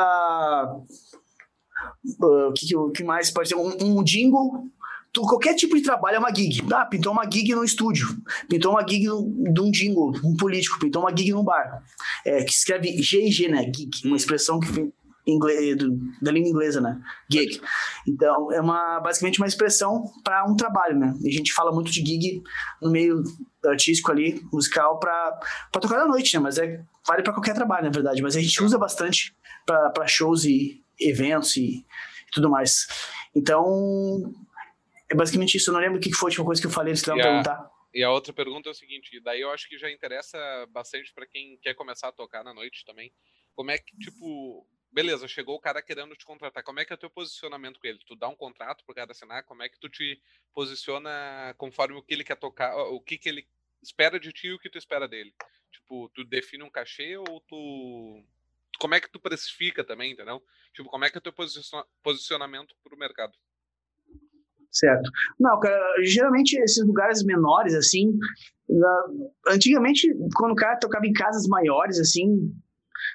o 2.19 2.49
uh, 2.49 2.53
que, 2.55 2.67
que, 2.95 3.05
mais 3.05 3.31
pode 3.31 3.51
ser? 3.51 3.57
Um, 3.57 3.99
um 3.99 4.03
jingle, 4.03 4.71
qualquer 5.23 5.55
tipo 5.55 5.77
de 5.77 5.83
trabalho 5.83 6.17
é 6.17 6.19
uma 6.19 6.35
gig. 6.35 6.63
Ah, 6.73 6.85
pintou 6.85 7.13
uma 7.13 7.29
gig 7.31 7.55
no 7.55 7.65
estúdio, 7.65 8.07
pintou 8.49 8.73
uma 8.73 8.87
gig 8.87 9.05
de 9.05 9.61
um 9.61 9.71
jingle, 9.71 10.13
um 10.25 10.37
político, 10.37 10.79
pintou 10.79 11.03
uma 11.03 11.17
gig 11.17 11.33
num 11.33 11.45
bar. 11.45 11.83
É, 12.25 12.45
que 12.45 12.53
escreve 12.53 12.91
GG, 12.93 13.49
né? 13.49 13.63
Gig, 13.75 13.91
uma 14.05 14.17
expressão 14.17 14.61
que 14.61 14.71
vem 14.71 14.93
inglês, 15.27 15.77
da 16.23 16.33
língua 16.33 16.49
inglesa, 16.49 16.81
né? 16.81 17.01
Gig. 17.31 17.61
Então, 18.07 18.51
é 18.53 18.61
uma, 18.61 19.01
basicamente 19.01 19.39
uma 19.39 19.47
expressão 19.47 20.05
para 20.25 20.45
um 20.47 20.57
trabalho, 20.57 20.99
né? 20.99 21.15
E 21.23 21.29
a 21.29 21.33
gente 21.33 21.53
fala 21.53 21.71
muito 21.73 21.91
de 21.91 22.01
gig 22.01 22.43
no 22.81 22.91
meio 22.91 23.23
artístico 23.65 24.11
ali, 24.11 24.43
musical, 24.53 24.99
para 24.99 25.39
tocar 25.73 25.99
na 25.99 26.07
noite, 26.07 26.35
né? 26.35 26.41
Mas 26.41 26.59
é, 26.59 26.83
vale 27.07 27.23
para 27.23 27.33
qualquer 27.33 27.55
trabalho, 27.55 27.85
na 27.85 27.91
verdade. 27.91 28.23
Mas 28.23 28.37
a 28.37 28.41
gente 28.41 28.63
usa 28.63 28.79
bastante 28.79 29.35
para 29.67 30.07
shows 30.07 30.45
e 30.45 30.81
eventos 30.99 31.57
e, 31.57 31.85
e 32.27 32.31
tudo 32.33 32.49
mais. 32.49 32.87
Então, 33.35 34.35
é 35.11 35.15
basicamente 35.15 35.57
isso. 35.57 35.71
Eu 35.71 35.75
não 35.75 35.81
lembro 35.81 35.99
o 35.99 36.01
que 36.01 36.13
foi 36.13 36.27
a 36.27 36.31
última 36.31 36.45
coisa 36.45 36.61
que 36.61 36.67
eu 36.67 36.71
falei, 36.71 36.91
eles 36.93 37.03
queriam 37.03 37.23
perguntar. 37.23 37.71
E 37.95 38.03
a 38.03 38.11
outra 38.11 38.33
pergunta 38.33 38.69
é 38.69 38.73
o 38.73 38.75
seguinte, 38.75 39.19
daí 39.21 39.41
eu 39.41 39.51
acho 39.51 39.69
que 39.69 39.79
já 39.79 39.91
interessa 39.91 40.39
bastante 40.71 41.13
para 41.13 41.27
quem 41.27 41.57
quer 41.59 41.75
começar 41.75 42.09
a 42.09 42.13
tocar 42.13 42.45
na 42.45 42.53
noite 42.53 42.85
também. 42.85 43.13
Como 43.55 43.71
é 43.71 43.79
que, 43.79 43.97
tipo, 43.97 44.67
beleza, 44.93 45.27
chegou 45.27 45.57
o 45.57 45.61
cara 45.61 45.83
querendo 45.83 46.15
te 46.15 46.25
contratar, 46.25 46.63
como 46.63 46.81
é 46.81 46.85
que 46.85 46.93
é 46.93 46.97
o 46.97 46.99
teu 46.99 47.11
posicionamento 47.11 47.81
com 47.81 47.87
ele? 47.87 47.99
Tu 48.07 48.15
dá 48.15 48.29
um 48.29 48.37
contrato 48.37 48.85
pro 48.85 48.95
cara 48.95 49.11
assinar, 49.11 49.43
como 49.45 49.63
é 49.63 49.69
que 49.69 49.81
tu 49.81 49.89
te 49.89 50.21
posiciona 50.55 51.55
conforme 51.57 51.97
o 51.97 52.03
que 52.03 52.13
ele 52.13 52.25
quer 52.25 52.37
tocar, 52.37 52.77
o 52.77 53.01
que 53.01 53.17
que 53.17 53.29
ele 53.29 53.49
espera 53.83 54.21
de 54.21 54.33
ti 54.33 54.49
e 54.49 54.53
o 54.53 54.59
que 54.59 54.71
tu 54.71 54.79
espera 54.79 55.09
dele? 55.09 55.35
Tipo, 55.73 56.11
tu 56.15 56.25
define 56.25 56.63
um 56.63 56.71
cachê 56.71 57.17
ou 57.17 57.41
tu... 57.41 58.25
Como 58.79 58.95
é 58.95 59.01
que 59.01 59.11
tu 59.11 59.19
precifica 59.19 59.83
também, 59.83 60.13
entendeu? 60.13 60.45
Tipo, 60.73 60.89
como 60.89 61.05
é 61.05 61.11
que 61.11 61.17
é 61.17 61.21
o 61.21 61.23
teu 61.23 61.35
posicionamento 62.03 62.77
pro 62.85 62.97
mercado? 62.97 63.37
Certo. 64.71 65.11
Não, 65.41 65.59
cara, 65.59 65.95
geralmente 66.03 66.57
esses 66.59 66.85
lugares 66.87 67.25
menores, 67.25 67.75
assim, 67.75 68.17
antigamente, 69.49 70.09
quando 70.37 70.53
o 70.53 70.57
cara 70.57 70.79
tocava 70.79 71.07
em 71.07 71.13
casas 71.13 71.47
maiores, 71.49 71.99
assim, 71.99 72.53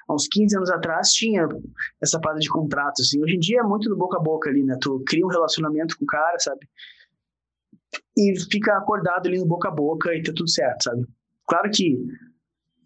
há 0.09 0.13
uns 0.13 0.27
15 0.27 0.57
anos 0.57 0.71
atrás, 0.71 1.09
tinha 1.11 1.47
essa 2.01 2.19
parada 2.19 2.39
de 2.39 2.49
contrato, 2.49 3.01
assim. 3.01 3.21
Hoje 3.21 3.35
em 3.35 3.39
dia 3.39 3.59
é 3.59 3.63
muito 3.63 3.87
do 3.89 3.95
boca 3.95 4.17
a 4.17 4.21
boca 4.21 4.49
ali, 4.49 4.63
né? 4.63 4.77
Tu 4.81 5.03
cria 5.07 5.25
um 5.25 5.29
relacionamento 5.29 5.97
com 5.97 6.05
o 6.05 6.07
cara, 6.07 6.37
sabe? 6.39 6.67
E 8.17 8.33
fica 8.51 8.75
acordado 8.77 9.27
ali 9.27 9.37
no 9.37 9.45
boca 9.45 9.69
a 9.69 9.71
boca 9.71 10.13
e 10.15 10.23
tá 10.23 10.33
tudo 10.35 10.49
certo, 10.49 10.83
sabe? 10.83 11.05
Claro 11.47 11.69
que 11.71 11.97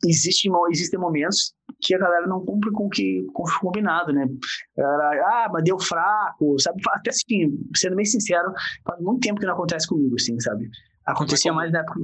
existe, 0.06 0.50
existem 0.72 1.00
momentos 1.00 1.54
que 1.82 1.96
a 1.96 2.00
galera 2.00 2.28
não 2.28 2.44
cumpre 2.44 2.72
com 2.72 2.86
o 2.86 2.90
que 2.90 3.26
com 3.34 3.44
o 3.44 3.60
combinado, 3.60 4.12
né? 4.12 4.28
Galera, 4.76 5.26
ah, 5.26 5.50
mas 5.52 5.64
deu 5.64 5.80
fraco, 5.80 6.60
sabe? 6.60 6.82
Até 6.90 7.12
assim, 7.12 7.60
sendo 7.76 7.96
bem 7.96 8.06
sincero, 8.06 8.52
faz 8.86 9.02
muito 9.02 9.22
tempo 9.22 9.40
que 9.40 9.46
não 9.46 9.54
acontece 9.54 9.88
comigo, 9.88 10.16
assim, 10.16 10.40
sabe? 10.40 10.70
Acontecia 11.06 11.54
mais 11.54 11.72
na 11.72 11.80
época, 11.80 12.00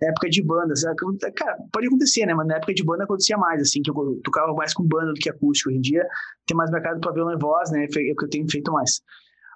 na 0.00 0.08
época 0.08 0.28
de 0.28 0.42
banda, 0.42 0.76
sabe? 0.76 0.96
Cara, 1.34 1.56
pode 1.72 1.86
acontecer, 1.86 2.26
né? 2.26 2.34
Mas 2.34 2.46
na 2.46 2.56
época 2.56 2.74
de 2.74 2.84
banda 2.84 3.04
acontecia 3.04 3.36
mais, 3.36 3.62
assim, 3.62 3.82
que 3.82 3.90
eu 3.90 4.20
tocava 4.22 4.52
mais 4.54 4.74
com 4.74 4.84
banda 4.84 5.12
do 5.12 5.14
que 5.14 5.30
acústico. 5.30 5.70
Hoje 5.70 5.78
em 5.78 5.82
dia 5.82 6.06
tem 6.46 6.56
mais 6.56 6.70
mercado 6.70 7.00
para 7.00 7.12
violão 7.12 7.34
e 7.34 7.38
voz, 7.38 7.70
né? 7.70 7.84
É 7.84 7.86
o 7.86 8.16
que 8.16 8.24
eu 8.24 8.30
tenho 8.30 8.50
feito 8.50 8.70
mais. 8.72 9.00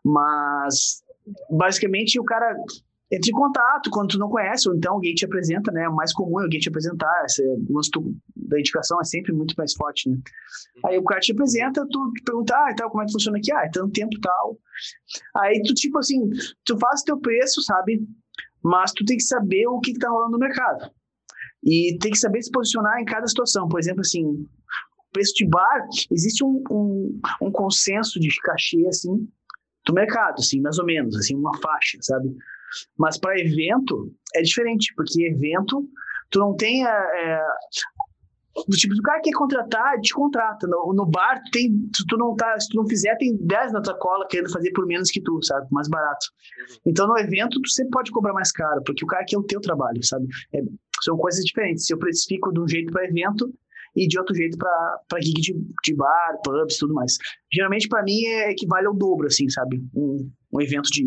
Mas, 0.04 1.02
basicamente, 1.50 2.18
o 2.18 2.24
cara 2.24 2.56
entre 3.12 3.30
em 3.30 3.34
contato 3.34 3.90
quando 3.90 4.08
tu 4.08 4.18
não 4.18 4.30
conhece, 4.30 4.66
ou 4.66 4.74
então 4.74 4.94
alguém 4.94 5.14
te 5.14 5.26
apresenta, 5.26 5.70
né? 5.70 5.86
O 5.86 5.94
mais 5.94 6.14
comum 6.14 6.40
é 6.40 6.44
alguém 6.44 6.58
te 6.58 6.70
apresentar. 6.70 7.12
Esse 7.26 7.42
gosto 7.68 8.02
da 8.34 8.58
indicação 8.58 8.98
é 9.00 9.04
sempre 9.04 9.34
muito 9.34 9.54
mais 9.56 9.74
forte, 9.74 10.08
né? 10.08 10.16
Uhum. 10.16 10.22
Aí 10.86 10.98
o 10.98 11.04
cara 11.04 11.20
te 11.20 11.32
apresenta, 11.32 11.86
tu 11.90 12.12
pergunta, 12.24 12.56
ah, 12.56 12.70
então, 12.72 12.88
como 12.88 13.02
é 13.02 13.06
que 13.06 13.12
funciona 13.12 13.36
aqui? 13.36 13.52
Ah, 13.52 13.66
é 13.66 13.70
tanto 13.70 13.92
tempo 13.92 14.18
tal. 14.20 14.58
Aí 15.36 15.60
tu, 15.62 15.74
tipo 15.74 15.98
assim, 15.98 16.30
tu 16.64 16.78
faz 16.78 17.02
teu 17.02 17.20
preço, 17.20 17.60
sabe? 17.62 18.02
Mas 18.64 18.92
tu 18.92 19.04
tem 19.04 19.18
que 19.18 19.24
saber 19.24 19.66
o 19.66 19.78
que, 19.80 19.92
que 19.92 19.98
tá 19.98 20.08
rolando 20.08 20.32
no 20.32 20.38
mercado. 20.38 20.90
E 21.62 21.98
tem 22.00 22.10
que 22.10 22.18
saber 22.18 22.40
se 22.40 22.50
posicionar 22.50 22.98
em 22.98 23.04
cada 23.04 23.26
situação. 23.26 23.68
Por 23.68 23.78
exemplo, 23.78 24.00
assim, 24.00 24.48
preço 25.12 25.34
de 25.34 25.46
bar, 25.46 25.86
existe 26.10 26.42
um, 26.42 26.62
um, 26.70 27.20
um 27.42 27.50
consenso 27.50 28.18
de 28.18 28.34
cachê, 28.40 28.86
assim, 28.88 29.28
do 29.84 29.92
mercado, 29.92 30.36
assim, 30.38 30.62
mais 30.62 30.78
ou 30.78 30.86
menos, 30.86 31.14
assim, 31.16 31.36
uma 31.36 31.56
faixa, 31.58 31.98
sabe? 32.00 32.34
Mas 32.98 33.18
para 33.18 33.38
evento 33.38 34.12
é 34.34 34.42
diferente, 34.42 34.92
porque 34.96 35.24
evento 35.24 35.88
tu 36.30 36.38
não 36.38 36.56
tem. 36.56 36.84
É, 36.84 36.90
é 36.90 37.40
tipo, 38.76 38.94
se 38.94 39.00
o 39.00 39.02
cara 39.02 39.20
quer 39.20 39.32
contratar, 39.32 40.00
te 40.00 40.12
contrata. 40.12 40.66
No, 40.66 40.92
no 40.92 41.06
bar, 41.06 41.40
tem, 41.52 41.70
se 41.94 42.04
tu 42.06 42.16
não 42.16 42.34
tá, 42.34 42.58
se 42.58 42.68
tu 42.68 42.76
não 42.76 42.86
fizer, 42.86 43.16
tem 43.16 43.36
10 43.36 43.72
na 43.72 43.80
tua 43.80 43.96
cola 43.98 44.26
querendo 44.26 44.50
fazer 44.50 44.72
por 44.72 44.86
menos 44.86 45.10
que 45.10 45.20
tu, 45.20 45.42
sabe? 45.42 45.66
Mais 45.70 45.88
barato. 45.88 46.26
Uhum. 46.70 46.76
Então 46.86 47.06
no 47.06 47.18
evento, 47.18 47.60
tu 47.60 47.70
sempre 47.70 47.90
pode 47.90 48.10
cobrar 48.10 48.32
mais 48.32 48.50
caro, 48.50 48.82
porque 48.84 49.04
o 49.04 49.08
cara 49.08 49.24
quer 49.26 49.38
o 49.38 49.42
teu 49.42 49.60
trabalho, 49.60 50.02
sabe? 50.02 50.26
É, 50.54 50.60
são 51.02 51.16
coisas 51.16 51.44
diferentes. 51.44 51.86
Se 51.86 51.94
eu 51.94 51.98
precifico 51.98 52.52
de 52.52 52.60
um 52.60 52.68
jeito 52.68 52.92
para 52.92 53.04
evento 53.04 53.52
e 53.94 54.06
de 54.06 54.18
outro 54.18 54.34
jeito 54.34 54.56
para 54.56 55.20
gig 55.20 55.40
de, 55.40 55.54
de 55.84 55.94
bar, 55.94 56.40
pubs 56.44 56.78
tudo 56.78 56.94
mais. 56.94 57.16
Geralmente, 57.52 57.88
para 57.88 58.02
mim, 58.02 58.24
é, 58.24 58.50
equivale 58.50 58.86
ao 58.86 58.94
dobro, 58.94 59.26
assim, 59.26 59.48
sabe? 59.48 59.82
Um, 59.94 60.30
um 60.52 60.60
evento 60.60 60.90
de 60.90 61.04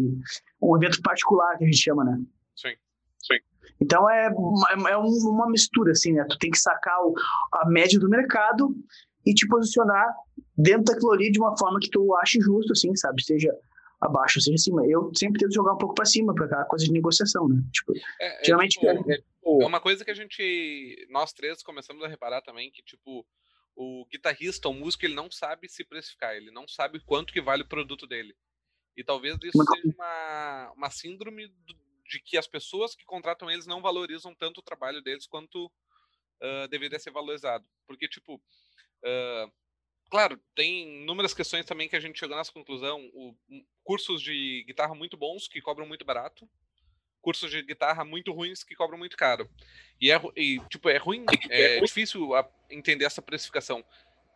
um 0.72 0.78
evento 0.78 1.02
particular 1.02 1.58
que 1.58 1.64
a 1.64 1.68
gente 1.68 1.82
chama, 1.82 2.04
né? 2.04 2.20
Sim, 2.56 2.76
sim. 3.20 3.40
Então 3.82 4.10
é, 4.10 4.28
é, 4.28 4.92
é 4.92 4.98
uma 4.98 5.50
mistura, 5.50 5.92
assim, 5.92 6.14
né? 6.14 6.26
Tu 6.30 6.38
tem 6.38 6.52
que 6.52 6.60
sacar 6.60 7.00
o, 7.02 7.14
a 7.54 7.70
média 7.70 8.00
do 8.00 8.10
mercado 8.10 8.76
e 9.26 9.34
te 9.34 9.48
posicionar 9.48 10.08
dentro 10.58 10.86
daquilo 10.86 11.12
ali 11.12 11.32
de 11.32 11.40
uma 11.40 11.58
forma 11.58 11.80
que 11.80 11.90
tu 11.90 12.16
ache 12.16 12.40
justo, 12.40 12.72
assim, 12.72 12.96
sabe? 12.96 13.24
Seja 13.24 13.52
abaixo, 14.00 14.40
seja 14.40 14.56
acima. 14.56 14.86
Eu 14.88 15.12
sempre 15.16 15.40
tento 15.40 15.54
jogar 15.54 15.74
um 15.74 15.78
pouco 15.78 15.96
para 15.96 16.06
cima, 16.06 16.34
para 16.34 16.46
aquela 16.46 16.66
coisa 16.66 16.86
de 16.86 16.92
negociação, 16.92 17.48
né? 17.48 17.62
Tipo, 17.72 17.94
é, 18.20 18.42
é 18.42 18.44
geralmente. 18.44 18.74
Tipo, 18.74 18.88
é, 18.88 19.18
tipo, 19.18 19.62
é 19.62 19.66
uma 19.66 19.80
coisa 19.80 20.06
que 20.06 20.12
a 20.12 20.16
gente, 20.16 21.08
nós 21.10 21.34
três, 21.34 21.64
começamos 21.64 22.04
a 22.04 22.08
reparar 22.08 22.42
também 22.42 22.72
que, 22.72 22.84
tipo, 22.84 23.26
o 23.76 24.06
guitarrista, 24.10 24.70
o 24.70 24.74
músico, 24.74 25.06
ele 25.06 25.16
não 25.16 25.30
sabe 25.30 25.68
se 25.68 25.84
precificar, 25.84 26.36
ele 26.36 26.52
não 26.52 26.68
sabe 26.68 27.00
quanto 27.02 27.34
que 27.34 27.42
vale 27.42 27.64
o 27.64 27.68
produto 27.68 28.08
dele. 28.08 28.36
E 28.96 29.04
talvez 29.04 29.38
isso 29.44 29.64
seja 29.64 29.96
uma, 29.96 30.72
uma 30.76 30.90
síndrome 30.90 31.52
de 32.08 32.20
que 32.20 32.38
as 32.38 32.48
pessoas 32.48 32.96
que 32.96 33.06
contratam 33.06 33.50
eles 33.50 33.66
não 33.66 33.82
valorizam 33.82 34.34
tanto 34.34 34.60
o 34.60 34.64
trabalho 34.64 35.02
deles 35.02 35.28
quanto 35.28 35.66
uh, 35.66 36.68
deveria 36.70 37.00
ser 37.00 37.12
valorizado. 37.12 37.66
Porque, 37.88 38.08
tipo, 38.08 38.36
uh, 38.36 39.52
claro, 40.10 40.40
tem 40.56 41.02
inúmeras 41.02 41.34
questões 41.34 41.66
também 41.66 41.90
que 41.90 41.96
a 41.96 42.00
gente 42.00 42.20
chegou 42.20 42.38
nessa 42.38 42.54
conclusão. 42.54 43.10
O, 43.14 43.36
cursos 43.84 44.22
de 44.22 44.64
guitarra 44.66 44.96
muito 44.96 45.18
bons, 45.18 45.48
que 45.48 45.62
cobram 45.62 45.88
muito 45.88 46.06
barato, 46.06 46.50
cursos 47.22 47.50
de 47.50 47.62
guitarra 47.64 48.06
muito 48.06 48.32
ruins 48.32 48.64
que 48.64 48.76
cobram 48.76 48.98
muito 48.98 49.18
caro. 49.18 49.50
E, 50.00 50.12
é, 50.12 50.22
e 50.36 50.60
tipo, 50.70 50.90
é 50.90 50.98
ruim, 50.98 51.26
é 51.50 51.80
difícil 51.80 52.30
entender 52.70 53.06
essa 53.06 53.22
precificação. 53.22 53.84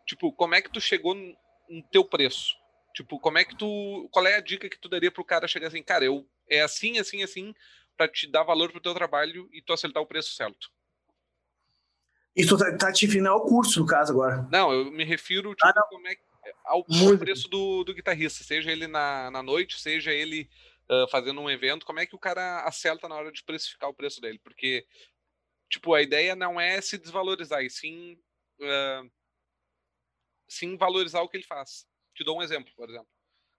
Tipo, 0.06 0.32
como 0.32 0.54
é 0.54 0.62
que 0.62 0.70
tu 0.70 0.80
chegou 0.80 1.14
no 1.14 1.82
teu 1.90 2.04
preço? 2.04 2.59
Tipo, 2.94 3.18
como 3.20 3.38
é 3.38 3.44
que 3.44 3.56
tu. 3.56 4.08
Qual 4.12 4.26
é 4.26 4.34
a 4.34 4.40
dica 4.40 4.68
que 4.68 4.78
tu 4.78 4.88
daria 4.88 5.10
pro 5.10 5.24
cara 5.24 5.46
chegar 5.46 5.68
assim, 5.68 5.82
cara, 5.82 6.04
eu 6.04 6.26
é 6.48 6.60
assim, 6.60 6.98
assim, 6.98 7.22
assim, 7.22 7.54
para 7.96 8.08
te 8.08 8.26
dar 8.26 8.42
valor 8.42 8.72
pro 8.72 8.80
teu 8.80 8.94
trabalho 8.94 9.48
e 9.52 9.62
tu 9.62 9.72
acertar 9.72 10.02
o 10.02 10.06
preço 10.06 10.34
certo? 10.34 10.70
Isso 12.34 12.56
tá, 12.56 12.76
tá 12.76 12.92
te 12.92 13.06
referindo 13.06 13.28
ao 13.28 13.44
curso, 13.44 13.80
no 13.80 13.86
caso, 13.86 14.12
agora. 14.12 14.48
Não, 14.50 14.72
eu 14.72 14.90
me 14.90 15.04
refiro 15.04 15.54
tipo, 15.54 15.66
ah, 15.66 15.86
como 15.88 16.06
é, 16.08 16.16
ao, 16.64 16.78
ao 16.78 17.18
preço 17.18 17.48
do, 17.48 17.84
do 17.84 17.94
guitarrista, 17.94 18.44
seja 18.44 18.70
ele 18.70 18.86
na, 18.86 19.30
na 19.30 19.42
noite, 19.42 19.80
seja 19.80 20.12
ele 20.12 20.48
uh, 20.88 21.08
fazendo 21.10 21.40
um 21.40 21.50
evento, 21.50 21.84
como 21.84 22.00
é 22.00 22.06
que 22.06 22.14
o 22.14 22.18
cara 22.18 22.62
acerta 22.64 23.08
na 23.08 23.14
hora 23.14 23.32
de 23.32 23.42
precificar 23.42 23.90
o 23.90 23.94
preço 23.94 24.20
dele? 24.20 24.38
Porque, 24.38 24.86
tipo, 25.68 25.92
a 25.92 26.02
ideia 26.02 26.34
não 26.34 26.60
é 26.60 26.80
se 26.80 26.98
desvalorizar, 26.98 27.62
e 27.62 27.70
sim, 27.70 28.18
uh, 28.60 29.10
sim 30.48 30.76
valorizar 30.76 31.20
o 31.22 31.28
que 31.28 31.36
ele 31.36 31.44
faz. 31.44 31.86
Te 32.14 32.24
dou 32.24 32.38
um 32.38 32.42
exemplo, 32.42 32.72
por 32.74 32.88
exemplo. 32.88 33.08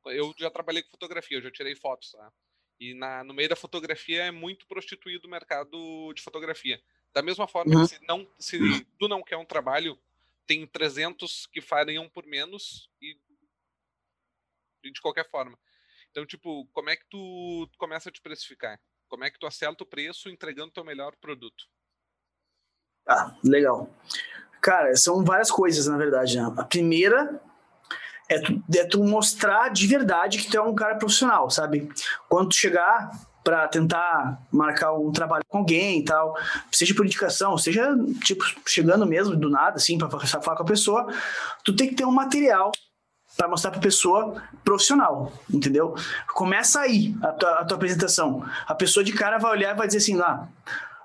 Eu 0.05 0.33
já 0.37 0.49
trabalhei 0.49 0.83
com 0.83 0.89
fotografia, 0.89 1.37
eu 1.37 1.41
já 1.41 1.51
tirei 1.51 1.75
fotos, 1.75 2.11
tá? 2.11 2.31
E 2.79 2.95
na, 2.95 3.23
no 3.23 3.33
meio 3.33 3.47
da 3.47 3.55
fotografia 3.55 4.23
é 4.23 4.31
muito 4.31 4.65
prostituído 4.65 5.27
o 5.27 5.31
mercado 5.31 6.11
de 6.13 6.21
fotografia. 6.21 6.81
Da 7.13 7.21
mesma 7.21 7.47
forma 7.47 7.75
uhum. 7.75 7.81
que 7.83 7.89
se, 7.89 8.07
não, 8.07 8.27
se 8.39 8.85
tu 8.97 9.07
não 9.07 9.21
quer 9.21 9.37
um 9.37 9.45
trabalho, 9.45 9.99
tem 10.47 10.65
300 10.65 11.45
que 11.45 11.61
fariam 11.61 12.09
por 12.09 12.25
menos 12.25 12.89
e, 12.99 13.15
e 14.83 14.91
de 14.91 14.99
qualquer 14.99 15.29
forma. 15.29 15.57
Então, 16.09 16.25
tipo, 16.25 16.67
como 16.73 16.89
é 16.89 16.95
que 16.95 17.05
tu 17.09 17.69
começa 17.77 18.09
a 18.09 18.11
te 18.11 18.21
precificar? 18.21 18.79
Como 19.07 19.23
é 19.23 19.29
que 19.29 19.37
tu 19.37 19.45
acerta 19.45 19.83
o 19.83 19.87
preço 19.87 20.29
entregando 20.29 20.71
teu 20.71 20.83
melhor 20.83 21.15
produto? 21.17 21.65
Ah, 23.07 23.37
legal. 23.43 23.93
Cara, 24.61 24.95
são 24.95 25.23
várias 25.23 25.51
coisas, 25.51 25.87
na 25.87 25.97
verdade. 25.97 26.37
Né? 26.37 26.43
A 26.57 26.63
primeira 26.63 27.41
é 28.31 28.39
tu, 28.39 28.63
é 28.73 28.85
tu 28.85 29.03
mostrar 29.03 29.69
de 29.69 29.85
verdade 29.85 30.37
que 30.37 30.49
tu 30.49 30.57
é 30.57 30.61
um 30.61 30.73
cara 30.73 30.95
profissional, 30.95 31.49
sabe? 31.49 31.89
Quando 32.29 32.49
tu 32.49 32.55
chegar 32.55 33.11
para 33.43 33.67
tentar 33.67 34.41
marcar 34.51 34.93
um 34.93 35.11
trabalho 35.11 35.43
com 35.47 35.59
alguém 35.59 35.99
e 35.99 36.05
tal, 36.05 36.37
seja 36.71 36.93
por 36.93 37.05
indicação, 37.05 37.57
seja 37.57 37.93
tipo 38.23 38.43
chegando 38.65 39.05
mesmo 39.05 39.35
do 39.35 39.49
nada 39.49 39.75
assim 39.75 39.97
para 39.97 40.09
falar 40.09 40.55
com 40.55 40.63
a 40.63 40.65
pessoa, 40.65 41.07
tu 41.63 41.75
tem 41.75 41.89
que 41.89 41.95
ter 41.95 42.05
um 42.05 42.11
material 42.11 42.71
para 43.35 43.47
mostrar 43.47 43.71
para 43.71 43.79
pessoa 43.79 44.41
profissional, 44.63 45.31
entendeu? 45.51 45.95
Começa 46.33 46.81
aí 46.81 47.15
a 47.23 47.31
tua, 47.31 47.59
a 47.59 47.65
tua, 47.65 47.77
apresentação. 47.77 48.45
A 48.67 48.75
pessoa 48.75 49.03
de 49.03 49.13
cara 49.13 49.37
vai 49.37 49.51
olhar 49.51 49.73
e 49.73 49.77
vai 49.77 49.87
dizer 49.87 49.99
assim, 49.99 50.19
ah, 50.21 50.47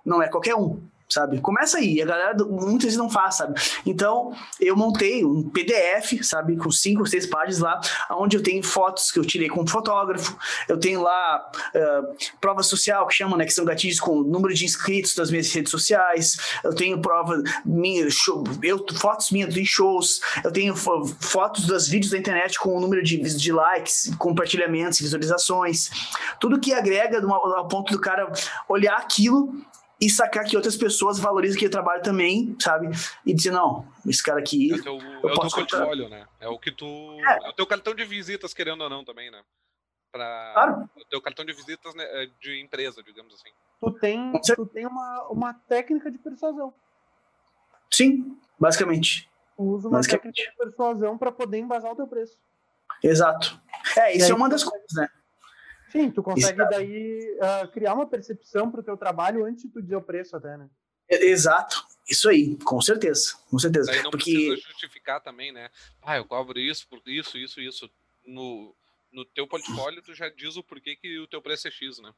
não 0.05 0.22
é 0.22 0.29
qualquer 0.29 0.55
um 0.55 0.81
sabe? 1.09 1.40
Começa 1.40 1.78
aí, 1.78 2.00
a 2.02 2.07
galera 2.07 2.34
muitas 2.44 2.84
vezes 2.84 2.98
não 2.98 3.09
faz, 3.09 3.36
sabe? 3.36 3.61
Então, 3.84 4.34
eu 4.61 4.76
montei 4.76 5.24
um 5.24 5.48
PDF, 5.48 6.22
sabe, 6.22 6.57
com 6.57 6.70
cinco 6.70 7.00
ou 7.00 7.07
seis 7.07 7.26
páginas 7.26 7.59
lá, 7.59 7.80
onde 8.11 8.36
eu 8.36 8.42
tenho 8.42 8.62
fotos 8.62 9.11
que 9.11 9.18
eu 9.18 9.24
tirei 9.24 9.48
com 9.48 9.62
um 9.62 9.66
fotógrafo, 9.66 10.36
eu 10.68 10.78
tenho 10.78 11.02
lá 11.02 11.50
uh, 11.74 12.16
prova 12.40 12.62
social, 12.62 13.07
que 13.07 13.14
chama, 13.14 13.36
né, 13.36 13.44
que 13.44 13.52
são 13.52 13.64
gatilhos 13.64 14.00
com 14.00 14.18
o 14.18 14.24
número 14.24 14.52
de 14.54 14.64
inscritos 14.64 15.14
das 15.14 15.30
minhas 15.30 15.52
redes 15.52 15.70
sociais, 15.70 16.36
eu 16.64 16.74
tenho 16.74 17.00
prova 17.00 17.42
minha, 17.64 18.09
show, 18.11 18.44
eu, 18.62 18.84
fotos 18.98 19.30
minhas 19.30 19.54
de 19.54 19.64
shows, 19.64 20.20
eu 20.42 20.52
tenho 20.52 20.74
fotos 20.74 21.66
dos 21.66 21.88
vídeos 21.88 22.11
da 22.11 22.18
internet 22.18 22.59
com 22.59 22.76
o 22.76 22.80
número 22.80 23.02
de, 23.02 23.18
de 23.18 23.52
likes, 23.52 24.11
compartilhamentos, 24.18 25.00
visualizações, 25.00 25.90
tudo 26.40 26.59
que 26.59 26.72
agrega 26.72 27.22
ao 27.24 27.68
ponto 27.68 27.92
do 27.92 28.00
cara 28.00 28.30
olhar 28.68 28.96
aquilo 28.96 29.54
e 30.01 30.11
sacar 30.11 30.44
que 30.44 30.57
outras 30.57 30.76
pessoas 30.76 31.18
valorizam 31.18 31.57
aquele 31.57 31.70
trabalho 31.70 32.03
também, 32.03 32.55
sabe? 32.61 32.88
E 33.24 33.32
dizer, 33.32 33.51
não, 33.51 33.86
esse 34.07 34.22
cara 34.22 34.38
aqui. 34.38 34.72
É, 34.74 34.82
teu, 34.82 35.01
é 35.01 35.18
o 35.18 35.40
teu 35.40 35.51
portfólio, 35.51 36.09
né? 36.09 36.26
É 36.38 36.49
o 36.49 36.59
que 36.59 36.70
tu. 36.70 36.86
É. 36.86 37.47
é. 37.47 37.49
o 37.49 37.53
teu 37.53 37.66
cartão 37.66 37.94
de 37.94 38.05
visitas, 38.05 38.53
querendo 38.53 38.82
ou 38.82 38.90
não, 38.90 39.05
também, 39.05 39.30
né? 39.30 39.42
Pra... 40.12 40.53
Claro. 40.55 40.90
O 40.97 41.05
teu 41.07 41.20
cartão 41.20 41.44
de 41.44 41.53
visitas 41.53 41.94
né, 41.94 42.05
é 42.22 42.28
de 42.40 42.61
empresa, 42.61 43.03
digamos 43.03 43.34
assim. 43.34 43.51
Tu 43.80 43.92
tem, 43.92 44.32
tu 44.55 44.66
tem 44.66 44.86
uma, 44.86 45.28
uma 45.30 45.55
técnica 45.55 46.11
de 46.11 46.18
persuasão. 46.18 46.72
Sim, 47.90 48.38
basicamente. 48.59 49.28
Tu 49.57 49.62
usa 49.62 49.88
uma 49.88 49.99
basicamente. 49.99 50.36
técnica 50.36 50.51
de 50.51 50.57
persuasão 50.57 51.16
para 51.16 51.32
poder 51.32 51.59
embasar 51.59 51.92
o 51.92 51.97
teu 51.97 52.07
preço. 52.07 52.38
Exato. 53.03 53.61
É, 53.97 54.16
isso 54.16 54.30
é 54.30 54.34
uma 54.34 54.49
das 54.49 54.64
coisas, 54.64 54.88
né? 54.94 55.09
Sim, 55.97 56.11
tu 56.11 56.22
consegue 56.22 56.61
Exato. 56.61 56.70
daí 56.70 57.38
uh, 57.38 57.68
criar 57.72 57.94
uma 57.94 58.07
percepção 58.07 58.70
para 58.70 58.80
o 58.80 58.84
teu 58.84 58.97
trabalho 58.97 59.47
antes 59.47 59.62
de 59.62 59.70
tu 59.70 59.80
dizer 59.80 59.97
o 59.97 60.03
preço 60.03 60.36
até, 60.36 60.57
né? 60.57 60.68
Exato, 61.09 61.84
isso 62.09 62.28
aí, 62.28 62.57
com 62.64 62.80
certeza, 62.82 63.34
com 63.49 63.59
certeza. 63.59 63.90
Daí 63.90 64.03
não 64.03 64.11
Porque... 64.11 64.32
precisa 64.32 64.57
justificar 64.57 65.22
também, 65.22 65.53
né? 65.53 65.70
Ah, 66.03 66.16
eu 66.16 66.24
cobro 66.24 66.59
isso 66.59 66.86
por 66.88 67.01
isso, 67.07 67.38
isso, 67.38 67.61
isso. 67.61 67.90
No, 68.26 68.74
no 69.11 69.24
teu 69.24 69.47
portfólio 69.47 70.03
tu 70.03 70.12
já 70.12 70.28
diz 70.28 70.57
o 70.57 70.62
porquê 70.62 70.97
que 70.97 71.18
o 71.18 71.28
teu 71.28 71.40
preço 71.40 71.68
é 71.68 71.70
X, 71.70 71.99
né? 71.99 72.12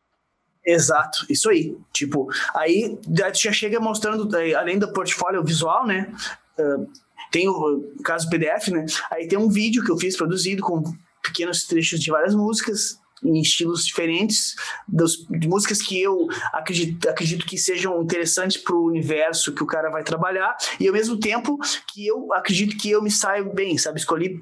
Exato, 0.65 1.25
isso 1.31 1.49
aí. 1.49 1.77
Tipo, 1.93 2.29
aí 2.55 2.99
já 3.35 3.53
chega 3.53 3.79
mostrando, 3.79 4.29
além 4.57 4.79
do 4.79 4.93
portfólio 4.93 5.45
visual, 5.45 5.87
né? 5.87 6.13
Uh, 6.59 6.91
tem 7.31 7.49
o 7.49 7.95
caso 8.03 8.29
PDF, 8.29 8.69
né? 8.69 8.85
Aí 9.11 9.29
tem 9.29 9.39
um 9.39 9.49
vídeo 9.49 9.85
que 9.85 9.91
eu 9.91 9.99
fiz 9.99 10.17
produzido 10.17 10.63
com 10.63 10.83
pequenos 11.23 11.67
trechos 11.67 12.01
de 12.01 12.11
várias 12.11 12.35
músicas 12.35 12.99
em 13.23 13.41
estilos 13.41 13.85
diferentes, 13.85 14.55
dos, 14.87 15.27
de 15.29 15.49
músicas 15.49 15.81
que 15.83 16.01
eu 16.01 16.29
acredito, 16.53 17.09
acredito 17.09 17.47
que 17.47 17.59
sejam 17.59 18.03
interessantes 18.03 18.57
para 18.57 18.75
o 18.75 18.87
universo 18.87 19.55
que 19.55 19.63
o 19.63 19.67
cara 19.67 19.91
vai 19.91 20.03
trabalhar, 20.03 20.57
e 20.79 20.87
ao 20.87 20.93
mesmo 20.93 21.19
tempo 21.19 21.59
que 21.93 22.07
eu 22.07 22.33
acredito 22.33 22.77
que 22.77 22.91
eu 22.91 23.03
me 23.03 23.11
saio 23.11 23.53
bem, 23.53 23.77
sabe? 23.79 23.99
Escolhi 23.99 24.41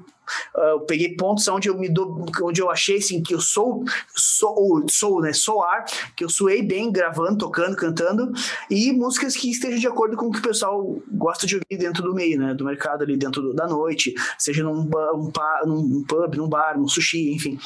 Uh, 0.53 0.85
peguei 0.85 1.15
pontos 1.15 1.47
onde 1.47 1.69
eu 1.69 1.77
me 1.77 1.87
dou, 1.87 2.25
onde 2.41 2.61
eu 2.61 2.69
achei 2.69 2.97
assim 2.97 3.23
que 3.23 3.33
eu 3.33 3.39
sou 3.39 3.85
sou 4.13 4.83
sou 4.89 5.21
né? 5.21 5.31
Soar 5.31 5.85
que 6.15 6.23
eu 6.23 6.29
suei 6.29 6.61
bem 6.61 6.91
gravando 6.91 7.37
tocando 7.37 7.77
cantando 7.77 8.33
e 8.69 8.91
músicas 8.91 9.37
que 9.37 9.49
estejam 9.49 9.79
de 9.79 9.87
acordo 9.87 10.17
com 10.17 10.27
o 10.27 10.31
que 10.31 10.39
o 10.39 10.41
pessoal 10.41 11.01
gosta 11.13 11.47
de 11.47 11.55
ouvir 11.55 11.77
dentro 11.77 12.03
do 12.03 12.13
meio 12.13 12.37
né? 12.39 12.53
Do 12.53 12.65
mercado 12.65 13.03
ali 13.03 13.15
dentro 13.15 13.41
do, 13.41 13.53
da 13.53 13.67
noite 13.67 14.13
seja 14.37 14.63
num, 14.63 14.81
um, 14.81 15.31
num 15.65 16.03
pub 16.03 16.35
num 16.35 16.49
bar 16.49 16.77
num 16.77 16.89
sushi 16.89 17.33
enfim 17.33 17.57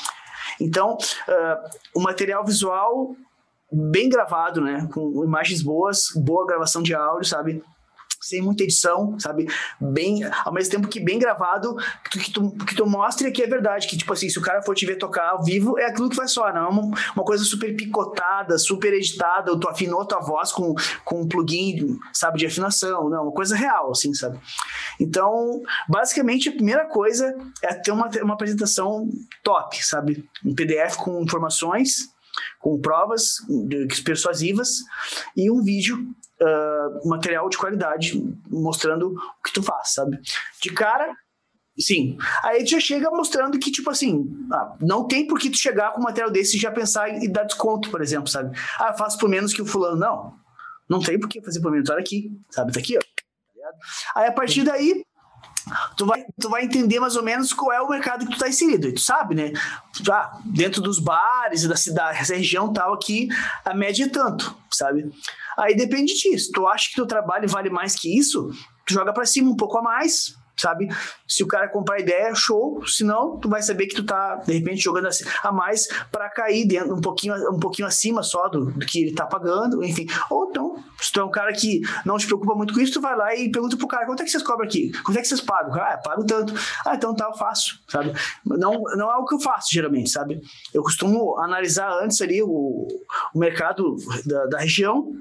então, 0.63 0.93
uh, 0.95 1.69
o 1.95 2.01
material 2.01 2.45
visual 2.45 3.15
bem 3.71 4.09
gravado, 4.09 4.61
né? 4.61 4.87
Com 4.93 5.23
imagens 5.23 5.61
boas, 5.61 6.07
boa 6.15 6.45
gravação 6.45 6.81
de 6.81 6.93
áudio, 6.93 7.27
sabe? 7.27 7.63
Sem 8.21 8.41
muita 8.41 8.63
edição, 8.63 9.19
sabe? 9.19 9.47
Bem, 9.79 10.23
ao 10.45 10.53
mesmo 10.53 10.71
tempo 10.71 10.87
que 10.87 10.99
bem 10.99 11.17
gravado, 11.17 11.75
que 12.03 12.09
tu, 12.11 12.19
que 12.19 12.31
tu, 12.31 12.65
que 12.65 12.75
tu 12.75 12.85
mostre 12.85 13.31
que 13.31 13.41
é 13.41 13.47
verdade, 13.47 13.87
que 13.87 13.97
tipo 13.97 14.13
assim, 14.13 14.29
se 14.29 14.37
o 14.37 14.41
cara 14.41 14.61
for 14.61 14.75
te 14.75 14.85
ver 14.85 14.97
tocar 14.97 15.31
ao 15.31 15.43
vivo, 15.43 15.77
é 15.79 15.85
aquilo 15.85 16.09
que 16.09 16.15
vai 16.15 16.27
soar, 16.27 16.53
não 16.53 16.65
é 16.65 16.69
uma, 16.69 16.81
uma 17.15 17.25
coisa 17.25 17.43
super 17.43 17.75
picotada, 17.75 18.57
super 18.59 18.93
editada, 18.93 19.57
tu 19.59 19.67
afinou 19.67 20.05
tua 20.05 20.19
voz 20.19 20.51
com, 20.51 20.75
com 21.03 21.21
um 21.21 21.27
plugin, 21.27 21.97
sabe, 22.13 22.37
de 22.37 22.45
afinação, 22.45 23.09
não, 23.09 23.23
uma 23.23 23.33
coisa 23.33 23.55
real, 23.55 23.91
assim, 23.91 24.13
sabe? 24.13 24.39
Então, 24.99 25.61
basicamente, 25.89 26.49
a 26.49 26.51
primeira 26.51 26.85
coisa 26.85 27.35
é 27.63 27.73
ter 27.73 27.91
uma, 27.91 28.07
uma 28.21 28.35
apresentação 28.35 29.09
top, 29.43 29.83
sabe? 29.83 30.23
Um 30.45 30.53
PDF 30.53 30.95
com 30.97 31.21
informações, 31.21 32.11
com 32.59 32.79
provas 32.79 33.37
persuasivas 34.05 34.77
e 35.35 35.49
um 35.49 35.61
vídeo 35.61 36.07
uh, 36.41 37.07
material 37.07 37.47
de 37.49 37.57
qualidade 37.57 38.21
mostrando 38.49 39.13
o 39.13 39.43
que 39.43 39.53
tu 39.53 39.63
faz, 39.63 39.93
sabe? 39.93 40.19
De 40.61 40.71
cara, 40.71 41.15
sim. 41.79 42.17
Aí 42.43 42.63
tu 42.63 42.71
já 42.71 42.79
chega 42.79 43.09
mostrando 43.11 43.59
que, 43.59 43.71
tipo 43.71 43.89
assim, 43.89 44.27
ah, 44.51 44.75
não 44.81 45.07
tem 45.07 45.27
por 45.27 45.39
que 45.39 45.49
tu 45.49 45.57
chegar 45.57 45.93
com 45.93 46.01
um 46.01 46.03
material 46.03 46.31
desse 46.31 46.57
e 46.57 46.59
já 46.59 46.71
pensar 46.71 47.09
e 47.09 47.27
dar 47.27 47.43
desconto, 47.43 47.89
por 47.89 48.01
exemplo, 48.01 48.27
sabe? 48.27 48.57
Ah, 48.79 48.93
faço 48.93 49.17
por 49.17 49.29
menos 49.29 49.53
que 49.53 49.61
o 49.61 49.65
fulano. 49.65 49.97
Não, 49.97 50.33
não 50.89 50.99
tem 50.99 51.19
por 51.19 51.29
que 51.29 51.41
fazer 51.41 51.61
por 51.61 51.71
menos. 51.71 51.89
Olha 51.89 51.99
aqui, 51.99 52.31
sabe? 52.49 52.71
Tá 52.73 52.79
aqui, 52.79 52.97
ó. 52.97 53.01
Aí 54.15 54.27
a 54.27 54.31
partir 54.31 54.63
daí, 54.63 55.05
tu 55.95 56.05
vai, 56.05 56.25
tu 56.39 56.49
vai 56.49 56.63
entender 56.63 56.99
mais 56.99 57.15
ou 57.15 57.23
menos 57.23 57.53
qual 57.53 57.71
é 57.71 57.81
o 57.81 57.89
mercado 57.89 58.25
que 58.25 58.33
tu 58.33 58.39
tá 58.39 58.49
inserido. 58.49 58.87
E 58.87 58.93
tu 58.93 58.99
sabe, 58.99 59.35
né? 59.35 59.53
Ah, 60.09 60.39
dentro 60.45 60.81
dos 60.81 60.99
bares 60.99 61.63
e 61.63 61.67
da 61.67 61.75
cidade, 61.75 62.19
essa 62.19 62.35
região 62.35 62.73
tal 62.73 62.93
aqui, 62.93 63.29
a 63.63 63.73
média 63.73 64.05
é 64.05 64.09
tanto, 64.09 64.55
sabe? 64.71 65.11
Aí 65.57 65.75
depende 65.75 66.13
disso. 66.13 66.51
Tu 66.53 66.67
acha 66.67 66.89
que 66.89 66.95
teu 66.95 67.05
trabalho 67.05 67.47
vale 67.47 67.69
mais 67.69 67.95
que 67.95 68.17
isso? 68.17 68.49
Tu 68.85 68.93
joga 68.93 69.13
para 69.13 69.25
cima 69.25 69.49
um 69.49 69.55
pouco 69.55 69.77
a 69.77 69.81
mais, 69.81 70.33
sabe? 70.61 70.87
Se 71.27 71.43
o 71.43 71.47
cara 71.47 71.67
comprar 71.67 71.99
ideia, 71.99 72.33
show. 72.35 72.85
Se 72.85 73.03
não, 73.03 73.37
tu 73.37 73.49
vai 73.49 73.61
saber 73.61 73.87
que 73.87 73.95
tu 73.95 74.03
tá, 74.03 74.35
de 74.35 74.53
repente, 74.53 74.81
jogando 74.81 75.09
a 75.43 75.51
mais 75.51 75.87
para 76.11 76.29
cair 76.29 76.67
dentro, 76.67 76.95
um 76.95 77.01
pouquinho, 77.01 77.33
um 77.51 77.59
pouquinho 77.59 77.87
acima 77.87 78.23
só 78.23 78.47
do, 78.47 78.65
do, 78.71 78.85
que 78.85 79.01
ele 79.01 79.15
tá 79.15 79.25
pagando, 79.25 79.83
enfim. 79.83 80.07
Ou 80.29 80.49
então, 80.49 80.75
se 80.99 81.11
tu 81.11 81.19
é 81.19 81.23
um 81.23 81.31
cara 81.31 81.51
que 81.53 81.81
não 82.05 82.17
se 82.17 82.25
preocupa 82.25 82.55
muito 82.55 82.73
com 82.73 82.79
isso, 82.79 82.93
tu 82.93 83.01
vai 83.01 83.15
lá 83.15 83.35
e 83.35 83.51
pergunta 83.51 83.75
pro 83.75 83.87
cara, 83.87 84.05
quanto 84.05 84.21
é 84.21 84.23
que 84.23 84.31
vocês 84.31 84.43
cobram 84.43 84.65
aqui? 84.65 84.91
Quanto 85.03 85.17
é 85.17 85.21
que 85.21 85.27
vocês 85.27 85.41
pagam? 85.41 85.73
Ah, 85.75 85.99
pago 86.03 86.23
tanto. 86.25 86.53
Ah, 86.85 86.95
então 86.95 87.15
tá, 87.15 87.25
eu 87.25 87.33
faço, 87.33 87.79
sabe? 87.87 88.13
Não, 88.45 88.81
não 88.95 89.11
é 89.11 89.17
o 89.17 89.25
que 89.25 89.35
eu 89.35 89.39
faço, 89.39 89.69
geralmente, 89.71 90.09
sabe? 90.09 90.41
Eu 90.73 90.83
costumo 90.83 91.37
analisar 91.39 91.91
antes 92.03 92.21
ali 92.21 92.41
o, 92.41 92.87
o 93.33 93.39
mercado 93.39 93.95
da, 94.25 94.45
da 94.45 94.59
região, 94.59 95.11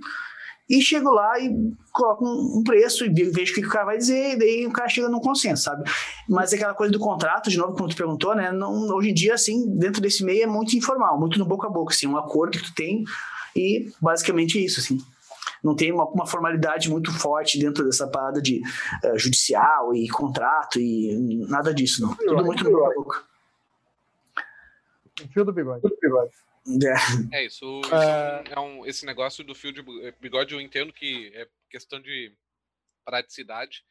e 0.70 0.80
chego 0.80 1.10
lá 1.10 1.36
e 1.40 1.52
coloco 1.92 2.24
um, 2.24 2.62
preço 2.62 3.04
e 3.04 3.08
vejo 3.08 3.50
o 3.50 3.54
que 3.56 3.66
o 3.66 3.68
cara 3.68 3.86
vai 3.86 3.98
dizer, 3.98 4.34
e 4.34 4.38
daí 4.38 4.66
o 4.66 4.72
cara 4.72 4.88
chega 4.88 5.08
num 5.08 5.18
consenso, 5.18 5.64
sabe? 5.64 5.82
Mas 6.28 6.52
aquela 6.52 6.74
coisa 6.74 6.92
do 6.92 6.98
contrato, 7.00 7.50
de 7.50 7.58
novo, 7.58 7.74
como 7.74 7.88
tu 7.88 7.96
perguntou, 7.96 8.36
né? 8.36 8.52
Não, 8.52 8.72
hoje 8.94 9.10
em 9.10 9.14
dia, 9.14 9.34
assim, 9.34 9.68
dentro 9.76 10.00
desse 10.00 10.24
meio 10.24 10.44
é 10.44 10.46
muito 10.46 10.76
informal, 10.76 11.18
muito 11.18 11.40
no 11.40 11.44
boca 11.44 11.66
a 11.66 11.70
boca, 11.70 11.92
assim, 11.92 12.06
um 12.06 12.16
acordo 12.16 12.56
que 12.56 12.62
tu 12.62 12.72
tem 12.72 13.02
e 13.56 13.90
basicamente 14.00 14.58
é 14.58 14.62
isso, 14.62 14.78
assim. 14.78 14.98
Não 15.62 15.74
tem 15.74 15.92
uma, 15.92 16.04
uma 16.04 16.24
formalidade 16.24 16.88
muito 16.88 17.12
forte 17.12 17.58
dentro 17.58 17.84
dessa 17.84 18.06
parada 18.06 18.40
de 18.40 18.62
uh, 19.04 19.18
judicial 19.18 19.92
e 19.92 20.08
contrato 20.08 20.78
e 20.78 21.44
nada 21.48 21.74
disso, 21.74 22.00
não. 22.00 22.14
Tudo 22.14 22.44
muito 22.44 22.62
no 22.62 22.70
boca 22.70 22.90
a 22.90 22.94
boca. 22.94 23.24
Fio 25.32 25.44
do 25.44 25.52
bigode. 25.52 25.80
Fio 25.80 25.90
do 25.90 25.98
bigode. 26.00 26.30
É, 27.32 27.38
é 27.38 27.46
isso, 27.46 27.80
isso 27.80 27.94
uh... 27.94 28.52
é 28.52 28.60
um, 28.60 28.86
esse 28.86 29.04
negócio 29.06 29.42
do 29.44 29.54
fio 29.54 29.72
de 29.72 29.82
bigode 30.20 30.54
eu 30.54 30.60
entendo 30.60 30.92
que 30.92 31.32
é 31.34 31.48
questão 31.68 32.00
de 32.00 32.32
praticidade, 33.04 33.84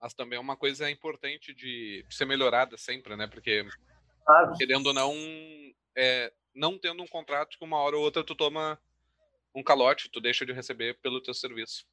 mas 0.00 0.14
também 0.14 0.36
é 0.36 0.40
uma 0.40 0.56
coisa 0.56 0.90
importante 0.90 1.54
de 1.54 2.04
ser 2.10 2.24
melhorada 2.24 2.76
sempre, 2.76 3.16
né? 3.16 3.26
Porque 3.26 3.64
claro. 4.24 4.54
querendo 4.56 4.86
ou 4.86 4.94
não, 4.94 5.14
é, 5.96 6.32
não 6.54 6.78
tendo 6.78 7.02
um 7.02 7.08
contrato 7.08 7.56
que 7.58 7.64
uma 7.64 7.78
hora 7.78 7.96
ou 7.96 8.02
outra 8.02 8.24
tu 8.24 8.34
toma 8.34 8.78
um 9.54 9.62
calote, 9.62 10.10
tu 10.10 10.20
deixa 10.20 10.46
de 10.46 10.52
receber 10.52 10.98
pelo 11.00 11.22
teu 11.22 11.34
serviço. 11.34 11.86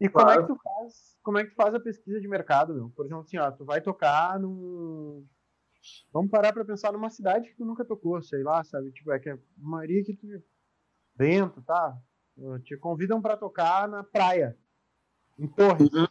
E 0.00 0.08
como 0.08 0.24
claro. 0.24 0.40
é 0.40 0.42
que 0.42 0.52
tu 0.52 0.60
faz? 0.62 1.16
Como 1.22 1.38
é 1.38 1.44
que 1.44 1.50
tu 1.50 1.56
faz 1.56 1.74
a 1.74 1.80
pesquisa 1.80 2.20
de 2.20 2.28
mercado, 2.28 2.74
meu? 2.74 2.90
Por 2.90 3.06
exemplo, 3.06 3.22
assim, 3.22 3.38
ó, 3.38 3.50
tu 3.50 3.64
vai 3.64 3.80
tocar 3.80 4.38
num 4.38 5.26
Vamos 6.12 6.30
parar 6.30 6.52
para 6.52 6.64
pensar 6.64 6.92
numa 6.92 7.10
cidade 7.10 7.48
que 7.48 7.56
tu 7.56 7.64
nunca 7.64 7.84
tocou, 7.84 8.20
sei 8.22 8.42
lá, 8.42 8.62
sabe? 8.64 8.92
Tipo, 8.92 9.12
é 9.12 9.18
que 9.18 9.30
a 9.30 9.38
maioria 9.56 10.04
que 10.04 10.14
tu. 10.14 10.26
Bento, 11.16 11.62
tá? 11.62 11.96
Te 12.64 12.76
convidam 12.76 13.22
para 13.22 13.36
tocar 13.36 13.88
na 13.88 14.02
praia, 14.02 14.58
em 15.38 15.46
Torres. 15.46 15.92
Uhum. 15.92 16.06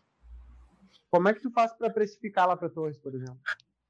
Como 1.11 1.28
é 1.28 1.34
que 1.34 1.41
tu 1.41 1.51
faz 1.51 1.74
para 1.74 1.89
precificar 1.89 2.47
lá 2.47 2.55
para 2.55 2.69
Torres, 2.69 2.97
por 2.97 3.13
exemplo? 3.13 3.38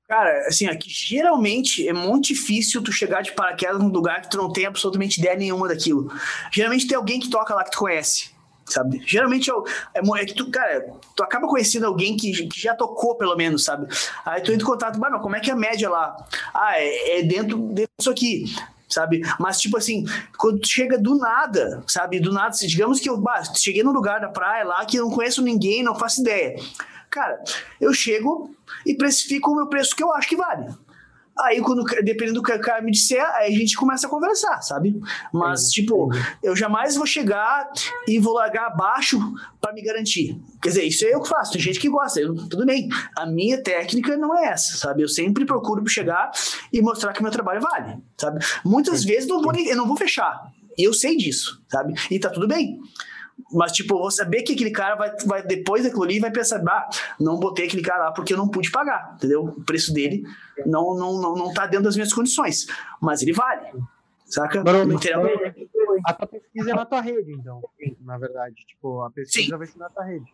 Cara, 0.07 0.47
assim, 0.47 0.67
aqui 0.67 0.89
geralmente 0.89 1.87
é 1.87 1.93
muito 1.93 2.27
difícil 2.27 2.83
tu 2.83 2.91
chegar 2.91 3.21
de 3.21 3.31
paraquedas 3.31 3.79
num 3.79 3.87
lugar 3.87 4.21
que 4.21 4.29
tu 4.29 4.37
não 4.37 4.51
tem 4.51 4.65
absolutamente 4.65 5.19
ideia 5.19 5.35
nenhuma 5.35 5.67
daquilo. 5.67 6.11
Geralmente 6.51 6.87
tem 6.87 6.97
alguém 6.97 7.19
que 7.19 7.29
toca 7.29 7.53
lá 7.53 7.63
que 7.63 7.71
tu 7.71 7.79
conhece 7.79 8.33
sabe? 8.65 9.01
Geralmente 9.05 9.49
é, 9.51 9.99
é, 9.99 10.25
que 10.25 10.33
tu, 10.33 10.49
cara, 10.49 10.85
tu 11.15 11.23
acaba 11.23 11.47
conhecendo 11.47 11.85
alguém 11.85 12.15
que, 12.17 12.47
que 12.47 12.59
já 12.59 12.75
tocou, 12.75 13.15
pelo 13.15 13.35
menos, 13.35 13.63
sabe? 13.63 13.87
Aí 14.25 14.41
tu 14.41 14.51
entra 14.51 14.63
em 14.63 14.67
contato, 14.67 14.99
mas 14.99 15.21
como 15.21 15.35
é 15.35 15.39
que 15.39 15.49
é 15.49 15.53
a 15.53 15.57
média 15.57 15.89
lá? 15.89 16.15
Ah, 16.53 16.73
é, 16.77 17.19
é 17.19 17.23
dentro, 17.23 17.57
dentro 17.57 17.93
disso 17.97 18.09
aqui 18.09 18.45
sabe? 18.89 19.21
Mas, 19.39 19.59
tipo 19.59 19.75
assim, 19.75 20.05
quando 20.37 20.59
tu 20.59 20.67
chega 20.67 20.99
do 20.99 21.17
nada, 21.17 21.83
sabe? 21.87 22.19
Do 22.19 22.31
nada, 22.31 22.53
se 22.53 22.67
digamos 22.67 22.99
que 22.99 23.09
eu 23.09 23.17
bah, 23.17 23.43
cheguei 23.55 23.81
num 23.81 23.91
lugar 23.91 24.21
da 24.21 24.29
praia 24.29 24.63
lá 24.63 24.85
que 24.85 24.99
não 24.99 25.09
conheço 25.09 25.41
ninguém, 25.41 25.81
não 25.81 25.95
faço 25.95 26.21
ideia. 26.21 26.55
Cara, 27.09 27.43
eu 27.81 27.91
chego 27.91 28.55
e 28.85 28.93
precifico 28.93 29.51
o 29.51 29.55
meu 29.55 29.67
preço 29.67 29.95
que 29.95 30.03
eu 30.03 30.13
acho 30.13 30.27
que 30.27 30.35
vale. 30.35 30.67
Aí, 31.39 31.59
quando, 31.61 31.83
dependendo 32.03 32.35
do 32.35 32.43
que 32.43 32.51
o 32.51 32.61
cara 32.61 32.81
me 32.81 32.91
disser, 32.91 33.23
aí 33.35 33.53
a 33.53 33.57
gente 33.57 33.75
começa 33.75 34.05
a 34.05 34.09
conversar, 34.09 34.61
sabe? 34.61 34.99
Mas, 35.31 35.69
tipo, 35.69 36.09
eu 36.43 36.55
jamais 36.55 36.95
vou 36.95 37.07
chegar 37.07 37.71
e 38.07 38.19
vou 38.19 38.33
largar 38.33 38.67
abaixo 38.67 39.19
para 39.59 39.73
me 39.73 39.81
garantir. 39.81 40.39
Quer 40.61 40.69
dizer, 40.69 40.83
isso 40.83 41.05
é 41.05 41.13
eu 41.13 41.21
que 41.21 41.29
faço. 41.29 41.53
Tem 41.53 41.61
gente 41.61 41.79
que 41.79 41.89
gosta, 41.89 42.19
eu, 42.19 42.35
tudo 42.35 42.65
bem. 42.65 42.87
A 43.17 43.25
minha 43.25 43.61
técnica 43.61 44.15
não 44.15 44.37
é 44.37 44.45
essa, 44.45 44.77
sabe? 44.77 45.01
Eu 45.01 45.09
sempre 45.09 45.43
procuro 45.45 45.87
chegar 45.87 46.31
e 46.71 46.81
mostrar 46.81 47.13
que 47.13 47.21
meu 47.23 47.31
trabalho 47.31 47.61
vale, 47.61 47.97
sabe? 48.17 48.45
Muitas 48.63 49.03
vezes 49.03 49.27
não 49.27 49.41
vou, 49.41 49.53
eu 49.55 49.75
não 49.75 49.87
vou 49.87 49.97
fechar. 49.97 50.51
Eu 50.77 50.93
sei 50.93 51.17
disso, 51.17 51.61
sabe? 51.67 51.93
E 52.11 52.19
tá 52.19 52.29
tudo 52.29 52.47
bem. 52.47 52.79
Mas, 53.51 53.71
tipo, 53.71 53.97
vou 53.97 54.11
saber 54.11 54.43
que 54.43 54.53
aquele 54.53 54.71
cara 54.71 54.95
vai, 54.95 55.15
vai 55.25 55.43
depois 55.45 55.83
daquilo 55.83 56.03
ali, 56.03 56.19
vai 56.19 56.31
pensar, 56.31 56.63
ah, 56.67 56.89
não 57.19 57.39
botei 57.39 57.67
aquele 57.67 57.83
cara 57.83 58.05
lá 58.05 58.11
porque 58.11 58.33
eu 58.33 58.37
não 58.37 58.47
pude 58.47 58.71
pagar, 58.71 59.13
entendeu? 59.15 59.43
O 59.43 59.63
preço 59.63 59.93
dele 59.93 60.23
não, 60.65 60.95
não, 60.95 61.21
não, 61.21 61.35
não 61.35 61.53
tá 61.53 61.65
dentro 61.65 61.85
das 61.85 61.95
minhas 61.95 62.13
condições. 62.13 62.67
Mas 63.01 63.21
ele 63.21 63.33
vale, 63.33 63.71
saca? 64.25 64.63
a 66.05 66.13
tua 66.13 66.27
pesquisa 66.27 66.71
é 66.71 66.73
na 66.73 66.85
tua 66.85 67.01
rede, 67.01 67.31
então, 67.31 67.61
na 68.01 68.17
verdade. 68.17 68.55
Tipo, 68.67 69.01
a 69.01 69.11
pesquisa 69.11 69.51
Sim. 69.51 69.57
vai 69.57 69.67
ser 69.67 69.77
na 69.77 69.89
tua 69.89 70.03
rede. 70.03 70.25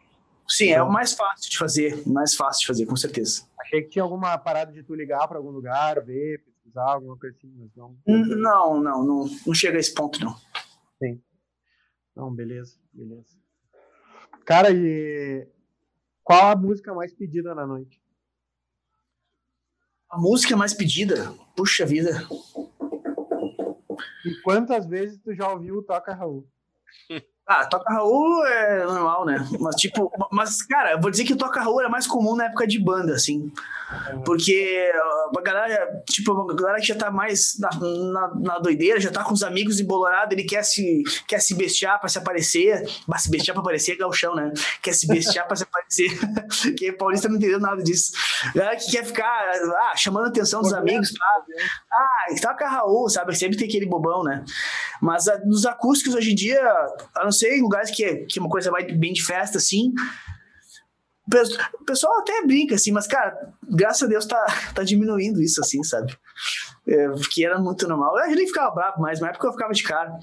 Sim, 0.48 0.72
então, 0.72 0.78
é 0.78 0.84
o 0.84 0.92
mais 0.92 1.14
fácil 1.14 1.50
de 1.50 1.58
fazer, 1.58 2.08
mais 2.08 2.34
fácil 2.34 2.62
de 2.62 2.68
fazer, 2.68 2.86
com 2.88 2.96
certeza. 2.96 3.44
Achei 3.60 3.84
que 3.84 3.90
tinha 3.90 4.04
alguma 4.04 4.36
parada 4.38 4.72
de 4.72 4.82
tu 4.82 4.96
ligar 4.96 5.28
para 5.28 5.38
algum 5.38 5.52
lugar, 5.52 6.04
ver, 6.04 6.44
pesquisar, 6.44 6.94
alguma 6.94 7.16
coisa 7.18 7.36
assim, 7.38 7.54
mas 7.56 7.70
não. 7.76 7.96
Não, 8.08 8.82
não, 8.82 9.04
não, 9.04 9.30
não 9.46 9.54
chega 9.54 9.78
a 9.78 9.80
esse 9.80 9.94
ponto, 9.94 10.20
não. 10.24 10.36
Sim. 10.98 11.22
Não, 12.20 12.36
beleza, 12.36 12.78
beleza. 12.92 13.38
Cara, 14.44 14.72
e 14.72 15.48
qual 16.22 16.52
a 16.52 16.56
música 16.56 16.94
mais 16.94 17.14
pedida 17.14 17.56
na 17.56 17.66
noite? 17.66 18.04
A 20.10 20.18
música 20.18 20.58
mais 20.58 20.74
pedida? 20.74 21.32
Puxa 21.56 21.86
vida. 21.86 22.28
E 24.26 24.36
quantas 24.42 24.86
vezes 24.86 25.18
tu 25.22 25.34
já 25.34 25.50
ouviu 25.50 25.78
o 25.78 25.82
Toca 25.82 26.14
Raul? 26.14 26.46
Ah, 27.52 27.66
Toca 27.66 27.92
Raul 27.92 28.46
é 28.46 28.86
normal, 28.86 29.26
né? 29.26 29.44
Mas, 29.60 29.76
tipo, 29.78 30.12
mas, 30.32 30.62
cara, 30.62 30.92
eu 30.92 31.02
vou 31.02 31.10
dizer 31.10 31.24
que 31.24 31.36
Toca 31.36 31.60
Raul 31.60 31.80
era 31.80 31.90
mais 31.90 32.06
comum 32.06 32.36
na 32.36 32.46
época 32.46 32.68
de 32.68 32.78
banda, 32.78 33.16
assim. 33.16 33.52
Porque 34.24 34.92
a 35.36 35.42
galera, 35.42 36.04
tipo, 36.08 36.52
a 36.52 36.54
galera 36.54 36.80
que 36.80 36.86
já 36.86 36.96
tá 36.96 37.10
mais 37.10 37.58
na, 37.58 37.70
na, 37.72 38.36
na 38.36 38.60
doideira, 38.60 39.00
já 39.00 39.10
tá 39.10 39.24
com 39.24 39.34
os 39.34 39.42
amigos 39.42 39.80
embolorados, 39.80 40.32
ele 40.32 40.44
quer 40.44 40.62
se, 40.64 41.02
quer 41.28 41.40
se 41.40 41.56
bestiar 41.56 42.00
pra 42.00 42.08
se 42.08 42.20
aparecer. 42.20 42.88
Mas 43.08 43.24
se 43.24 43.32
bestiar 43.32 43.56
pra 43.56 43.62
aparecer 43.62 43.94
é 43.94 43.96
galchão, 43.96 44.36
né? 44.36 44.54
Quer 44.84 44.94
se 44.94 45.08
bestiar 45.08 45.48
pra 45.48 45.56
se 45.56 45.64
aparecer. 45.64 46.20
que 46.78 46.92
paulista 46.92 47.28
não 47.28 47.38
entendeu 47.38 47.60
nada 47.60 47.82
disso. 47.82 48.12
Galera 48.54 48.76
que 48.76 48.92
quer 48.92 49.04
ficar 49.04 49.26
ah, 49.26 49.96
chamando 49.96 50.26
a 50.26 50.30
atenção 50.30 50.62
dos 50.62 50.72
amigos. 50.72 51.12
Tá? 51.12 51.26
Ah, 51.92 52.36
Toca 52.40 52.68
Raul, 52.68 53.10
sabe? 53.10 53.36
Sempre 53.36 53.58
tem 53.58 53.68
aquele 53.68 53.88
bobão, 53.88 54.24
né? 54.24 54.46
Mas 55.02 55.28
a, 55.28 55.40
nos 55.40 55.66
acústicos 55.66 56.14
hoje 56.14 56.34
em 56.34 56.36
dia, 56.36 56.62
a 57.16 57.24
não 57.24 57.32
ser 57.40 57.58
em 57.58 57.62
lugares 57.62 57.92
que, 57.92 58.26
que 58.26 58.40
é 58.40 58.42
uma 58.42 58.50
coisa 58.50 58.72
vai 58.72 58.84
bem 58.84 59.14
de 59.14 59.24
festa, 59.24 59.58
assim, 59.58 59.94
o 61.80 61.84
pessoal 61.86 62.20
até 62.20 62.44
brinca, 62.46 62.76
assim, 62.76 62.92
mas, 62.92 63.06
cara, 63.06 63.54
graças 63.64 64.04
a 64.04 64.08
Deus 64.08 64.26
tá, 64.26 64.44
tá 64.74 64.84
diminuindo 64.84 65.42
isso, 65.42 65.62
assim, 65.62 65.84
sabe? 65.84 66.18
É, 66.88 67.08
que 67.32 67.46
era 67.46 67.60
muito 67.60 67.88
normal. 67.88 68.18
Eu 68.20 68.36
nem 68.36 68.48
ficava 68.48 68.74
bravo 68.74 69.02
mais, 69.02 69.20
na 69.20 69.30
época 69.30 69.48
eu 69.48 69.52
ficava 69.52 69.72
de 69.72 69.84
cara. 69.84 70.18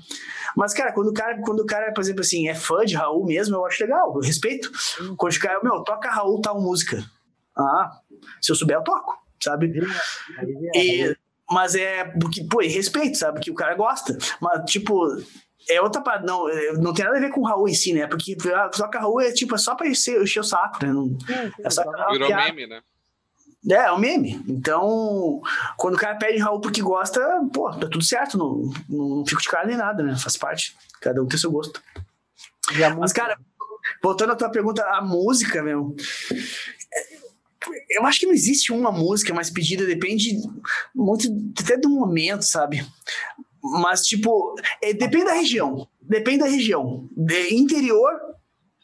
Mas, 0.56 0.74
cara, 0.74 0.92
quando 0.92 1.08
o 1.08 1.14
cara, 1.14 1.40
quando 1.42 1.60
o 1.60 1.66
cara, 1.66 1.92
por 1.92 2.00
exemplo, 2.00 2.22
assim, 2.22 2.48
é 2.48 2.54
fã 2.54 2.84
de 2.84 2.96
Raul 2.96 3.24
mesmo, 3.24 3.54
eu 3.54 3.64
acho 3.64 3.82
legal, 3.82 4.12
eu 4.16 4.20
respeito. 4.20 4.70
Quando 5.16 5.32
o 5.32 5.40
cara, 5.40 5.60
meu, 5.62 5.84
toca 5.84 6.10
Raul 6.10 6.40
tal 6.40 6.60
música. 6.60 7.04
Ah, 7.56 8.00
se 8.40 8.50
eu 8.50 8.56
souber, 8.56 8.76
eu 8.76 8.84
toco, 8.84 9.16
sabe? 9.40 9.72
E, 10.74 11.16
mas 11.48 11.76
é 11.76 12.04
porque, 12.04 12.44
pô, 12.44 12.60
respeito, 12.60 13.16
sabe? 13.16 13.40
Que 13.40 13.50
o 13.50 13.54
cara 13.54 13.74
gosta. 13.76 14.18
Mas, 14.40 14.68
tipo, 14.70 15.06
é 15.68 15.80
outra 15.80 16.00
parada, 16.00 16.24
não, 16.26 16.48
é, 16.48 16.72
não 16.74 16.94
tem 16.94 17.04
nada 17.04 17.16
a 17.16 17.20
ver 17.20 17.30
com 17.30 17.40
o 17.40 17.46
Raul 17.46 17.68
em 17.68 17.74
si, 17.74 17.92
né? 17.92 18.06
Porque 18.06 18.36
só 18.72 18.88
que 18.88 18.96
o 18.96 19.00
Raul 19.00 19.20
é 19.20 19.32
tipo, 19.32 19.54
é 19.54 19.58
só 19.58 19.74
pra 19.74 19.88
encher, 19.88 20.22
encher 20.22 20.40
o 20.40 20.44
saco, 20.44 20.84
né? 20.84 20.92
Não, 20.92 21.16
é, 21.62 21.70
só 21.70 21.82
Virou 22.10 22.28
meme, 22.28 22.66
né? 22.66 22.80
É, 23.68 23.74
é 23.74 23.92
um 23.92 23.98
meme. 23.98 24.40
Então, 24.48 25.40
quando 25.76 25.94
o 25.94 25.98
cara 25.98 26.14
pede 26.16 26.38
Raul 26.38 26.60
porque 26.60 26.80
gosta, 26.80 27.20
pô, 27.52 27.70
tá 27.72 27.88
tudo 27.88 28.04
certo. 28.04 28.38
Não, 28.38 28.70
não 28.88 29.26
fico 29.26 29.42
de 29.42 29.48
cara 29.48 29.66
nem 29.66 29.76
nada, 29.76 30.02
né? 30.02 30.16
Faz 30.16 30.36
parte. 30.36 30.76
Cada 31.00 31.20
um 31.20 31.26
tem 31.26 31.38
seu 31.38 31.50
gosto. 31.50 31.82
Mas, 32.98 33.12
cara, 33.12 33.36
voltando 34.02 34.32
à 34.32 34.36
tua 34.36 34.50
pergunta, 34.50 34.84
a 34.84 35.02
música, 35.02 35.62
meu. 35.62 35.96
Eu 37.90 38.06
acho 38.06 38.20
que 38.20 38.26
não 38.26 38.32
existe 38.32 38.72
uma 38.72 38.92
música 38.92 39.34
mais 39.34 39.50
pedida, 39.50 39.84
depende 39.84 40.36
muito 40.94 41.28
até 41.60 41.76
do 41.76 41.88
momento, 41.88 42.42
sabe? 42.42 42.86
Mas, 43.80 44.02
tipo, 44.02 44.54
é, 44.82 44.92
depende 44.92 45.24
da 45.24 45.34
região. 45.34 45.88
Depende 46.00 46.38
da 46.38 46.46
região. 46.46 47.08
De 47.16 47.54
interior 47.54 48.12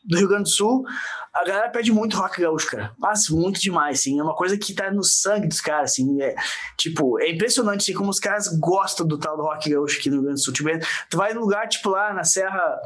do 0.04 0.18
Rio 0.18 0.28
Grande 0.28 0.44
do 0.44 0.48
Sul, 0.48 0.84
a 1.32 1.44
galera 1.44 1.70
pede 1.70 1.92
muito 1.92 2.16
rock 2.16 2.40
gaúcho, 2.40 2.66
cara. 2.66 2.92
Mas 2.98 3.28
muito 3.28 3.60
demais, 3.60 4.00
assim. 4.00 4.18
É 4.18 4.22
uma 4.22 4.34
coisa 4.34 4.58
que 4.58 4.74
tá 4.74 4.90
no 4.90 5.04
sangue 5.04 5.46
dos 5.46 5.60
caras, 5.60 5.92
assim. 5.92 6.20
É, 6.20 6.34
tipo, 6.76 7.20
é 7.20 7.30
impressionante 7.30 7.82
assim, 7.82 7.94
como 7.94 8.10
os 8.10 8.18
caras 8.18 8.48
gostam 8.58 9.06
do 9.06 9.18
tal 9.18 9.36
do 9.36 9.42
rock 9.42 9.70
gaúcho 9.70 9.98
aqui 9.98 10.10
no 10.10 10.16
Rio 10.16 10.24
Grande 10.24 10.40
do 10.40 10.44
Sul. 10.44 10.52
Tipo, 10.52 10.70
tu 11.08 11.16
vai 11.16 11.32
num 11.32 11.40
lugar, 11.40 11.68
tipo, 11.68 11.90
lá 11.90 12.12
na 12.12 12.24
Serra 12.24 12.80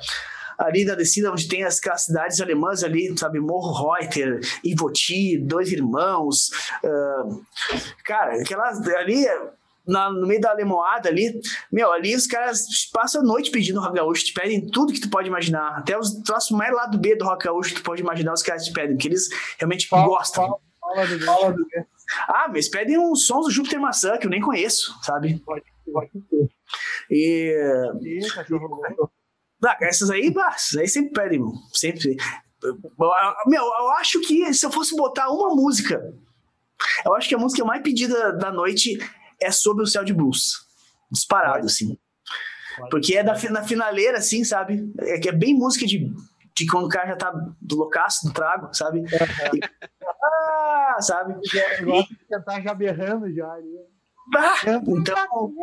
ali 0.58 0.84
da 0.84 0.94
descida 0.94 1.30
onde 1.30 1.48
tem 1.48 1.64
as, 1.64 1.80
as 1.86 2.02
cidades 2.02 2.40
alemãs 2.40 2.82
ali, 2.82 3.16
sabe, 3.18 3.38
Morro 3.40 3.92
Reuter, 3.92 4.40
Ivoti, 4.64 5.38
Dois 5.38 5.70
Irmãos, 5.70 6.50
uh, 6.82 7.44
cara, 8.04 8.40
aquelas 8.40 8.86
ali 8.88 9.26
na, 9.86 10.10
no 10.10 10.26
meio 10.26 10.40
da 10.40 10.52
lemoada 10.52 11.08
ali, 11.08 11.40
meu, 11.70 11.92
ali 11.92 12.14
os 12.14 12.26
caras 12.26 12.66
passam 12.92 13.20
a 13.20 13.24
noite 13.24 13.50
pedindo 13.50 13.80
rock 13.80 13.94
gaúcho, 13.94 14.24
te 14.24 14.32
pedem 14.32 14.66
tudo 14.68 14.92
que 14.92 15.00
tu 15.00 15.10
pode 15.10 15.28
imaginar, 15.28 15.78
até 15.78 15.98
os 15.98 16.10
troços 16.22 16.50
mais 16.50 16.74
lado 16.74 16.98
B 16.98 17.16
do 17.16 17.24
rock 17.24 17.44
gaúcho 17.44 17.74
que 17.74 17.80
tu 17.80 17.84
pode 17.84 18.02
imaginar, 18.02 18.32
os 18.32 18.42
caras 18.42 18.64
te 18.64 18.72
pedem, 18.72 18.96
porque 18.96 19.08
eles 19.08 19.28
realmente 19.58 19.88
fala, 19.88 20.06
gostam. 20.06 20.44
Fala, 20.44 20.58
fala 20.80 21.06
do, 21.06 21.24
fala 21.24 21.52
do... 21.52 21.66
Ah, 22.28 22.48
mas 22.48 22.68
pedem 22.68 22.98
uns 22.98 23.26
sons 23.26 23.46
do 23.46 23.50
Júpiter 23.50 23.80
Maçã 23.80 24.16
que 24.16 24.26
eu 24.26 24.30
nem 24.30 24.40
conheço, 24.40 24.94
sabe? 25.02 25.40
Pode, 25.44 25.64
pode. 25.92 26.10
E... 27.10 27.52
e 28.02 28.28
cachorro 28.32 29.10
ah, 29.64 29.76
essas 29.80 30.10
aí, 30.10 30.30
bah, 30.30 30.52
essas 30.54 30.76
aí 30.78 30.88
sempre 30.88 31.12
pedem, 31.12 31.42
sempre. 31.72 32.16
Meu, 33.46 33.62
eu 33.62 33.90
acho 33.92 34.20
que 34.20 34.52
se 34.52 34.64
eu 34.64 34.70
fosse 34.70 34.94
botar 34.94 35.28
uma 35.30 35.54
música, 35.54 36.14
eu 37.04 37.14
acho 37.14 37.28
que 37.28 37.34
a 37.34 37.38
música 37.38 37.64
mais 37.64 37.82
pedida 37.82 38.32
da 38.32 38.52
noite 38.52 38.98
é 39.40 39.50
sobre 39.50 39.82
o 39.82 39.86
céu 39.86 40.04
de 40.04 40.14
blues. 40.14 40.66
Disparado, 41.10 41.66
assim. 41.66 41.98
Porque 42.90 43.16
é 43.16 43.22
da, 43.22 43.34
na 43.50 43.62
finaleira, 43.62 44.18
assim, 44.18 44.44
sabe? 44.44 44.92
É 44.98 45.18
que 45.18 45.28
é 45.28 45.32
bem 45.32 45.54
música 45.54 45.86
de, 45.86 46.12
de 46.54 46.66
quando 46.66 46.86
o 46.86 46.88
cara 46.88 47.08
já 47.08 47.16
tá 47.16 47.30
do 47.60 47.76
loucaço, 47.76 48.26
do 48.26 48.32
trago, 48.32 48.72
sabe? 48.74 49.00
E, 49.00 49.60
ah, 50.04 50.96
sabe? 51.00 51.34
Eu 51.78 51.86
gosto 51.86 52.14
de 52.14 52.24
cantar 52.28 52.62
já 52.62 52.74
berrando 52.74 53.32
já. 53.32 53.46
Ah, 54.34 54.54
então... 54.86 55.54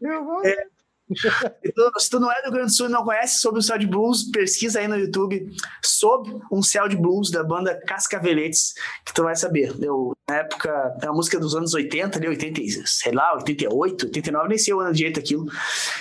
Eu 0.00 0.24
vou... 0.24 0.44
É, 0.44 0.66
então, 1.64 1.90
se 1.98 2.08
tu 2.08 2.20
não 2.20 2.30
é 2.30 2.36
do 2.36 2.44
Rio 2.44 2.52
Grande 2.52 2.70
do 2.70 2.74
Sul 2.74 2.86
e 2.86 2.90
não 2.90 3.04
conhece 3.04 3.40
sobre 3.40 3.60
o 3.60 3.62
Céu 3.62 3.76
de 3.76 3.86
Blues, 3.86 4.24
pesquisa 4.30 4.78
aí 4.78 4.88
no 4.88 4.96
YouTube 4.96 5.50
sobre 5.82 6.32
um 6.50 6.62
Céu 6.62 6.88
de 6.88 6.96
Blues 6.96 7.30
da 7.30 7.42
banda 7.42 7.78
Cascaveletes, 7.86 8.74
que 9.04 9.12
tu 9.12 9.22
vai 9.22 9.34
saber. 9.34 9.74
Eu, 9.80 10.16
na 10.28 10.36
época, 10.36 10.96
é 11.02 11.06
uma 11.06 11.16
música 11.16 11.38
dos 11.38 11.54
anos 11.54 11.74
80, 11.74 12.18
ali, 12.18 12.28
80, 12.28 12.60
sei 12.86 13.12
lá, 13.12 13.34
88, 13.34 14.06
89, 14.06 14.48
nem 14.48 14.58
sei 14.58 14.74
o 14.74 14.80
ano 14.80 14.92
direito 14.92 15.18
aquilo. 15.18 15.46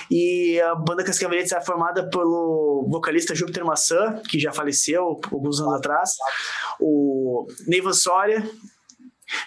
E 0.10 0.60
a 0.62 0.76
banda 0.76 1.04
Cascaveletes 1.04 1.52
é 1.52 1.62
formada 1.62 2.10
pelo 2.10 2.88
vocalista 2.90 3.34
Júpiter 3.36 3.66
Maçã, 3.66 4.22
que 4.30 4.40
já 4.40 4.52
faleceu 4.52 5.20
alguns 5.32 5.60
anos 5.60 5.74
atrás, 5.74 6.12
o 6.80 7.48
Neiva 7.68 7.94
Soria, 7.94 8.48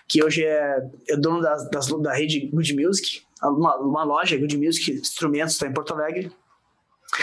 que 0.09 0.23
hoje 0.23 0.45
é, 0.45 0.77
é 1.09 1.17
dono 1.17 1.41
das, 1.41 1.69
da 2.01 2.13
rede 2.13 2.49
Good 2.53 2.75
Music, 2.75 3.23
uma, 3.51 3.76
uma 3.76 4.05
loja 4.05 4.38
de 4.38 4.57
music, 4.57 4.93
instrumentos, 4.93 5.55
está 5.55 5.66
em 5.66 5.72
Porto 5.72 5.95
Alegre. 5.95 6.32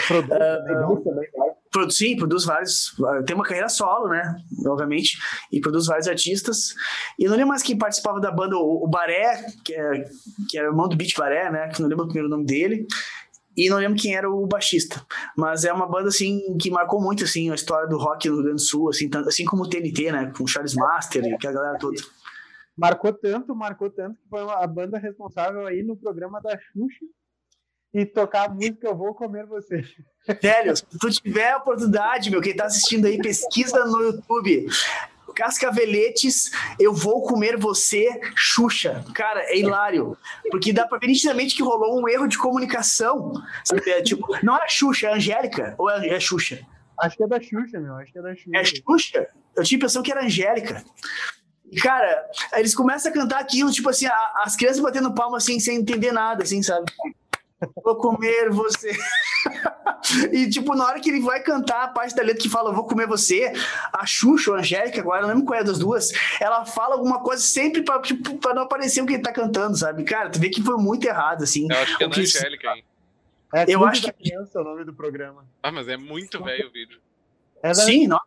Produz, 0.06 0.30
uh, 0.30 1.04
também, 1.04 1.28
Produz, 1.70 1.96
sim, 1.96 2.16
produz 2.16 2.44
vários. 2.44 2.96
Tem 3.26 3.34
uma 3.34 3.44
carreira 3.44 3.68
solo, 3.68 4.08
né? 4.08 4.36
Obviamente. 4.66 5.18
E 5.52 5.60
produz 5.60 5.86
vários 5.86 6.08
artistas. 6.08 6.74
E 7.18 7.24
não 7.26 7.32
lembro 7.32 7.48
mais 7.48 7.62
quem 7.62 7.78
participava 7.78 8.20
da 8.20 8.30
banda, 8.30 8.56
o, 8.56 8.84
o 8.84 8.88
Baré, 8.88 9.46
que, 9.64 9.74
é, 9.74 10.04
que 10.48 10.58
era 10.58 10.68
irmão 10.68 10.88
do 10.88 10.96
Beat 10.96 11.16
Baré, 11.16 11.50
né? 11.50 11.68
Que 11.68 11.80
não 11.80 11.88
lembro 11.88 12.04
o 12.04 12.08
primeiro 12.08 12.28
nome 12.28 12.44
dele. 12.44 12.86
E 13.56 13.68
não 13.68 13.78
lembro 13.78 14.00
quem 14.00 14.14
era 14.14 14.28
o 14.28 14.46
baixista. 14.46 15.04
Mas 15.36 15.64
é 15.64 15.72
uma 15.72 15.88
banda, 15.88 16.08
assim, 16.08 16.56
que 16.60 16.70
marcou 16.70 17.00
muito, 17.00 17.24
assim, 17.24 17.50
a 17.50 17.54
história 17.54 17.88
do 17.88 17.98
rock 17.98 18.28
no 18.28 18.36
Rio 18.36 18.44
Grande 18.44 18.62
do 18.62 18.66
Sul, 18.66 18.88
assim, 18.88 19.08
assim 19.26 19.44
como 19.44 19.64
o 19.64 19.68
TNT, 19.68 20.10
né? 20.10 20.32
Com 20.36 20.44
o 20.44 20.48
Charles 20.48 20.74
Master 20.74 21.24
e 21.24 21.34
a 21.34 21.52
galera 21.52 21.78
toda 21.78 21.96
marcou 22.80 23.12
tanto, 23.12 23.54
marcou 23.54 23.90
tanto 23.90 24.18
que 24.18 24.28
foi 24.30 24.40
a 24.40 24.66
banda 24.66 24.96
responsável 24.96 25.66
aí 25.66 25.82
no 25.82 25.94
programa 25.94 26.40
da 26.40 26.58
Xuxa 26.58 27.04
e 27.92 28.06
tocar 28.06 28.46
a 28.46 28.48
música 28.48 28.88
Eu 28.88 28.96
Vou 28.96 29.14
Comer 29.14 29.44
Você. 29.46 29.84
Velho, 30.40 30.74
se 30.74 30.86
tu 30.98 31.10
tiver 31.10 31.50
a 31.50 31.58
oportunidade, 31.58 32.30
meu, 32.30 32.40
quem 32.40 32.56
tá 32.56 32.64
assistindo 32.64 33.06
aí, 33.06 33.18
pesquisa 33.18 33.84
no 33.84 34.00
YouTube. 34.00 34.66
Cascaveletes, 35.34 36.50
eu 36.78 36.92
vou 36.92 37.22
comer 37.22 37.56
você, 37.56 38.20
Xuxa. 38.34 39.04
Cara, 39.14 39.40
é 39.44 39.58
hilário. 39.58 40.16
Porque 40.50 40.72
dá 40.72 40.86
pra 40.86 40.98
ver 40.98 41.06
nitidamente 41.06 41.54
que 41.54 41.62
rolou 41.62 42.00
um 42.00 42.08
erro 42.08 42.26
de 42.26 42.36
comunicação. 42.36 43.32
Sabe? 43.64 43.88
É, 43.90 44.02
tipo, 44.02 44.26
não 44.42 44.56
é 44.56 44.68
Xuxa, 44.68 45.06
é 45.06 45.14
Angélica 45.14 45.74
ou 45.78 45.88
é, 45.88 46.08
é 46.08 46.20
Xuxa? 46.20 46.66
Acho 46.98 47.16
que 47.16 47.22
é 47.22 47.26
da 47.26 47.40
Xuxa, 47.40 47.78
meu. 47.78 47.94
Acho 47.96 48.12
que 48.12 48.18
é 48.18 48.22
da 48.22 48.34
Xuxa. 48.34 48.50
É 48.54 48.64
Xuxa? 48.64 49.28
Eu 49.56 49.62
tinha 49.62 49.76
a 49.76 49.78
impressão 49.78 50.02
que 50.02 50.10
era 50.10 50.24
Angélica. 50.24 50.84
Cara, 51.82 52.28
eles 52.54 52.74
começam 52.74 53.10
a 53.10 53.14
cantar 53.14 53.40
aquilo, 53.40 53.70
tipo 53.70 53.88
assim, 53.88 54.06
a, 54.06 54.32
as 54.44 54.56
crianças 54.56 54.80
batendo 54.80 55.14
palma 55.14 55.36
assim, 55.36 55.60
sem 55.60 55.76
entender 55.76 56.12
nada, 56.12 56.42
assim, 56.42 56.62
sabe? 56.62 56.90
Vou 57.84 57.96
comer 57.96 58.50
você. 58.50 58.90
e, 60.32 60.48
tipo, 60.48 60.74
na 60.74 60.86
hora 60.86 60.98
que 60.98 61.10
ele 61.10 61.20
vai 61.20 61.42
cantar 61.42 61.84
a 61.84 61.88
parte 61.88 62.14
da 62.14 62.22
letra 62.22 62.42
que 62.42 62.48
fala 62.48 62.72
Vou 62.72 62.86
comer 62.86 63.06
você, 63.06 63.52
a 63.92 64.06
Xuxa 64.06 64.50
ou 64.50 64.56
a 64.56 64.60
Angélica, 64.60 65.00
agora, 65.00 65.20
eu 65.20 65.22
não 65.28 65.34
lembro 65.34 65.46
qual 65.46 65.60
é 65.60 65.64
das 65.64 65.78
duas, 65.78 66.10
ela 66.40 66.64
fala 66.64 66.94
alguma 66.94 67.20
coisa 67.20 67.42
sempre 67.42 67.82
pra, 67.82 68.00
tipo, 68.00 68.38
pra 68.38 68.54
não 68.54 68.62
aparecer 68.62 69.02
o 69.02 69.06
que 69.06 69.14
ele 69.14 69.22
tá 69.22 69.32
cantando, 69.32 69.76
sabe? 69.76 70.04
Cara, 70.04 70.30
tu 70.30 70.40
vê 70.40 70.48
que 70.48 70.62
foi 70.62 70.76
muito 70.76 71.06
errado, 71.06 71.42
assim. 71.42 71.68
Eu 71.70 71.78
acho 71.78 71.98
que 71.98 72.04
é 72.04 72.08
na 72.08 72.16
Angélica, 72.16 72.68
hein? 72.68 72.84
É, 73.52 73.64
eu 73.68 73.84
acho 73.84 74.02
que. 74.02 74.12
Criança, 74.12 74.58
é 74.58 74.62
o 74.62 74.64
nome 74.64 74.84
do 74.84 74.94
programa. 74.94 75.44
Ah, 75.62 75.72
mas 75.72 75.88
é 75.88 75.96
muito 75.96 76.42
velho 76.42 76.68
o 76.68 76.72
vídeo. 76.72 77.00
É 77.62 77.74
Sim, 77.74 78.06
não. 78.06 78.20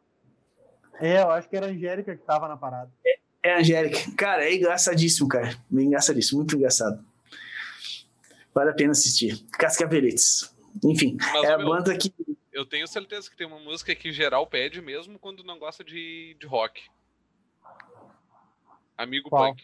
É, 0.99 1.21
eu 1.21 1.31
acho 1.31 1.49
que 1.49 1.55
era 1.55 1.67
a 1.67 1.69
Angélica 1.69 2.15
que 2.15 2.23
tava 2.23 2.47
na 2.47 2.57
parada. 2.57 2.91
É, 3.05 3.17
é 3.43 3.53
a 3.53 3.59
Angélica. 3.59 3.99
Cara, 4.15 4.45
é 4.45 4.55
engraçadíssimo, 4.55 5.27
cara. 5.27 5.49
É 5.49 5.81
engraçadíssimo, 5.81 6.39
muito 6.39 6.55
engraçado. 6.55 7.03
Vale 8.53 8.69
a 8.69 8.73
pena 8.73 8.91
assistir. 8.91 9.43
Cascaveletes. 9.51 10.53
Enfim, 10.83 11.17
Mas, 11.19 11.43
é 11.43 11.53
a 11.53 11.57
meu, 11.57 11.67
banda 11.67 11.95
que. 11.97 12.13
Eu 12.51 12.65
tenho 12.65 12.87
certeza 12.87 13.29
que 13.29 13.35
tem 13.35 13.45
uma 13.45 13.59
música 13.59 13.93
que 13.93 14.11
geral 14.11 14.47
pede 14.47 14.81
mesmo 14.81 15.19
quando 15.19 15.43
não 15.43 15.59
gosta 15.59 15.83
de, 15.83 16.35
de 16.39 16.47
rock. 16.47 16.81
Amigo 18.97 19.29
Qual? 19.29 19.53
Punk. 19.53 19.63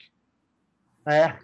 É. 1.08 1.38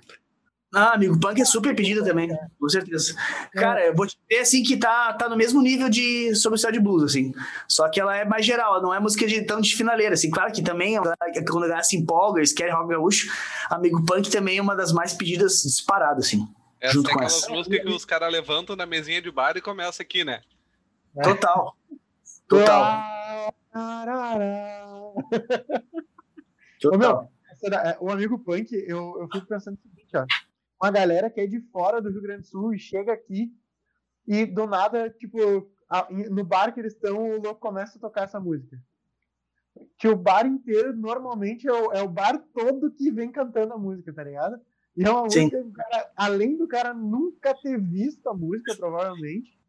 Ah, 0.78 0.94
amigo, 0.94 1.18
punk 1.18 1.42
é 1.42 1.46
super 1.46 1.74
pedida 1.74 2.04
também, 2.04 2.28
com 2.60 2.68
certeza. 2.68 3.16
Cara, 3.54 3.86
eu 3.86 3.96
vou 3.96 4.06
te 4.06 4.18
dizer 4.28 4.42
assim 4.42 4.62
que 4.62 4.76
tá, 4.76 5.14
tá 5.14 5.30
no 5.30 5.38
mesmo 5.38 5.62
nível 5.62 5.88
de 5.88 6.36
Sobre 6.36 6.58
o 6.58 6.60
Céu 6.60 6.70
de 6.70 6.82
Blues, 6.82 7.02
assim. 7.02 7.34
Só 7.66 7.88
que 7.88 7.98
ela 7.98 8.14
é 8.14 8.26
mais 8.26 8.46
geral, 8.46 8.82
não 8.82 8.94
é 8.94 9.00
música 9.00 9.26
de 9.26 9.42
tão 9.44 9.62
de 9.62 9.74
finaleira, 9.74 10.16
assim. 10.16 10.30
Claro 10.30 10.52
que 10.52 10.62
também, 10.62 10.98
quando 10.98 11.64
a 11.64 11.68
galera 11.68 11.84
se 11.84 11.96
empolga, 11.96 12.42
eles 12.42 12.52
querem 12.52 12.74
rock 12.74 12.90
gaúcho, 12.90 13.32
amigo 13.70 14.04
punk 14.06 14.30
também 14.30 14.58
é 14.58 14.62
uma 14.62 14.76
das 14.76 14.92
mais 14.92 15.14
pedidas 15.14 15.62
disparadas, 15.64 16.26
assim. 16.26 16.46
Essa 16.82 16.94
junto 16.94 17.10
é 17.10 17.14
aquelas 17.14 17.38
essa. 17.38 17.50
músicas 17.50 17.80
que 17.80 17.90
os 17.90 18.04
caras 18.04 18.30
levantam 18.30 18.76
na 18.76 18.86
mesinha 18.86 19.22
de 19.22 19.32
bar 19.32 19.56
e 19.56 19.62
começa 19.62 20.04
aqui, 20.04 20.26
né? 20.26 20.42
É. 21.16 21.22
Total. 21.22 21.74
Total. 22.50 23.56
Total. 23.72 25.16
Ô, 26.94 26.98
meu, 26.98 27.30
é, 27.64 27.98
o 28.02 28.12
amigo 28.12 28.38
punk, 28.40 28.74
eu, 28.74 29.18
eu 29.22 29.30
fico 29.32 29.48
pensando 29.48 29.78
o 29.78 29.82
seguinte, 29.82 30.18
ó 30.18 30.26
uma 30.86 30.92
galera 30.92 31.32
que 31.32 31.42
é 31.42 31.48
de 31.48 31.60
fora 31.72 32.00
do 32.00 32.12
Rio 32.12 32.22
Grande 32.22 32.42
do 32.42 32.48
Sul 32.48 32.74
e 32.74 32.80
chega 32.80 33.12
aqui 33.12 33.52
e 34.28 34.46
do 34.46 34.68
nada, 34.68 35.10
tipo, 35.10 35.38
no 36.30 36.44
bar 36.44 36.72
que 36.74 36.80
eles 36.80 36.94
estão, 36.94 37.32
o 37.32 37.42
louco 37.42 37.60
começa 37.60 37.98
a 37.98 38.02
tocar 38.02 38.24
essa 38.24 38.40
música. 38.40 38.78
Que 39.98 40.08
o 40.08 40.16
bar 40.16 40.46
inteiro, 40.46 40.96
normalmente, 40.96 41.68
é 41.68 41.74
o, 41.74 41.92
é 41.92 42.02
o 42.02 42.08
bar 42.08 42.40
todo 42.54 42.92
que 42.92 43.12
vem 43.12 43.32
cantando 43.32 43.74
a 43.74 43.78
música, 43.78 44.14
tá 44.14 44.24
ligado? 44.24 44.60
E 44.96 45.04
é 45.04 45.10
uma 45.10 45.30
Sim. 45.30 45.46
música, 45.46 45.66
cara, 45.74 46.12
além 46.16 46.56
do 46.56 46.68
cara 46.68 46.94
nunca 46.94 47.54
ter 47.56 47.82
visto 47.82 48.28
a 48.30 48.34
música, 48.34 48.76
provavelmente, 48.76 49.60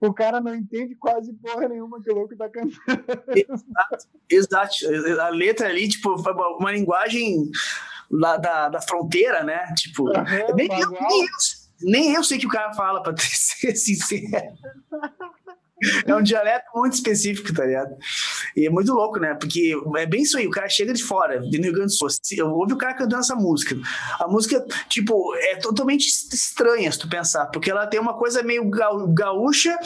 o 0.00 0.12
cara 0.12 0.40
não 0.40 0.54
entende 0.54 0.94
quase 0.96 1.32
porra 1.34 1.68
nenhuma 1.68 2.02
que 2.02 2.10
o 2.10 2.14
louco 2.14 2.36
tá 2.36 2.48
cantando. 2.48 2.74
Exato, 4.28 4.86
exato. 4.86 5.20
A 5.20 5.28
letra 5.28 5.68
ali, 5.68 5.88
tipo, 5.88 6.14
uma 6.58 6.72
linguagem 6.72 7.50
lá 8.10 8.36
da, 8.36 8.68
da 8.68 8.80
fronteira, 8.80 9.42
né? 9.42 9.60
Tipo, 9.76 10.04
uhum, 10.04 10.54
nem, 10.54 10.68
eu, 10.80 10.90
nem, 10.90 11.22
eu, 11.22 11.28
nem, 11.82 12.14
eu, 12.14 12.24
sei 12.24 12.38
que 12.38 12.46
o 12.46 12.50
cara 12.50 12.72
fala, 12.72 13.02
pra 13.02 13.14
ser 13.18 13.74
sincero. 13.74 14.54
É 16.06 16.14
um 16.14 16.22
dialeto 16.22 16.66
muito 16.74 16.94
específico, 16.94 17.52
tá 17.52 17.64
ligado? 17.64 17.96
E 18.56 18.66
é 18.66 18.70
muito 18.70 18.92
louco, 18.92 19.18
né? 19.18 19.34
Porque 19.34 19.74
é 19.96 20.06
bem 20.06 20.22
isso 20.22 20.38
aí, 20.38 20.46
o 20.46 20.50
cara 20.50 20.68
chega 20.68 20.92
de 20.92 21.02
fora, 21.02 21.40
do 21.40 21.50
Rio 21.50 21.72
Grande 21.72 21.86
do 21.86 21.90
Sul, 21.92 22.08
eu 22.36 22.50
ouvi 22.50 22.72
o 22.72 22.78
cara 22.78 22.94
cantando 22.94 23.20
essa 23.20 23.34
música. 23.34 23.76
A 24.18 24.28
música, 24.28 24.64
tipo, 24.88 25.34
é 25.36 25.56
totalmente 25.56 26.06
estranha, 26.06 26.90
se 26.90 26.98
tu 26.98 27.08
pensar, 27.08 27.46
porque 27.46 27.70
ela 27.70 27.86
tem 27.86 28.00
uma 28.00 28.14
coisa 28.14 28.42
meio 28.42 28.68
gaúcha, 29.12 29.78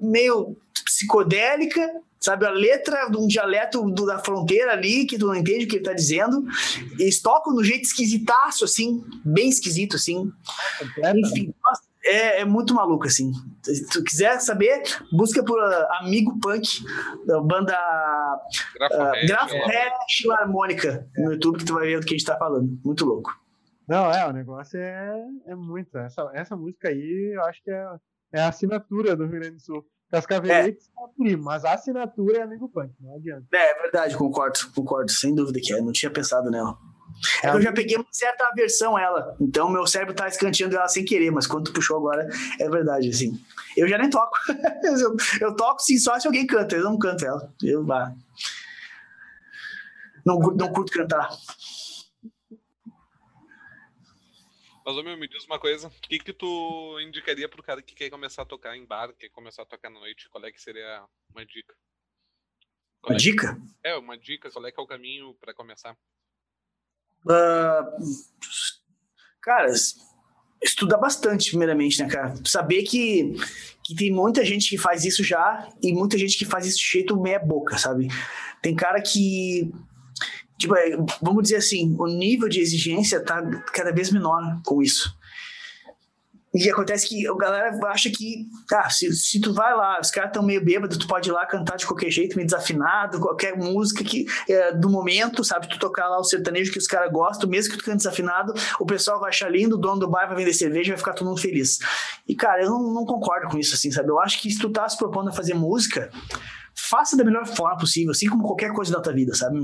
meio 0.00 0.56
psicodélica, 0.84 1.88
sabe? 2.20 2.46
A 2.46 2.50
letra 2.50 3.08
de 3.08 3.16
um 3.16 3.26
dialeto 3.26 3.82
do, 3.90 4.06
da 4.06 4.18
fronteira 4.18 4.72
ali, 4.72 5.06
que 5.06 5.18
tu 5.18 5.26
não 5.26 5.34
entende 5.34 5.64
o 5.64 5.68
que 5.68 5.76
ele 5.76 5.84
tá 5.84 5.92
dizendo. 5.92 6.44
Eles 6.98 7.20
tocam 7.20 7.54
no 7.54 7.62
jeito 7.62 7.84
esquisitaço, 7.84 8.64
assim, 8.64 9.04
bem 9.24 9.48
esquisito, 9.48 9.96
assim. 9.96 10.30
Enfim, 11.14 11.54
nossa, 11.64 11.82
é, 12.06 12.40
é, 12.40 12.44
muito 12.44 12.74
maluco, 12.74 13.06
assim. 13.06 13.32
Se 13.62 13.86
tu 13.88 14.02
quiser 14.04 14.40
saber, 14.40 14.82
busca 15.12 15.42
por 15.44 15.58
uh, 15.58 15.86
Amigo 16.00 16.38
Punk, 16.40 16.68
da 17.26 17.40
banda 17.40 17.76
Grafo 19.26 19.54
uh, 19.56 20.32
Harmônica 20.32 21.08
no 21.16 21.32
YouTube, 21.32 21.58
que 21.58 21.64
tu 21.64 21.74
vai 21.74 21.86
ver 21.86 22.00
do 22.00 22.06
que 22.06 22.14
a 22.14 22.16
gente 22.16 22.26
tá 22.26 22.36
falando. 22.36 22.78
Muito 22.84 23.04
louco. 23.04 23.32
Não, 23.88 24.10
é, 24.10 24.26
o 24.26 24.32
negócio 24.32 24.78
é, 24.78 25.24
é 25.46 25.54
muito. 25.54 25.96
Essa, 25.98 26.30
essa 26.34 26.56
música 26.56 26.88
aí, 26.88 27.32
eu 27.34 27.42
acho 27.44 27.62
que 27.62 27.70
é 27.70 27.86
É 28.32 28.40
a 28.40 28.48
assinatura 28.48 29.16
do 29.16 29.24
Rio 29.24 29.40
Grande 29.40 29.56
do 29.56 29.62
Sul. 29.62 29.86
Cascaveletes 30.10 30.88
é. 31.20 31.36
mas 31.36 31.64
a 31.64 31.74
assinatura 31.74 32.38
é 32.38 32.42
amigo 32.42 32.68
punk, 32.68 32.92
não 33.00 33.16
adianta. 33.16 33.44
É, 33.52 33.70
é 33.70 33.82
verdade, 33.82 34.16
concordo, 34.16 34.58
concordo, 34.74 35.10
sem 35.10 35.34
dúvida 35.34 35.60
que 35.60 35.72
é. 35.72 35.80
Não 35.80 35.92
tinha 35.92 36.10
pensado 36.10 36.50
nela. 36.50 36.78
É 37.42 37.48
eu 37.48 37.60
já 37.60 37.72
peguei 37.72 37.96
uma 37.96 38.06
certa 38.10 38.46
aversão 38.46 38.96
a 38.96 39.02
ela. 39.02 39.36
Então 39.40 39.70
meu 39.70 39.86
cérebro 39.86 40.14
tá 40.14 40.28
escanteando 40.28 40.76
ela 40.76 40.88
sem 40.88 41.04
querer, 41.04 41.30
mas 41.30 41.46
quando 41.46 41.64
tu 41.64 41.72
puxou 41.72 41.96
agora, 41.96 42.28
é 42.60 42.68
verdade, 42.68 43.08
assim. 43.08 43.40
Eu 43.76 43.88
já 43.88 43.98
nem 43.98 44.10
toco. 44.10 44.36
eu, 44.84 45.16
eu, 45.40 45.56
toco 45.56 45.80
sim 45.80 45.98
só 45.98 46.18
se 46.20 46.26
alguém 46.26 46.46
canta, 46.46 46.76
eu 46.76 46.84
não 46.84 46.98
canto 46.98 47.24
ela. 47.24 47.52
Eu 47.62 47.82
bah, 47.82 48.12
não, 50.24 50.38
não 50.38 50.72
curto 50.72 50.92
cantar. 50.92 51.30
Mas, 54.86 55.04
meu, 55.04 55.16
me 55.16 55.26
diz 55.26 55.44
uma 55.46 55.58
coisa, 55.58 55.88
o 55.88 55.90
que 55.90 56.20
que 56.20 56.32
tu 56.32 57.00
indicaria 57.00 57.48
pro 57.48 57.60
cara 57.60 57.82
que 57.82 57.92
quer 57.92 58.08
começar 58.08 58.42
a 58.42 58.46
tocar 58.46 58.76
em 58.76 58.86
bar, 58.86 59.12
quer 59.14 59.28
começar 59.30 59.62
a 59.62 59.66
tocar 59.66 59.90
na 59.90 59.98
noite? 59.98 60.28
Qual 60.28 60.44
é 60.44 60.52
que 60.52 60.62
seria 60.62 61.04
uma 61.28 61.44
dica? 61.44 61.74
Qual 63.02 63.12
uma 63.12 63.16
é 63.16 63.18
dica? 63.18 63.56
Que... 63.56 63.88
É, 63.88 63.96
uma 63.96 64.16
dica, 64.16 64.48
qual 64.48 64.64
é 64.64 64.70
que 64.70 64.78
é 64.78 64.82
o 64.84 64.86
caminho 64.86 65.34
para 65.40 65.52
começar? 65.52 65.98
Uh, 67.24 67.82
cara, 69.40 69.66
estudar 70.62 70.98
bastante, 70.98 71.50
primeiramente, 71.50 72.00
né, 72.00 72.08
cara? 72.08 72.34
Saber 72.44 72.84
que, 72.84 73.34
que 73.82 73.92
tem 73.96 74.12
muita 74.12 74.44
gente 74.44 74.68
que 74.68 74.78
faz 74.78 75.04
isso 75.04 75.24
já 75.24 75.68
e 75.82 75.92
muita 75.92 76.16
gente 76.16 76.38
que 76.38 76.44
faz 76.44 76.64
isso 76.64 76.78
de 76.78 76.88
jeito 76.88 77.20
meia 77.20 77.40
boca, 77.40 77.76
sabe? 77.76 78.06
Tem 78.62 78.76
cara 78.76 79.02
que 79.02 79.68
tipo, 80.58 80.74
é, 80.76 80.96
vamos 81.20 81.44
dizer 81.44 81.56
assim, 81.56 81.94
o 81.98 82.06
nível 82.06 82.48
de 82.48 82.60
exigência 82.60 83.22
tá 83.22 83.42
cada 83.72 83.92
vez 83.92 84.10
menor 84.10 84.60
com 84.64 84.82
isso. 84.82 85.16
E 86.58 86.70
acontece 86.70 87.06
que 87.06 87.28
a 87.28 87.34
galera 87.34 87.78
acha 87.88 88.08
que, 88.08 88.46
ah, 88.72 88.88
se, 88.88 89.12
se 89.14 89.38
tu 89.40 89.52
vai 89.52 89.76
lá, 89.76 90.00
os 90.00 90.10
caras 90.10 90.30
estão 90.30 90.42
meio 90.42 90.64
bêbados, 90.64 90.96
tu 90.96 91.06
pode 91.06 91.28
ir 91.28 91.32
lá 91.32 91.44
cantar 91.44 91.76
de 91.76 91.84
qualquer 91.84 92.10
jeito, 92.10 92.34
meio 92.34 92.46
desafinado, 92.46 93.20
qualquer 93.20 93.54
música 93.54 94.02
que 94.02 94.24
é, 94.48 94.72
do 94.72 94.88
momento, 94.88 95.44
sabe? 95.44 95.68
Tu 95.68 95.78
tocar 95.78 96.08
lá 96.08 96.18
o 96.18 96.24
sertanejo 96.24 96.72
que 96.72 96.78
os 96.78 96.86
caras 96.86 97.12
gostam, 97.12 97.46
mesmo 97.48 97.72
que 97.72 97.78
tu 97.78 97.84
cante 97.84 97.98
desafinado, 97.98 98.54
o 98.80 98.86
pessoal 98.86 99.20
vai 99.20 99.28
achar 99.28 99.50
lindo, 99.50 99.74
o 99.74 99.78
dono 99.78 100.00
do 100.00 100.08
bar 100.08 100.28
vai 100.28 100.36
vender 100.36 100.54
cerveja 100.54 100.92
vai 100.92 100.98
ficar 100.98 101.12
todo 101.12 101.28
mundo 101.28 101.40
feliz. 101.40 101.78
E, 102.26 102.34
cara, 102.34 102.62
eu 102.62 102.70
não, 102.70 102.94
não 102.94 103.04
concordo 103.04 103.48
com 103.48 103.58
isso, 103.58 103.74
assim, 103.74 103.90
sabe? 103.90 104.08
Eu 104.08 104.18
acho 104.18 104.40
que 104.40 104.50
se 104.50 104.58
tu 104.58 104.70
tá 104.70 104.88
se 104.88 104.96
propondo 104.96 105.28
a 105.28 105.32
fazer 105.32 105.52
música, 105.52 106.10
faça 106.76 107.16
da 107.16 107.24
melhor 107.24 107.46
forma 107.46 107.76
possível, 107.78 108.10
assim 108.10 108.28
como 108.28 108.44
qualquer 108.44 108.72
coisa 108.72 108.92
da 108.92 109.00
tua 109.00 109.12
vida, 109.12 109.34
sabe? 109.34 109.58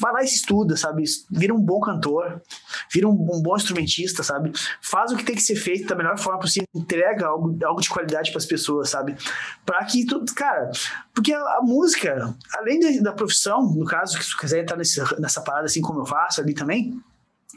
Vai 0.00 0.12
lá 0.12 0.22
e 0.22 0.28
se 0.28 0.36
estuda, 0.36 0.76
sabe? 0.76 1.02
Vira 1.30 1.52
um 1.52 1.60
bom 1.60 1.80
cantor, 1.80 2.40
vira 2.92 3.08
um, 3.08 3.12
um, 3.12 3.42
bom 3.42 3.56
instrumentista, 3.56 4.22
sabe? 4.22 4.52
Faz 4.80 5.10
o 5.10 5.16
que 5.16 5.24
tem 5.24 5.34
que 5.34 5.42
ser 5.42 5.56
feito 5.56 5.88
da 5.88 5.96
melhor 5.96 6.16
forma 6.18 6.38
possível, 6.38 6.68
entrega 6.74 7.26
algo, 7.26 7.58
algo 7.64 7.80
de 7.80 7.88
qualidade 7.88 8.30
para 8.30 8.38
as 8.38 8.46
pessoas, 8.46 8.90
sabe? 8.90 9.16
Para 9.64 9.84
que 9.84 10.06
tu, 10.06 10.24
cara, 10.34 10.70
porque 11.12 11.32
a, 11.32 11.38
a 11.38 11.60
música, 11.62 12.34
além 12.54 12.78
da, 12.78 13.10
da, 13.10 13.12
profissão, 13.12 13.62
no 13.74 13.84
caso, 13.84 14.18
que 14.18 14.24
tu 14.24 14.36
quiser 14.36 14.62
entrar 14.62 14.76
nesse, 14.76 15.00
nessa 15.20 15.40
parada 15.40 15.66
assim 15.66 15.80
como 15.80 16.00
eu 16.00 16.06
faço 16.06 16.40
ali 16.40 16.54
também, 16.54 17.02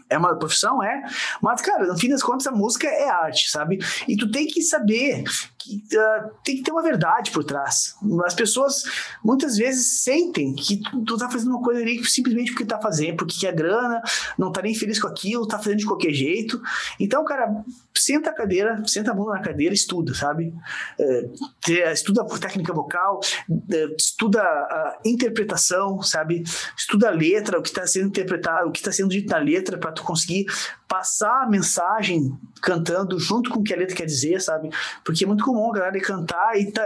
é 0.09 0.17
uma 0.17 0.35
profissão, 0.37 0.83
é. 0.83 1.03
Mas, 1.41 1.61
cara, 1.61 1.85
no 1.85 1.97
fim 1.97 2.09
das 2.09 2.23
contas, 2.23 2.47
a 2.47 2.51
música 2.51 2.87
é 2.87 3.07
arte, 3.09 3.49
sabe? 3.49 3.77
E 4.07 4.17
tu 4.17 4.29
tem 4.31 4.47
que 4.47 4.61
saber 4.61 5.23
que 5.57 5.75
uh, 5.95 6.31
tem 6.43 6.57
que 6.57 6.63
ter 6.63 6.71
uma 6.71 6.81
verdade 6.81 7.31
por 7.31 7.43
trás. 7.43 7.95
As 8.25 8.33
pessoas 8.33 8.83
muitas 9.23 9.57
vezes 9.57 10.01
sentem 10.01 10.55
que 10.55 10.77
tu, 10.77 11.03
tu 11.03 11.17
tá 11.17 11.29
fazendo 11.29 11.51
uma 11.51 11.61
coisa 11.61 11.81
ali 11.81 12.03
simplesmente 12.05 12.51
porque 12.51 12.65
tá 12.65 12.79
fazendo, 12.79 13.17
porque 13.17 13.39
quer 13.39 13.53
grana, 13.53 14.01
não 14.37 14.51
tá 14.51 14.61
nem 14.61 14.73
feliz 14.73 14.99
com 14.99 15.07
aquilo, 15.07 15.47
tá 15.47 15.59
fazendo 15.59 15.79
de 15.79 15.85
qualquer 15.85 16.11
jeito. 16.11 16.59
Então, 16.99 17.23
cara, 17.23 17.63
senta 17.95 18.31
a 18.31 18.33
cadeira, 18.33 18.81
senta 18.87 19.11
a 19.11 19.13
bunda 19.13 19.33
na 19.33 19.41
cadeira, 19.41 19.73
estuda, 19.73 20.13
sabe? 20.13 20.53
Uh, 20.99 21.91
estuda 21.91 22.25
técnica 22.39 22.73
vocal, 22.73 23.19
uh, 23.49 23.95
estuda 23.97 24.41
a 24.41 24.99
interpretação, 25.05 26.01
sabe? 26.01 26.43
Estuda 26.75 27.09
a 27.09 27.11
letra, 27.11 27.59
o 27.59 27.61
que 27.61 27.69
está 27.69 27.85
sendo 27.85 28.07
interpretado, 28.07 28.69
o 28.69 28.71
que 28.71 28.79
está 28.79 28.91
sendo 28.91 29.09
dito 29.09 29.29
na 29.29 29.37
letra 29.37 29.77
para 29.77 29.91
tu 29.99 30.03
conseguir 30.03 30.47
passar 30.89 31.43
a 31.43 31.47
mensagem 31.47 32.35
cantando 32.61 33.17
junto 33.19 33.51
com 33.51 33.59
o 33.59 33.63
que 33.63 33.73
a 33.73 33.77
letra 33.77 33.95
quer 33.95 34.05
dizer, 34.05 34.41
sabe? 34.41 34.69
Porque 35.05 35.23
é 35.23 35.27
muito 35.27 35.45
comum 35.45 35.69
a 35.69 35.73
galera 35.73 36.01
cantar 36.01 36.59
e 36.59 36.71
tá, 36.71 36.83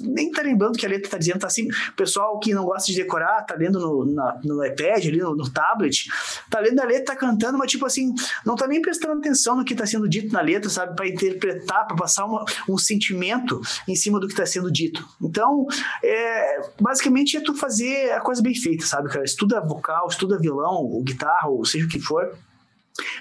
nem 0.00 0.32
tá 0.32 0.42
lembrando 0.42 0.74
o 0.74 0.78
que 0.78 0.86
a 0.86 0.88
letra 0.88 1.10
tá 1.10 1.18
dizendo, 1.18 1.40
tá 1.40 1.46
assim, 1.46 1.68
o 1.68 1.92
pessoal 1.94 2.40
que 2.40 2.54
não 2.54 2.64
gosta 2.64 2.90
de 2.90 2.96
decorar, 2.96 3.42
tá 3.42 3.54
lendo 3.54 3.78
no, 3.78 4.06
na, 4.06 4.40
no 4.42 4.64
iPad, 4.64 5.06
ali 5.06 5.18
no, 5.18 5.36
no, 5.36 5.48
tablet, 5.50 6.08
tá 6.50 6.58
lendo 6.58 6.80
a 6.80 6.84
letra, 6.84 7.14
tá 7.14 7.16
cantando, 7.16 7.58
mas 7.58 7.70
tipo 7.70 7.84
assim, 7.84 8.14
não 8.46 8.56
tá 8.56 8.66
nem 8.66 8.80
prestando 8.80 9.18
atenção 9.18 9.56
no 9.56 9.64
que 9.64 9.74
tá 9.74 9.86
sendo 9.86 10.08
dito 10.08 10.32
na 10.32 10.40
letra, 10.40 10.70
sabe? 10.70 10.96
Para 10.96 11.06
interpretar, 11.06 11.86
para 11.86 11.96
passar 11.96 12.24
uma, 12.24 12.44
um 12.66 12.78
sentimento 12.78 13.60
em 13.86 13.94
cima 13.94 14.18
do 14.18 14.26
que 14.26 14.34
tá 14.34 14.46
sendo 14.46 14.72
dito. 14.72 15.06
Então, 15.20 15.66
é, 16.02 16.62
basicamente 16.80 17.36
é 17.36 17.40
tu 17.40 17.54
fazer 17.54 18.12
a 18.12 18.20
coisa 18.20 18.40
bem 18.40 18.54
feita, 18.54 18.86
sabe, 18.86 19.10
cara? 19.10 19.24
Estuda 19.24 19.60
vocal, 19.60 20.08
estuda 20.08 20.38
violão, 20.38 20.82
ou 20.82 21.02
guitarra, 21.02 21.48
ou 21.48 21.64
seja 21.64 21.84
o 21.84 21.88
que 21.88 22.00
for 22.00 22.34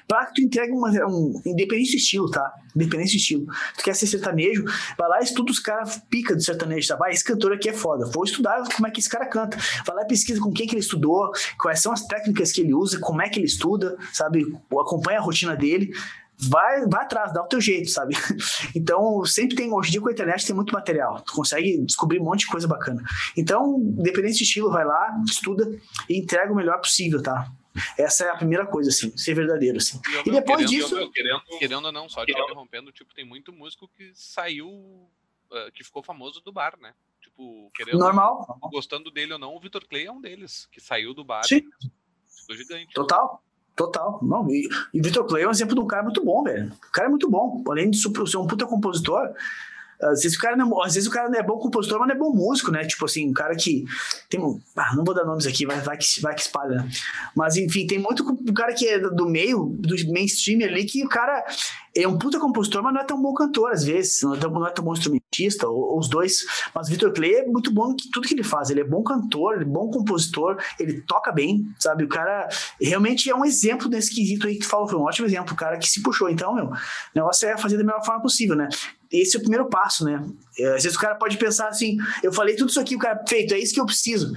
para 0.08 0.28
que 0.28 0.36
tu 0.36 0.42
entregue 0.42 0.72
uma, 0.72 0.90
um 1.08 1.42
independente 1.46 1.98
estilo, 1.98 2.30
tá? 2.30 2.54
Independente 2.76 3.18
estilo. 3.18 3.46
Tu 3.78 3.84
quer 3.84 3.96
ser 3.96 4.08
sertanejo, 4.08 4.64
vai 4.98 5.10
lá 5.10 5.20
estuda 5.20 5.52
os 5.52 5.60
caras 5.60 6.02
pica 6.10 6.36
do 6.36 6.42
sertanejo, 6.42 6.88
tá? 6.88 6.96
Vai, 6.96 7.12
esse 7.12 7.24
cantor 7.24 7.54
aqui 7.54 7.70
é 7.70 7.74
foda. 7.74 8.06
Vou 8.06 8.24
estudar 8.24 8.64
como 8.76 8.88
é 8.88 8.92
que 8.92 9.00
esse 9.00 9.10
cara 9.10 9.26
canta. 9.26 9.58
Vai 9.86 9.96
lá 9.96 10.06
pesquisa 10.06 10.40
com 10.40 10.52
quem 10.52 10.68
que 10.68 10.74
ele 10.74 10.82
estudou, 10.82 11.32
quais 11.60 11.80
são 11.80 11.92
as 11.92 12.06
técnicas 12.06 12.52
que 12.52 12.62
ele 12.62 12.74
usa, 12.74 13.00
como 13.00 13.22
é 13.22 13.30
que 13.30 13.40
ele 13.40 13.48
estuda, 13.48 13.98
sabe? 14.12 14.56
Acompanha 14.72 15.20
a 15.20 15.22
rotina 15.22 15.56
dele 15.56 15.92
vai, 16.50 16.86
vai 16.88 17.04
atrás, 17.04 17.32
dá 17.32 17.42
o 17.42 17.48
teu 17.48 17.62
jeito, 17.62 17.90
sabe? 17.90 18.16
Então, 18.76 19.24
sempre 19.24 19.56
tem, 19.56 19.72
hoje 19.72 19.90
em 19.90 19.92
dia 19.92 20.02
com 20.02 20.10
a 20.10 20.12
internet 20.12 20.46
tem 20.46 20.56
muito 20.56 20.74
material, 20.74 21.22
tu 21.22 21.34
consegue 21.34 21.78
descobrir 21.86 22.20
um 22.20 22.24
monte 22.24 22.40
de 22.40 22.48
coisa 22.48 22.68
bacana. 22.68 23.02
Então, 23.38 23.78
independente 23.98 24.38
de 24.38 24.44
estilo, 24.44 24.72
vai 24.72 24.84
lá, 24.84 25.16
estuda 25.26 25.70
e 26.10 26.20
entrega 26.20 26.52
o 26.52 26.56
melhor 26.56 26.80
possível, 26.80 27.22
tá? 27.22 27.48
Essa 27.98 28.26
é 28.26 28.30
a 28.30 28.36
primeira 28.36 28.66
coisa, 28.66 28.90
assim, 28.90 29.16
ser 29.18 29.34
verdadeiro, 29.34 29.78
assim. 29.78 30.00
E, 30.26 30.30
e 30.30 30.32
depois 30.32 30.66
querendo, 30.66 30.70
disso. 30.70 31.12
querendo, 31.12 31.42
querendo 31.60 31.86
ou 31.86 31.92
não, 31.92 32.08
só 32.08 32.26
te 32.26 32.32
interrompendo, 32.32 32.92
tipo, 32.92 33.14
tem 33.14 33.26
muito 33.26 33.52
músico 33.52 33.88
que 33.88 34.12
saiu, 34.14 34.70
uh, 34.70 35.72
que 35.74 35.84
ficou 35.84 36.04
famoso 36.04 36.42
do 36.42 36.52
bar, 36.52 36.78
né? 36.80 36.94
Tipo, 37.22 37.70
querendo. 37.76 37.98
Normal. 37.98 38.60
Gostando 38.72 39.10
dele 39.10 39.34
ou 39.34 39.40
não, 39.40 39.56
o 39.56 39.60
Vitor 39.60 39.86
Clay 39.88 40.06
é 40.06 40.12
um 40.12 40.22
deles, 40.22 40.68
que 40.72 40.80
saiu 40.80 41.14
do 41.14 41.24
bar. 41.24 41.44
Sim. 41.46 41.62
Ficou 42.42 42.56
gigante. 42.56 42.94
Total. 42.94 43.44
Total. 43.76 44.20
Não, 44.22 44.48
e, 44.52 44.70
e 44.94 45.02
Vitor 45.02 45.26
Clay 45.26 45.44
é 45.44 45.48
um 45.48 45.52
exemplo 45.52 45.74
de 45.74 45.82
um 45.82 45.88
cara 45.88 46.04
muito 46.04 46.24
bom, 46.24 46.44
velho. 46.44 46.72
O 46.72 46.92
cara 46.92 47.08
é 47.08 47.10
muito 47.10 47.28
bom. 47.28 47.64
Além 47.68 47.90
de 47.90 47.98
ser 47.98 48.38
um 48.38 48.46
puta 48.46 48.68
compositor, 48.68 49.34
às 50.04 50.22
vezes 50.22 50.38
o 50.38 50.42
cara 50.42 50.56
não, 50.56 50.82
às 50.82 50.96
vezes 50.96 51.08
o 51.08 51.12
cara 51.12 51.30
não 51.30 51.40
é 51.40 51.44
bom 51.44 51.58
compositor, 51.58 52.00
mas 52.00 52.08
não 52.08 52.16
é 52.16 52.18
bom 52.18 52.34
músico, 52.34 52.72
né? 52.72 52.86
Tipo 52.86 53.06
assim, 53.06 53.30
um 53.30 53.34
cara 53.34 53.56
que 53.56 53.86
tem 54.30 54.40
um, 54.40 54.60
ah, 54.76 54.96
não 54.96 55.04
vou 55.04 55.14
dar 55.14 55.26
nomes 55.26 55.46
aqui, 55.46 55.66
vai, 55.66 55.80
vai 55.80 55.98
que 55.98 56.22
vai 56.22 56.36
que 56.36 56.42
espalha. 56.42 56.78
Né? 56.78 56.90
Mas 57.36 57.56
enfim, 57.56 57.88
tem 57.88 58.00
muito 58.00 58.24
um 58.24 58.54
cara 58.54 58.74
que 58.74 58.88
é 58.88 59.00
do 59.00 59.28
meio, 59.28 59.76
do 59.80 59.96
mainstream 60.12 60.64
ali 60.64 60.86
que 60.86 61.04
o 61.04 61.10
cara 61.10 61.44
é 61.96 62.08
um 62.08 62.18
puta 62.18 62.40
compositor, 62.40 62.82
mas 62.82 62.94
não 62.94 63.02
é 63.02 63.04
tão 63.04 63.22
bom 63.22 63.34
cantor 63.34 63.72
às 63.72 63.84
vezes, 63.84 64.22
não 64.24 64.34
é 64.34 64.38
tão, 64.38 64.52
não 64.52 64.68
é 64.68 64.72
tão 64.72 64.84
bom 64.84 64.94
instrumentista, 64.94 65.68
ou, 65.68 65.94
ou 65.94 66.00
os 66.00 66.10
dois. 66.10 66.46
Mas 66.74 66.90
Victor 66.90 67.14
Clay 67.14 67.36
é 67.36 67.46
muito 67.46 67.72
bom 67.72 67.92
em 67.92 67.96
tudo 68.12 68.28
que 68.28 68.34
ele 68.34 68.44
faz. 68.44 68.70
Ele 68.70 68.82
é 68.82 68.84
bom 68.84 69.04
cantor, 69.04 69.56
ele 69.56 69.64
é 69.64 69.68
bom 69.68 69.90
compositor, 69.90 70.58
ele 70.80 71.02
toca 71.02 71.32
bem, 71.32 71.68
sabe? 71.80 72.04
O 72.04 72.08
cara 72.08 72.48
realmente 72.82 73.30
é 73.30 73.36
um 73.36 73.46
exemplo 73.46 73.90
nesse 73.90 74.14
quesito 74.14 74.48
aí 74.48 74.56
que 74.56 74.62
tu 74.62 74.68
falou, 74.68 74.88
foi 74.88 75.00
um 75.00 75.04
ótimo 75.04 75.28
exemplo, 75.28 75.54
o 75.54 75.58
cara 75.58 75.78
que 75.78 75.88
se 75.88 76.02
puxou. 76.02 76.30
Então, 76.30 76.54
meu, 76.56 76.66
o 76.66 76.74
negócio 77.16 77.48
é 77.48 77.58
fazer 77.58 77.78
da 77.78 77.84
melhor 77.84 78.04
forma 78.04 78.22
possível, 78.22 78.56
né? 78.56 78.68
Esse 79.14 79.38
é 79.38 79.40
o 79.40 79.42
primeiro 79.42 79.70
passo, 79.70 80.04
né? 80.04 80.26
É, 80.58 80.76
às 80.76 80.84
vezes 80.84 80.98
o 80.98 81.00
cara 81.00 81.14
pode 81.16 81.38
pensar 81.38 81.68
assim, 81.68 81.98
eu 82.24 82.34
falei 82.34 82.56
tudo 82.56 82.70
isso 82.70 82.80
aqui, 82.80 82.96
o 82.96 83.00
cara, 83.00 83.24
feito, 83.30 83.54
é 83.54 83.60
isso 83.60 83.74
que 83.74 83.80
eu 83.80 83.86
preciso. 83.86 84.34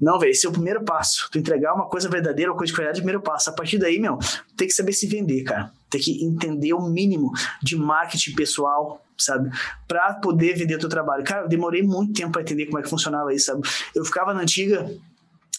Não, 0.00 0.18
velho, 0.18 0.30
esse 0.30 0.46
é 0.46 0.48
o 0.48 0.52
primeiro 0.52 0.84
passo. 0.84 1.28
Tu 1.30 1.38
entregar 1.38 1.74
uma 1.74 1.88
coisa 1.88 2.08
verdadeira, 2.08 2.50
uma 2.50 2.58
coisa 2.58 2.70
de 2.70 2.76
qualidade, 2.76 2.98
é 2.98 3.00
o 3.00 3.04
primeiro 3.04 3.22
passo. 3.22 3.50
A 3.50 3.52
partir 3.52 3.78
daí, 3.78 3.98
meu, 3.98 4.18
tem 4.56 4.68
que 4.68 4.74
saber 4.74 4.92
se 4.92 5.06
vender, 5.06 5.42
cara. 5.44 5.72
Tem 5.88 6.00
que 6.00 6.24
entender 6.24 6.72
o 6.74 6.82
mínimo 6.88 7.32
de 7.62 7.76
marketing 7.76 8.34
pessoal, 8.34 9.04
sabe? 9.16 9.50
Para 9.86 10.14
poder 10.14 10.56
vender 10.56 10.76
o 10.76 10.78
teu 10.78 10.88
trabalho. 10.88 11.24
Cara, 11.24 11.42
eu 11.42 11.48
demorei 11.48 11.82
muito 11.82 12.12
tempo 12.12 12.32
para 12.32 12.42
entender 12.42 12.66
como 12.66 12.78
é 12.78 12.82
que 12.82 12.88
funcionava 12.88 13.32
isso, 13.32 13.46
sabe? 13.46 13.62
Eu 13.94 14.04
ficava 14.04 14.34
na 14.34 14.40
antiga 14.40 14.88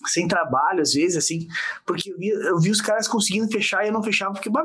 sem 0.06 0.28
trabalho, 0.28 0.82
às 0.82 0.94
vezes, 0.94 1.18
assim, 1.18 1.48
porque 1.86 2.12
eu 2.12 2.18
vi, 2.18 2.28
eu 2.28 2.60
vi 2.60 2.70
os 2.70 2.82
caras 2.82 3.08
conseguindo 3.08 3.50
fechar 3.50 3.84
e 3.84 3.88
eu 3.88 3.94
não 3.94 4.04
fechava, 4.04 4.34
porque, 4.34 4.50
bah, 4.50 4.64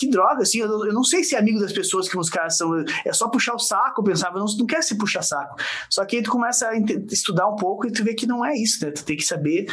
que 0.00 0.08
droga, 0.08 0.40
assim, 0.40 0.60
eu, 0.60 0.86
eu, 0.86 0.94
não 0.94 1.04
sei 1.04 1.22
se 1.22 1.34
é 1.34 1.38
amigo 1.38 1.60
das 1.60 1.74
pessoas 1.74 2.08
que 2.08 2.18
os 2.18 2.30
caras 2.30 2.56
são, 2.56 2.72
é 3.04 3.12
só 3.12 3.28
puxar 3.28 3.54
o 3.54 3.58
saco, 3.58 4.00
eu 4.00 4.04
pensava, 4.04 4.38
não, 4.38 4.46
não 4.58 4.64
quer 4.64 4.82
se 4.82 4.96
puxar 4.96 5.20
saco. 5.20 5.60
Só 5.90 6.06
que 6.06 6.16
aí 6.16 6.22
tu 6.22 6.30
começa 6.30 6.70
a 6.70 6.72
estudar 7.12 7.46
um 7.46 7.54
pouco 7.54 7.86
e 7.86 7.92
tu 7.92 8.02
vê 8.02 8.14
que 8.14 8.26
não 8.26 8.42
é 8.42 8.56
isso, 8.56 8.82
né? 8.82 8.92
Tu 8.92 9.04
tem 9.04 9.14
que 9.14 9.22
saber 9.22 9.66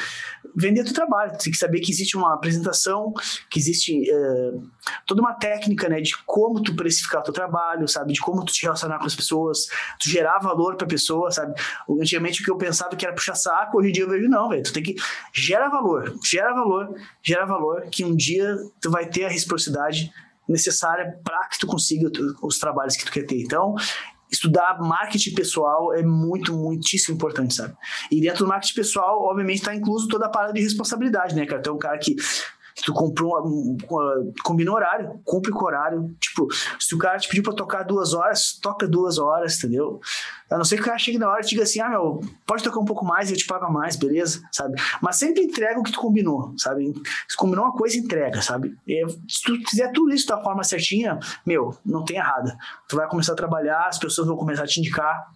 vender 0.53 0.83
teu 0.83 0.93
trabalho, 0.93 1.31
tu 1.31 1.45
tem 1.45 1.53
que 1.53 1.57
saber 1.57 1.79
que 1.79 1.93
existe 1.93 2.17
uma 2.17 2.33
apresentação, 2.33 3.13
que 3.49 3.57
existe 3.57 4.09
é, 4.09 4.51
toda 5.05 5.21
uma 5.21 5.33
técnica, 5.33 5.87
né, 5.87 6.01
de 6.01 6.17
como 6.25 6.61
tu 6.61 6.75
precificar 6.75 7.23
teu 7.23 7.33
trabalho, 7.33 7.87
sabe, 7.87 8.11
de 8.11 8.19
como 8.19 8.43
tu 8.43 8.51
te 8.51 8.63
relacionar 8.63 8.99
com 8.99 9.05
as 9.05 9.15
pessoas, 9.15 9.67
tu 9.97 10.09
gerar 10.09 10.39
valor 10.39 10.75
pra 10.75 10.85
pessoa, 10.85 11.31
sabe. 11.31 11.53
Antigamente 11.89 12.41
o 12.41 12.43
que 12.43 12.51
eu 12.51 12.57
pensava 12.57 12.97
que 12.97 13.05
era 13.05 13.15
puxar 13.15 13.35
saco, 13.35 13.77
hoje 13.77 13.89
em 13.89 13.91
dia 13.93 14.03
eu 14.03 14.09
vejo 14.09 14.27
não, 14.27 14.49
velho, 14.49 14.63
tu 14.63 14.73
tem 14.73 14.83
que 14.83 14.95
gerar 15.33 15.69
valor, 15.69 16.13
gera 16.25 16.53
valor, 16.53 16.93
gera 17.23 17.45
valor, 17.45 17.83
que 17.89 18.03
um 18.03 18.13
dia 18.13 18.57
tu 18.81 18.91
vai 18.91 19.05
ter 19.07 19.23
a 19.23 19.29
reciprocidade 19.29 20.11
necessária 20.47 21.19
para 21.23 21.47
que 21.49 21.59
tu 21.59 21.67
consiga 21.67 22.09
os 22.41 22.57
trabalhos 22.57 22.95
que 22.95 23.05
tu 23.05 23.11
quer 23.11 23.25
ter. 23.25 23.41
Então, 23.41 23.75
estudar 24.31 24.79
marketing 24.79 25.33
pessoal 25.33 25.93
é 25.93 26.03
muito, 26.03 26.53
muitíssimo 26.53 27.15
importante, 27.15 27.53
sabe? 27.53 27.75
E 28.11 28.21
dentro 28.21 28.45
do 28.45 28.47
marketing 28.47 28.75
pessoal, 28.75 29.21
obviamente, 29.23 29.59
está 29.59 29.73
incluso 29.73 30.07
toda 30.07 30.25
a 30.25 30.29
parada 30.29 30.53
de 30.53 30.61
responsabilidade, 30.61 31.35
né, 31.35 31.45
cara? 31.45 31.59
Então, 31.59 31.75
um 31.75 31.79
cara 31.79 31.97
que 31.97 32.15
tu 32.83 32.93
comprou, 32.93 33.41
um, 33.45 33.77
um, 33.89 34.33
combina 34.43 34.71
horário, 34.71 35.19
cumpre 35.23 35.51
com 35.51 35.65
horário. 35.65 36.15
Tipo, 36.19 36.47
se 36.79 36.93
o 36.93 36.97
cara 36.97 37.17
te 37.17 37.27
pediu 37.27 37.43
pra 37.43 37.53
tocar 37.53 37.83
duas 37.83 38.13
horas, 38.13 38.57
toca 38.61 38.87
duas 38.87 39.17
horas, 39.17 39.57
entendeu? 39.57 39.99
A 40.49 40.57
não 40.57 40.63
ser 40.63 40.75
que 40.75 40.81
o 40.83 40.85
cara 40.85 40.97
chegue 40.97 41.17
na 41.17 41.29
hora 41.29 41.41
e 41.41 41.45
diga 41.45 41.63
assim, 41.63 41.81
ah, 41.81 41.89
meu, 41.89 42.21
pode 42.45 42.63
tocar 42.63 42.79
um 42.79 42.85
pouco 42.85 43.03
mais 43.03 43.29
e 43.29 43.33
eu 43.33 43.37
te 43.37 43.45
pago 43.45 43.71
mais, 43.71 43.95
beleza? 43.95 44.41
Sabe? 44.51 44.79
Mas 45.01 45.17
sempre 45.17 45.43
entrega 45.43 45.79
o 45.79 45.83
que 45.83 45.91
tu 45.91 45.99
combinou, 45.99 46.53
sabe? 46.57 46.93
Se 47.27 47.35
combinou 47.35 47.65
uma 47.65 47.73
coisa, 47.73 47.97
entrega, 47.97 48.41
sabe? 48.41 48.75
E 48.87 49.05
se 49.27 49.43
tu 49.43 49.57
fizer 49.69 49.91
tudo 49.91 50.13
isso 50.13 50.27
da 50.27 50.41
forma 50.41 50.63
certinha, 50.63 51.19
meu, 51.45 51.75
não 51.85 52.05
tem 52.05 52.17
errada. 52.17 52.55
Tu 52.87 52.95
vai 52.95 53.07
começar 53.07 53.33
a 53.33 53.35
trabalhar, 53.35 53.87
as 53.87 53.99
pessoas 53.99 54.27
vão 54.27 54.37
começar 54.37 54.63
a 54.63 54.67
te 54.67 54.79
indicar, 54.79 55.27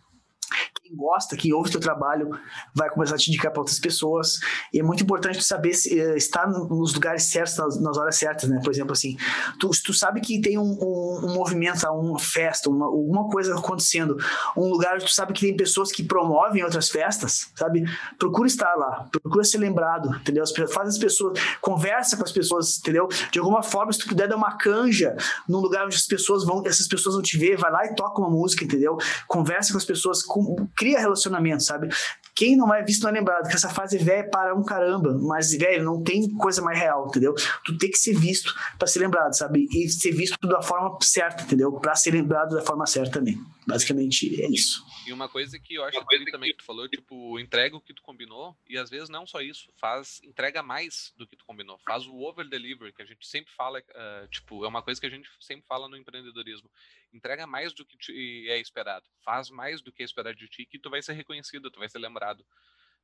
quem 0.91 0.95
gosta, 0.95 1.37
quem 1.37 1.53
ouve 1.53 1.71
teu 1.71 1.79
trabalho, 1.79 2.29
vai 2.75 2.89
começar 2.89 3.15
a 3.15 3.17
te 3.17 3.29
indicar 3.29 3.51
para 3.51 3.61
outras 3.61 3.79
pessoas. 3.79 4.39
E 4.73 4.79
é 4.79 4.83
muito 4.83 5.03
importante 5.03 5.41
saber 5.43 5.73
se, 5.73 5.99
uh, 5.99 6.15
estar 6.15 6.47
nos 6.47 6.93
lugares 6.93 7.23
certos, 7.23 7.57
nas, 7.57 7.81
nas, 7.81 7.97
horas 7.97 8.15
certas, 8.15 8.49
né? 8.49 8.59
Por 8.63 8.71
exemplo, 8.71 8.91
assim, 8.91 9.17
tu, 9.59 9.69
tu 9.83 9.93
sabe 9.93 10.19
que 10.21 10.41
tem 10.41 10.57
um, 10.57 10.77
um, 10.81 11.25
um 11.25 11.33
movimento, 11.33 11.85
uma 11.87 12.19
festa, 12.19 12.69
uma, 12.69 12.85
alguma 12.85 13.29
coisa 13.29 13.55
acontecendo, 13.55 14.17
um 14.55 14.67
lugar 14.67 14.99
tu 14.99 15.11
sabe 15.11 15.33
que 15.33 15.41
tem 15.41 15.55
pessoas 15.55 15.91
que 15.91 16.03
promovem 16.03 16.63
outras 16.63 16.89
festas, 16.89 17.51
sabe? 17.55 17.85
Procura 18.19 18.47
estar 18.47 18.75
lá, 18.75 19.07
procura 19.11 19.43
ser 19.43 19.57
lembrado, 19.57 20.13
entendeu? 20.15 20.43
Faz 20.67 20.89
as 20.89 20.97
pessoas, 20.97 21.39
conversa 21.61 22.17
com 22.17 22.23
as 22.23 22.31
pessoas, 22.31 22.79
entendeu? 22.79 23.07
De 23.31 23.39
alguma 23.39 23.63
forma, 23.63 23.93
se 23.93 23.99
tu 23.99 24.07
puder 24.07 24.27
dar 24.27 24.35
uma 24.35 24.57
canja 24.57 25.15
num 25.47 25.59
lugar 25.59 25.85
onde 25.85 25.95
as 25.95 26.05
pessoas 26.05 26.43
vão, 26.43 26.63
essas 26.65 26.87
pessoas 26.87 27.15
vão 27.15 27.23
te 27.23 27.37
ver, 27.37 27.57
vai 27.57 27.71
lá 27.71 27.85
e 27.85 27.95
toca 27.95 28.19
uma 28.19 28.29
música, 28.29 28.63
entendeu? 28.65 28.97
Conversa 29.27 29.71
com 29.71 29.77
as 29.77 29.85
pessoas, 29.85 30.21
com, 30.21 30.67
cria 30.81 30.99
relacionamento, 30.99 31.61
sabe? 31.61 31.89
Quem 32.33 32.57
não 32.57 32.73
é 32.73 32.81
visto 32.81 33.03
não 33.03 33.11
é 33.11 33.13
lembrado, 33.13 33.47
que 33.47 33.53
essa 33.53 33.69
fase 33.69 33.99
velha 33.99 34.21
é 34.21 34.23
para 34.23 34.55
um 34.55 34.63
caramba, 34.63 35.15
mas, 35.21 35.51
velho, 35.51 35.83
não 35.83 36.03
tem 36.03 36.27
coisa 36.37 36.59
mais 36.59 36.79
real, 36.79 37.05
entendeu? 37.07 37.35
Tu 37.63 37.77
tem 37.77 37.91
que 37.91 37.99
ser 37.99 38.17
visto 38.17 38.51
para 38.79 38.87
ser 38.87 38.97
lembrado, 38.97 39.31
sabe? 39.37 39.67
E 39.71 39.87
ser 39.87 40.11
visto 40.11 40.35
da 40.47 40.59
forma 40.59 40.97
certa, 41.03 41.43
entendeu? 41.43 41.71
Para 41.73 41.93
ser 41.93 42.11
lembrado 42.11 42.55
da 42.55 42.63
forma 42.63 42.87
certa 42.87 43.11
também. 43.19 43.39
Basicamente 43.67 44.41
é 44.41 44.49
isso. 44.49 44.83
E 45.05 45.13
uma 45.13 45.29
coisa 45.29 45.59
que 45.59 45.75
eu 45.75 45.83
acho 45.83 46.03
que 46.03 46.31
também 46.31 46.49
que 46.49 46.57
tu 46.57 46.65
falou, 46.65 46.89
tipo, 46.89 47.39
entrega 47.39 47.75
o 47.75 47.81
que 47.81 47.93
tu 47.93 48.01
combinou, 48.01 48.57
e 48.67 48.75
às 48.75 48.89
vezes 48.89 49.07
não 49.07 49.27
só 49.27 49.39
isso, 49.39 49.69
faz, 49.77 50.19
entrega 50.23 50.63
mais 50.63 51.13
do 51.17 51.27
que 51.27 51.35
tu 51.35 51.45
combinou, 51.45 51.77
faz 51.85 52.07
o 52.07 52.15
over 52.21 52.47
delivery, 52.49 52.91
que 52.91 53.03
a 53.03 53.05
gente 53.05 53.27
sempre 53.27 53.53
fala, 53.53 53.79
uh, 53.79 54.27
tipo, 54.29 54.65
é 54.65 54.67
uma 54.67 54.81
coisa 54.81 54.99
que 54.99 55.05
a 55.05 55.11
gente 55.11 55.29
sempre 55.39 55.65
fala 55.67 55.87
no 55.87 55.95
empreendedorismo. 55.95 56.69
Entrega 57.13 57.45
mais 57.45 57.73
do 57.73 57.85
que 57.85 58.49
é 58.49 58.57
esperado, 58.59 59.05
faz 59.23 59.49
mais 59.49 59.81
do 59.81 59.91
que 59.91 60.01
é 60.01 60.05
esperado 60.05 60.37
de 60.37 60.47
ti, 60.47 60.65
que 60.65 60.79
tu 60.79 60.89
vai 60.89 61.01
ser 61.01 61.13
reconhecido, 61.13 61.69
tu 61.69 61.79
vai 61.79 61.89
ser 61.89 61.99
lembrado. 61.99 62.41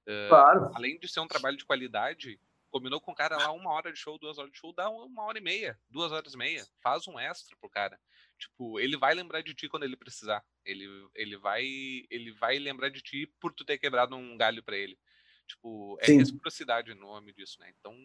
Uh, 0.07 0.29
claro. 0.29 0.71
Além 0.73 0.97
de 0.97 1.07
ser 1.07 1.19
um 1.19 1.27
trabalho 1.27 1.57
de 1.57 1.65
qualidade, 1.65 2.39
combinou 2.69 3.01
com 3.01 3.11
o 3.11 3.15
cara 3.15 3.37
lá 3.37 3.51
uma 3.51 3.71
hora 3.71 3.91
de 3.91 3.99
show, 3.99 4.17
duas 4.17 4.37
horas 4.37 4.51
de 4.51 4.57
show, 4.57 4.73
dá 4.73 4.89
uma 4.89 5.23
hora 5.23 5.37
e 5.37 5.41
meia, 5.41 5.77
duas 5.89 6.11
horas 6.11 6.33
e 6.33 6.37
meia, 6.37 6.65
faz 6.81 7.07
um 7.07 7.19
extra 7.19 7.55
pro 7.57 7.69
cara. 7.69 7.99
Tipo, 8.37 8.79
ele 8.79 8.95
vai 8.95 9.13
lembrar 9.13 9.41
de 9.41 9.53
ti 9.53 9.67
quando 9.67 9.83
ele 9.83 9.97
precisar. 9.97 10.45
Ele, 10.63 10.87
ele 11.15 11.37
vai 11.37 11.65
ele 12.09 12.31
vai 12.31 12.59
lembrar 12.59 12.89
de 12.89 13.01
ti 13.01 13.25
por 13.39 13.51
tu 13.53 13.65
ter 13.65 13.77
quebrado 13.77 14.15
um 14.15 14.37
galho 14.37 14.63
para 14.63 14.77
ele. 14.77 14.97
Tipo, 15.47 15.97
é 16.01 16.05
Sim. 16.05 16.17
reciprocidade 16.17 16.93
no 16.93 17.01
nome 17.01 17.33
disso, 17.33 17.59
né? 17.59 17.73
Então, 17.79 17.95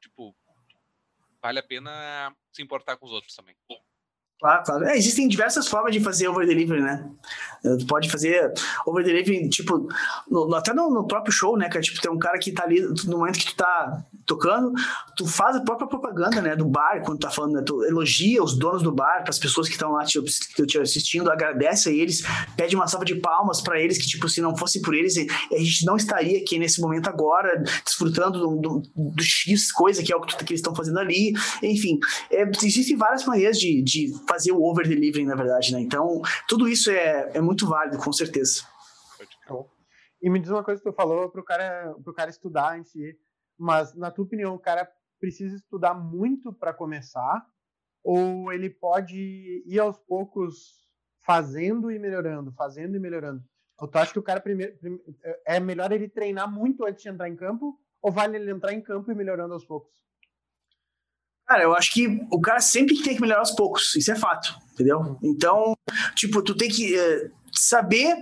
tipo, 0.00 0.36
vale 1.40 1.58
a 1.58 1.62
pena 1.62 2.36
se 2.52 2.60
importar 2.60 2.96
com 2.96 3.06
os 3.06 3.12
outros 3.12 3.34
também. 3.34 3.56
Claro, 4.40 4.62
claro. 4.64 4.84
É, 4.84 4.96
existem 4.96 5.26
diversas 5.26 5.66
formas 5.66 5.92
de 5.92 6.00
fazer 6.00 6.28
over 6.28 6.46
delivery, 6.46 6.80
né? 6.80 7.10
Tu 7.62 7.86
pode 7.86 8.08
fazer 8.08 8.52
over 8.86 9.04
delivery, 9.04 9.48
tipo, 9.48 9.88
no, 10.30 10.54
até 10.54 10.72
no, 10.72 10.90
no, 10.90 11.08
próprio 11.08 11.32
show, 11.32 11.56
né? 11.56 11.68
Que 11.68 11.80
tipo, 11.80 12.00
tem 12.00 12.10
um 12.10 12.18
cara 12.18 12.38
que 12.38 12.52
tá 12.52 12.62
ali 12.62 12.80
no 12.80 13.18
momento 13.18 13.38
que 13.38 13.46
tu 13.46 13.56
tá 13.56 14.04
tocando, 14.28 14.72
tu 15.16 15.26
faz 15.26 15.56
a 15.56 15.60
própria 15.60 15.88
propaganda, 15.88 16.42
né? 16.42 16.54
Do 16.54 16.66
bar, 16.66 17.02
quando 17.02 17.18
tu 17.18 17.22
tá 17.22 17.30
falando, 17.30 17.54
né? 17.54 17.62
Tu 17.66 17.82
elogia 17.84 18.42
os 18.42 18.56
donos 18.56 18.82
do 18.82 18.92
bar, 18.92 19.24
as 19.26 19.38
pessoas 19.38 19.66
que 19.66 19.72
estão 19.72 19.92
lá 19.92 20.04
te, 20.04 20.20
te, 20.66 20.78
assistindo, 20.78 21.30
agradece 21.30 21.88
a 21.88 21.92
eles, 21.92 22.22
pede 22.54 22.76
uma 22.76 22.86
salva 22.86 23.06
de 23.06 23.14
palmas 23.16 23.62
para 23.62 23.80
eles, 23.80 23.96
que, 23.96 24.06
tipo, 24.06 24.28
se 24.28 24.42
não 24.42 24.54
fosse 24.54 24.82
por 24.82 24.94
eles, 24.94 25.16
a 25.16 25.58
gente 25.58 25.86
não 25.86 25.96
estaria 25.96 26.38
aqui 26.38 26.58
nesse 26.58 26.78
momento 26.80 27.08
agora, 27.08 27.62
desfrutando 27.84 28.38
do, 28.38 28.56
do, 28.60 28.82
do 28.94 29.22
X 29.22 29.72
coisa 29.72 30.02
que 30.02 30.12
é 30.12 30.16
o 30.16 30.20
que, 30.20 30.36
que 30.36 30.52
eles 30.52 30.60
estão 30.60 30.74
fazendo 30.74 30.98
ali. 30.98 31.32
Enfim, 31.62 31.98
é, 32.30 32.42
existem 32.62 32.96
várias 32.96 33.24
maneiras 33.24 33.58
de, 33.58 33.82
de 33.82 34.12
fazer 34.28 34.52
o 34.52 34.62
over 34.62 34.86
delivery, 34.86 35.24
na 35.24 35.34
verdade, 35.34 35.72
né? 35.72 35.80
Então, 35.80 36.20
tudo 36.46 36.68
isso 36.68 36.90
é, 36.90 37.30
é 37.32 37.40
muito 37.40 37.66
válido, 37.66 37.96
com 37.96 38.12
certeza. 38.12 38.62
E 40.20 40.28
me 40.28 40.40
diz 40.40 40.50
uma 40.50 40.64
coisa 40.64 40.82
que 40.82 40.90
tu 40.90 40.94
falou 40.94 41.30
pro 41.30 41.44
cara, 41.44 41.94
pro 42.02 42.12
cara 42.12 42.28
estudar 42.28 42.78
em 42.78 42.82
si, 42.82 43.16
mas 43.58 43.94
na 43.94 44.10
tua 44.10 44.24
opinião, 44.24 44.54
o 44.54 44.58
cara 44.58 44.90
precisa 45.18 45.56
estudar 45.56 45.94
muito 45.94 46.52
para 46.52 46.72
começar 46.72 47.44
ou 48.02 48.52
ele 48.52 48.70
pode 48.70 49.62
ir 49.66 49.78
aos 49.78 49.98
poucos 49.98 50.88
fazendo 51.24 51.90
e 51.90 51.98
melhorando, 51.98 52.52
fazendo 52.52 52.96
e 52.96 53.00
melhorando? 53.00 53.42
Ou 53.78 53.88
tu 53.88 53.96
acha 53.98 54.12
que 54.12 54.18
o 54.18 54.22
cara 54.22 54.40
primeiro 54.40 54.76
é 55.46 55.60
melhor 55.60 55.92
ele 55.92 56.08
treinar 56.08 56.50
muito 56.50 56.84
antes 56.84 57.02
de 57.02 57.08
entrar 57.08 57.28
em 57.28 57.36
campo 57.36 57.78
ou 58.00 58.10
vale 58.10 58.36
ele 58.36 58.50
entrar 58.50 58.72
em 58.72 58.80
campo 58.80 59.10
e 59.10 59.14
melhorando 59.14 59.54
aos 59.54 59.64
poucos? 59.64 59.92
Cara, 61.46 61.62
eu 61.62 61.74
acho 61.74 61.92
que 61.92 62.06
o 62.30 62.40
cara 62.40 62.60
sempre 62.60 63.02
tem 63.02 63.14
que 63.14 63.20
melhorar 63.22 63.40
aos 63.40 63.52
poucos, 63.52 63.94
isso 63.94 64.12
é 64.12 64.16
fato, 64.16 64.54
entendeu? 64.72 65.18
Então, 65.22 65.74
tipo, 66.14 66.42
tu 66.42 66.54
tem 66.54 66.68
que 66.68 66.94
uh, 66.94 67.32
saber 67.52 68.16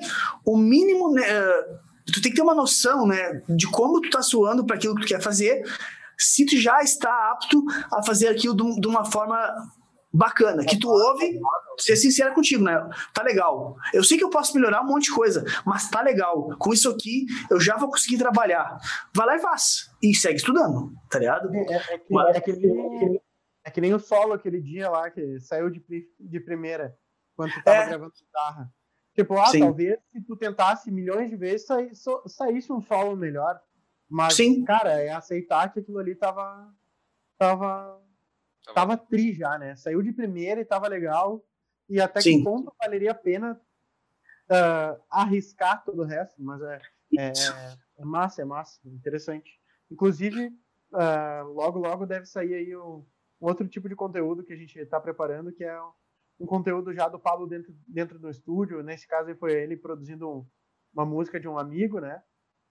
o 0.44 0.56
mínimo, 0.56 1.12
né, 1.12 1.22
uh, 1.22 1.85
tu 2.12 2.22
tem 2.22 2.30
que 2.30 2.36
ter 2.36 2.42
uma 2.42 2.54
noção, 2.54 3.06
né, 3.06 3.42
de 3.48 3.66
como 3.66 4.00
tu 4.00 4.10
tá 4.10 4.22
suando 4.22 4.64
para 4.64 4.76
aquilo 4.76 4.94
que 4.94 5.02
tu 5.02 5.08
quer 5.08 5.20
fazer, 5.20 5.62
se 6.18 6.46
tu 6.46 6.56
já 6.56 6.82
está 6.82 7.30
apto 7.30 7.64
a 7.92 8.02
fazer 8.02 8.28
aquilo 8.28 8.54
de, 8.80 8.86
uma 8.86 9.04
forma 9.04 9.38
bacana, 10.12 10.64
que 10.64 10.78
tu 10.78 10.88
ouve, 10.88 11.38
ser 11.78 11.96
sincero 11.96 12.34
contigo, 12.34 12.64
né? 12.64 12.88
Tá 13.12 13.22
legal. 13.22 13.76
Eu 13.92 14.02
sei 14.02 14.16
que 14.16 14.24
eu 14.24 14.30
posso 14.30 14.54
melhorar 14.54 14.82
um 14.82 14.86
monte 14.86 15.04
de 15.04 15.14
coisa, 15.14 15.44
mas 15.64 15.90
tá 15.90 16.00
legal. 16.00 16.56
Com 16.58 16.72
isso 16.72 16.88
aqui, 16.88 17.26
eu 17.50 17.60
já 17.60 17.76
vou 17.76 17.90
conseguir 17.90 18.16
trabalhar. 18.16 18.78
Vai 19.14 19.26
lá 19.26 19.36
e 19.36 19.40
faz. 19.40 19.90
E 20.02 20.14
segue 20.14 20.36
estudando, 20.36 20.92
tá 21.10 21.18
ligado? 21.18 21.54
É, 21.54 21.58
é, 21.58 21.94
é, 21.94 21.98
que, 21.98 22.14
mas, 22.14 22.36
é, 22.36 22.40
que, 22.40 22.52
nem, 22.52 23.20
é 23.64 23.70
que 23.70 23.80
nem 23.80 23.94
o 23.94 23.98
solo 23.98 24.32
aquele 24.32 24.60
dia 24.60 24.88
lá, 24.88 25.10
que 25.10 25.38
saiu 25.40 25.68
de, 25.68 25.84
de 26.18 26.40
primeira, 26.40 26.96
quando 27.36 27.52
tu 27.52 27.62
tava 27.62 27.76
é. 27.76 27.86
gravando 27.88 28.12
guitarra. 28.12 28.72
Tipo, 29.16 29.38
ah, 29.38 29.46
Sim. 29.46 29.60
talvez 29.60 29.98
se 30.12 30.20
tu 30.20 30.36
tentasse 30.36 30.90
milhões 30.90 31.30
de 31.30 31.36
vezes, 31.36 31.66
saísse, 31.66 32.10
saísse 32.26 32.70
um 32.70 32.82
solo 32.82 33.16
melhor. 33.16 33.58
Mas, 34.08 34.34
Sim. 34.34 34.62
cara, 34.62 34.92
é 34.92 35.08
aceitar 35.10 35.72
que 35.72 35.80
aquilo 35.80 35.98
ali 35.98 36.14
tava. 36.14 36.70
tava 37.38 37.98
tava 38.74 38.96
tri 38.96 39.32
já, 39.32 39.58
né? 39.58 39.74
Saiu 39.76 40.02
de 40.02 40.12
primeira 40.12 40.60
e 40.60 40.64
tava 40.64 40.86
legal. 40.86 41.42
E 41.88 42.00
até 42.00 42.20
Sim. 42.20 42.38
que 42.38 42.44
ponto 42.44 42.72
valeria 42.78 43.12
a 43.12 43.14
pena 43.14 43.60
uh, 44.50 45.00
arriscar 45.08 45.84
todo 45.84 46.02
o 46.02 46.04
resto, 46.04 46.42
mas 46.42 46.60
é, 46.62 46.80
é, 47.18 47.32
é, 47.98 48.04
massa, 48.04 48.42
é 48.42 48.44
massa, 48.44 48.80
interessante. 48.84 49.60
Inclusive, 49.90 50.48
uh, 50.92 51.46
logo, 51.52 51.78
logo 51.78 52.06
deve 52.06 52.26
sair 52.26 52.54
aí 52.54 52.74
o, 52.74 53.06
um 53.40 53.46
outro 53.46 53.68
tipo 53.68 53.88
de 53.88 53.94
conteúdo 53.94 54.42
que 54.42 54.52
a 54.52 54.56
gente 54.56 54.78
está 54.78 55.00
preparando, 55.00 55.52
que 55.52 55.64
é 55.64 55.80
um 56.38 56.46
conteúdo 56.46 56.92
já 56.92 57.08
do 57.08 57.18
Pablo 57.18 57.46
dentro, 57.46 57.74
dentro 57.86 58.18
do 58.18 58.28
estúdio. 58.28 58.82
Nesse 58.82 59.06
caso, 59.06 59.34
foi 59.36 59.52
ele 59.52 59.76
produzindo 59.76 60.28
um, 60.28 60.46
uma 60.92 61.04
música 61.04 61.40
de 61.40 61.48
um 61.48 61.58
amigo, 61.58 61.98
né? 62.00 62.22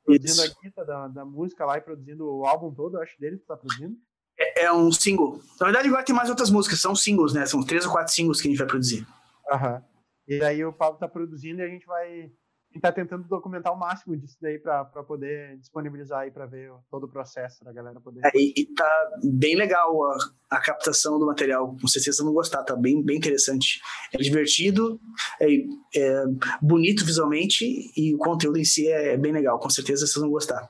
Produzindo 0.03 0.43
Isso. 0.43 0.57
a 0.57 0.61
guita 0.61 0.85
da, 0.85 1.07
da 1.07 1.25
música 1.25 1.65
lá 1.65 1.77
e 1.77 1.81
produzindo 1.81 2.25
o 2.27 2.45
álbum 2.45 2.73
todo, 2.73 2.97
eu 2.97 3.01
acho 3.01 3.19
dele 3.19 3.37
que 3.37 3.43
está 3.43 3.57
produzindo. 3.57 3.97
É, 4.37 4.65
é, 4.65 4.73
um 4.73 4.91
single. 4.91 5.39
Na 5.59 5.67
verdade, 5.67 5.87
agora 5.87 6.03
tem 6.03 6.15
mais 6.15 6.29
outras 6.29 6.49
músicas, 6.49 6.79
são 6.79 6.95
singles, 6.95 7.33
né? 7.33 7.45
São 7.45 7.63
três 7.65 7.85
ou 7.85 7.91
quatro 7.91 8.13
singles 8.13 8.41
que 8.41 8.47
a 8.47 8.51
gente 8.51 8.59
vai 8.59 8.67
produzir. 8.67 9.07
Aham. 9.51 9.83
E 10.27 10.43
aí 10.43 10.65
o 10.65 10.73
Pablo 10.73 10.99
tá 10.99 11.07
produzindo 11.07 11.61
e 11.61 11.63
a 11.63 11.67
gente 11.67 11.85
vai 11.85 12.31
tá 12.79 12.91
tentando 12.91 13.27
documentar 13.27 13.73
o 13.73 13.77
máximo 13.77 14.15
disso 14.17 14.37
daí 14.41 14.59
para 14.59 14.85
poder 15.03 15.57
disponibilizar 15.57 16.21
aí 16.21 16.31
para 16.31 16.45
ver 16.45 16.71
todo 16.89 17.05
o 17.05 17.09
processo 17.09 17.63
da 17.63 17.71
galera 17.71 17.99
poder. 18.01 18.21
É, 18.25 18.31
e, 18.35 18.53
e 18.55 18.65
tá 18.73 19.11
bem 19.23 19.55
legal 19.55 20.03
a, 20.03 20.17
a, 20.51 20.61
captação 20.61 21.17
do 21.19 21.25
material. 21.25 21.75
Com 21.79 21.87
certeza 21.87 22.23
vão 22.23 22.33
gostar, 22.33 22.63
tá 22.63 22.75
bem, 22.75 23.03
bem 23.03 23.17
interessante. 23.17 23.79
É 24.13 24.17
divertido, 24.17 24.99
é, 25.39 25.47
é 25.95 26.23
bonito 26.61 27.05
visualmente 27.05 27.65
e 27.95 28.13
o 28.13 28.17
conteúdo 28.17 28.57
em 28.57 28.65
si 28.65 28.87
é, 28.87 29.13
é 29.13 29.17
bem 29.17 29.31
legal. 29.31 29.59
Com 29.59 29.69
certeza 29.69 30.05
vocês 30.05 30.21
vão 30.21 30.29
gostar. 30.29 30.69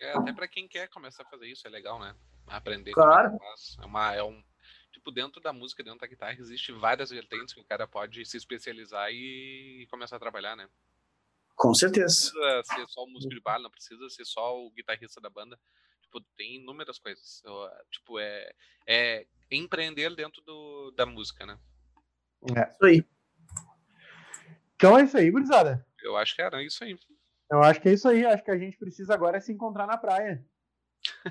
É, 0.00 0.16
até 0.16 0.32
para 0.32 0.48
quem 0.48 0.66
quer 0.66 0.88
começar 0.88 1.22
a 1.22 1.30
fazer 1.30 1.46
isso 1.46 1.66
é 1.66 1.70
legal, 1.70 1.98
né? 2.00 2.14
Aprender. 2.46 2.92
Claro. 2.92 3.38
É, 3.80 3.86
uma, 3.86 4.14
é 4.14 4.22
um 4.22 4.42
tipo 4.92 5.10
dentro 5.10 5.40
da 5.40 5.52
música, 5.52 5.82
dentro 5.82 6.00
da 6.00 6.06
guitarra 6.06 6.36
existe 6.38 6.72
várias 6.72 7.10
vertentes 7.10 7.54
que 7.54 7.60
o 7.60 7.64
cara 7.64 7.86
pode 7.86 8.24
se 8.24 8.36
especializar 8.36 9.10
e 9.10 9.86
começar 9.90 10.16
a 10.16 10.20
trabalhar, 10.20 10.56
né? 10.56 10.68
Com 11.54 11.74
certeza. 11.74 12.32
Não 12.34 12.40
precisa 12.40 12.62
ser 12.64 12.88
só 12.88 13.04
o 13.04 13.10
músico 13.10 13.34
de 13.34 13.40
bar, 13.40 13.58
não 13.60 13.70
precisa 13.70 14.08
ser 14.08 14.24
só 14.24 14.58
o 14.58 14.70
guitarrista 14.70 15.20
da 15.20 15.30
banda. 15.30 15.58
Tipo, 16.02 16.20
tem 16.36 16.56
inúmeras 16.56 16.98
coisas. 16.98 17.42
Tipo, 17.90 18.18
é, 18.18 18.52
é 18.86 19.26
empreender 19.50 20.14
dentro 20.14 20.42
do, 20.42 20.92
da 20.96 21.06
música, 21.06 21.46
né? 21.46 21.58
É. 22.56 22.68
Isso 22.68 22.84
aí. 22.84 23.06
Então 24.74 24.98
é 24.98 25.04
isso 25.04 25.16
aí, 25.16 25.30
gurizada. 25.30 25.86
Eu 26.02 26.16
acho 26.16 26.34
que 26.34 26.42
era 26.42 26.62
isso 26.62 26.82
aí. 26.82 26.98
Eu 27.50 27.62
acho 27.62 27.80
que 27.80 27.88
é 27.88 27.92
isso 27.92 28.08
aí. 28.08 28.26
Acho 28.26 28.42
que 28.42 28.50
a 28.50 28.58
gente 28.58 28.76
precisa 28.76 29.14
agora 29.14 29.36
é 29.36 29.40
se 29.40 29.52
encontrar 29.52 29.86
na 29.86 29.96
praia. 29.96 30.44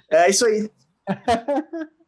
É 0.10 0.30
isso 0.30 0.46
aí. 0.46 0.72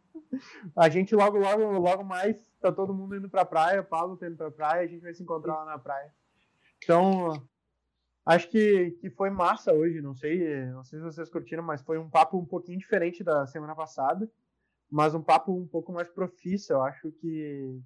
a 0.75 0.89
gente 0.89 1.13
logo, 1.15 1.37
logo, 1.37 1.63
logo 1.79 2.03
mais 2.03 2.37
tá 2.59 2.71
todo 2.71 2.93
mundo 2.93 3.15
indo 3.15 3.29
pra 3.29 3.43
praia, 3.43 3.83
Paulo 3.83 4.15
tá 4.15 4.25
indo 4.25 4.37
pra 4.37 4.49
praia, 4.49 4.83
a 4.83 4.87
gente 4.87 5.01
vai 5.01 5.13
se 5.13 5.21
encontrar 5.21 5.55
lá 5.55 5.65
na 5.65 5.77
praia. 5.77 6.13
Então, 6.81 7.45
acho 8.25 8.49
que, 8.49 8.91
que 8.99 9.09
foi 9.09 9.29
massa 9.29 9.73
hoje, 9.73 10.01
não 10.01 10.15
sei, 10.15 10.65
não 10.67 10.83
sei 10.83 10.99
se 10.99 11.05
vocês 11.05 11.29
curtiram, 11.29 11.63
mas 11.63 11.81
foi 11.81 11.97
um 11.97 12.09
papo 12.09 12.37
um 12.37 12.45
pouquinho 12.45 12.79
diferente 12.79 13.23
da 13.23 13.45
semana 13.45 13.75
passada, 13.75 14.29
mas 14.89 15.13
um 15.13 15.21
papo 15.21 15.53
um 15.53 15.67
pouco 15.67 15.91
mais 15.91 16.09
profício, 16.09 16.73
eu 16.73 16.83
acho 16.83 17.11
que, 17.13 17.81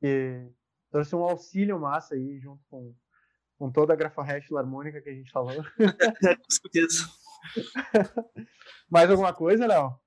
que 0.00 0.48
trouxe 0.90 1.16
um 1.16 1.22
auxílio 1.22 1.78
massa 1.80 2.14
aí, 2.14 2.38
junto 2.38 2.62
com, 2.68 2.94
com 3.58 3.70
toda 3.70 3.92
a 3.92 3.96
graforrest 3.96 4.52
harmônica 4.52 5.00
que 5.00 5.08
a 5.08 5.14
gente 5.14 5.30
falou. 5.30 5.64
com 5.78 6.50
certeza. 6.50 7.08
Mais 8.90 9.10
alguma 9.10 9.32
coisa, 9.32 9.66
Léo? 9.66 9.98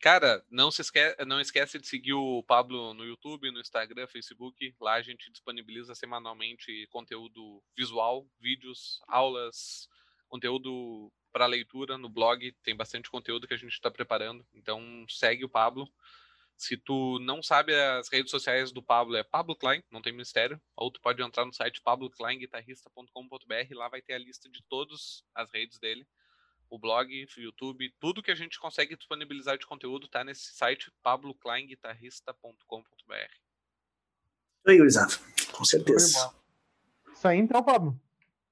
Cara, 0.00 0.42
não 0.50 0.70
se 0.70 0.80
esquece, 0.80 1.22
não 1.26 1.38
esquece 1.38 1.78
de 1.78 1.86
seguir 1.86 2.14
o 2.14 2.42
Pablo 2.44 2.94
no 2.94 3.04
YouTube, 3.04 3.50
no 3.50 3.60
Instagram, 3.60 4.06
Facebook. 4.06 4.74
Lá 4.80 4.94
a 4.94 5.02
gente 5.02 5.30
disponibiliza 5.30 5.94
semanalmente 5.94 6.86
conteúdo 6.90 7.62
visual, 7.76 8.26
vídeos, 8.40 8.98
aulas, 9.06 9.86
conteúdo 10.26 11.12
para 11.30 11.44
leitura 11.44 11.98
no 11.98 12.08
blog. 12.08 12.50
Tem 12.62 12.74
bastante 12.74 13.10
conteúdo 13.10 13.46
que 13.46 13.52
a 13.52 13.58
gente 13.58 13.74
está 13.74 13.90
preparando. 13.90 14.42
Então 14.54 15.04
segue 15.06 15.44
o 15.44 15.50
Pablo. 15.50 15.86
Se 16.56 16.78
tu 16.78 17.18
não 17.20 17.42
sabe 17.42 17.74
as 17.74 18.08
redes 18.08 18.30
sociais 18.30 18.72
do 18.72 18.82
Pablo, 18.82 19.16
é 19.16 19.22
Pablo 19.22 19.54
Klein, 19.54 19.84
não 19.90 20.00
tem 20.00 20.14
mistério. 20.14 20.58
Ou 20.76 20.90
tu 20.90 20.98
pode 21.02 21.22
entrar 21.22 21.44
no 21.44 21.52
site 21.52 21.82
pablokleinguitarrista.com.br, 21.82 23.74
lá 23.74 23.88
vai 23.88 24.00
ter 24.00 24.14
a 24.14 24.18
lista 24.18 24.48
de 24.48 24.62
todas 24.62 25.22
as 25.34 25.50
redes 25.52 25.78
dele 25.78 26.06
o 26.70 26.78
blog, 26.78 27.26
o 27.36 27.40
YouTube, 27.40 27.92
tudo 27.98 28.22
que 28.22 28.30
a 28.30 28.34
gente 28.34 28.60
consegue 28.60 28.96
disponibilizar 28.96 29.58
de 29.58 29.66
conteúdo 29.66 30.08
tá 30.08 30.22
nesse 30.22 30.54
site 30.54 30.92
pablokleinguitarrista.com.br. 31.02 33.50
Isso 34.60 34.68
aí, 34.68 34.78
Gurizado. 34.78 35.18
Com 35.52 35.64
certeza. 35.64 36.32
Isso 37.12 37.26
aí 37.26 37.38
então, 37.38 37.60
Pablo. 37.62 37.98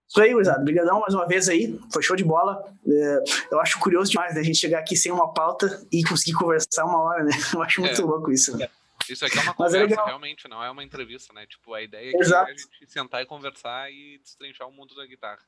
Isso 0.08 0.20
aí, 0.20 0.32
Gurizado. 0.32 0.62
Obrigadão 0.62 0.98
mais 1.00 1.14
uma 1.14 1.28
vez 1.28 1.48
aí. 1.48 1.78
Foi 1.92 2.02
show 2.02 2.16
de 2.16 2.24
bola. 2.24 2.74
É, 2.86 3.22
eu 3.52 3.60
acho 3.60 3.78
curioso 3.78 4.10
demais 4.10 4.34
né, 4.34 4.40
a 4.40 4.44
gente 4.44 4.58
chegar 4.58 4.80
aqui 4.80 4.96
sem 4.96 5.12
uma 5.12 5.32
pauta 5.32 5.86
e 5.92 6.02
conseguir 6.02 6.32
conversar 6.32 6.86
uma 6.86 7.00
hora, 7.00 7.22
né? 7.22 7.30
Eu 7.54 7.62
acho 7.62 7.80
muito 7.80 8.00
é. 8.00 8.04
louco 8.04 8.32
isso. 8.32 8.56
Né? 8.56 8.68
Isso 9.08 9.24
aqui 9.24 9.38
é 9.38 9.42
uma 9.42 9.52
é 9.52 9.54
conversa, 9.54 10.00
é 10.00 10.04
realmente, 10.04 10.48
não 10.48 10.64
é 10.64 10.68
uma 10.70 10.82
entrevista, 10.82 11.32
né? 11.32 11.46
Tipo, 11.46 11.72
a 11.72 11.82
ideia 11.82 12.10
é, 12.10 12.14
é 12.14 12.36
a 12.36 12.50
gente 12.50 12.66
sentar 12.86 13.22
e 13.22 13.26
conversar 13.26 13.92
e 13.92 14.18
destrinchar 14.18 14.66
o 14.66 14.72
mundo 14.72 14.92
da 14.94 15.06
guitarra. 15.06 15.40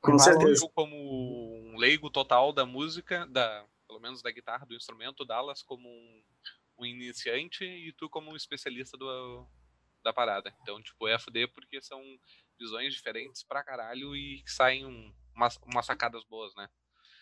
Com 0.00 0.18
certeza. 0.18 0.64
Eu, 0.64 0.68
como 0.70 0.96
um 0.96 1.76
leigo 1.76 2.08
total 2.10 2.52
da 2.52 2.64
música, 2.64 3.26
da, 3.26 3.64
pelo 3.86 4.00
menos 4.00 4.22
da 4.22 4.30
guitarra, 4.30 4.66
do 4.66 4.74
instrumento, 4.74 5.24
Dallas 5.24 5.62
como 5.62 5.88
um, 5.88 6.22
um 6.78 6.86
iniciante 6.86 7.64
e 7.64 7.92
tu 7.92 8.08
como 8.08 8.30
um 8.30 8.36
especialista 8.36 8.96
do, 8.96 9.46
da 10.02 10.12
parada. 10.12 10.54
Então, 10.62 10.82
tipo, 10.82 11.06
é 11.06 11.18
FD 11.18 11.48
porque 11.48 11.82
são 11.82 12.00
visões 12.58 12.94
diferentes 12.94 13.42
pra 13.42 13.62
caralho 13.62 14.16
e 14.16 14.42
que 14.42 14.50
saem 14.50 14.86
um, 14.86 15.12
umas, 15.34 15.58
umas 15.66 15.86
sacadas 15.86 16.24
boas, 16.24 16.54
né? 16.54 16.68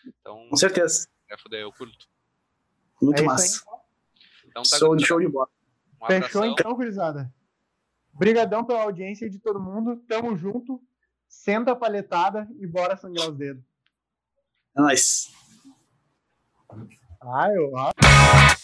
Então, 0.05 0.47
Com 0.49 0.55
certeza. 0.55 1.09
FD 1.29 1.63
eu 1.63 1.71
curto. 1.73 2.07
Muito 3.01 3.21
é 3.21 3.25
massa. 3.25 3.63
Então, 4.45 4.63
tá 4.63 4.77
show, 4.77 4.95
de, 4.95 5.05
show 5.05 5.19
de 5.19 5.27
bola. 5.27 5.49
Um 6.01 6.07
Fechou 6.07 6.45
então, 6.45 6.73
gurizada. 6.73 7.33
Obrigadão 8.13 8.63
pela 8.63 8.83
audiência 8.83 9.29
de 9.29 9.37
todo 9.37 9.59
mundo. 9.59 9.97
Tamo 10.07 10.35
junto 10.35 10.81
senta 11.29 11.71
a 11.71 11.75
palhetada 11.75 12.47
e 12.59 12.65
bora 12.65 12.97
sangrar 12.97 13.29
os 13.29 13.37
dedos. 13.37 13.63
É 14.75 14.81
nóis. 14.81 15.31
Ah, 17.21 17.49
eu 17.53 17.77
acho. 17.77 18.58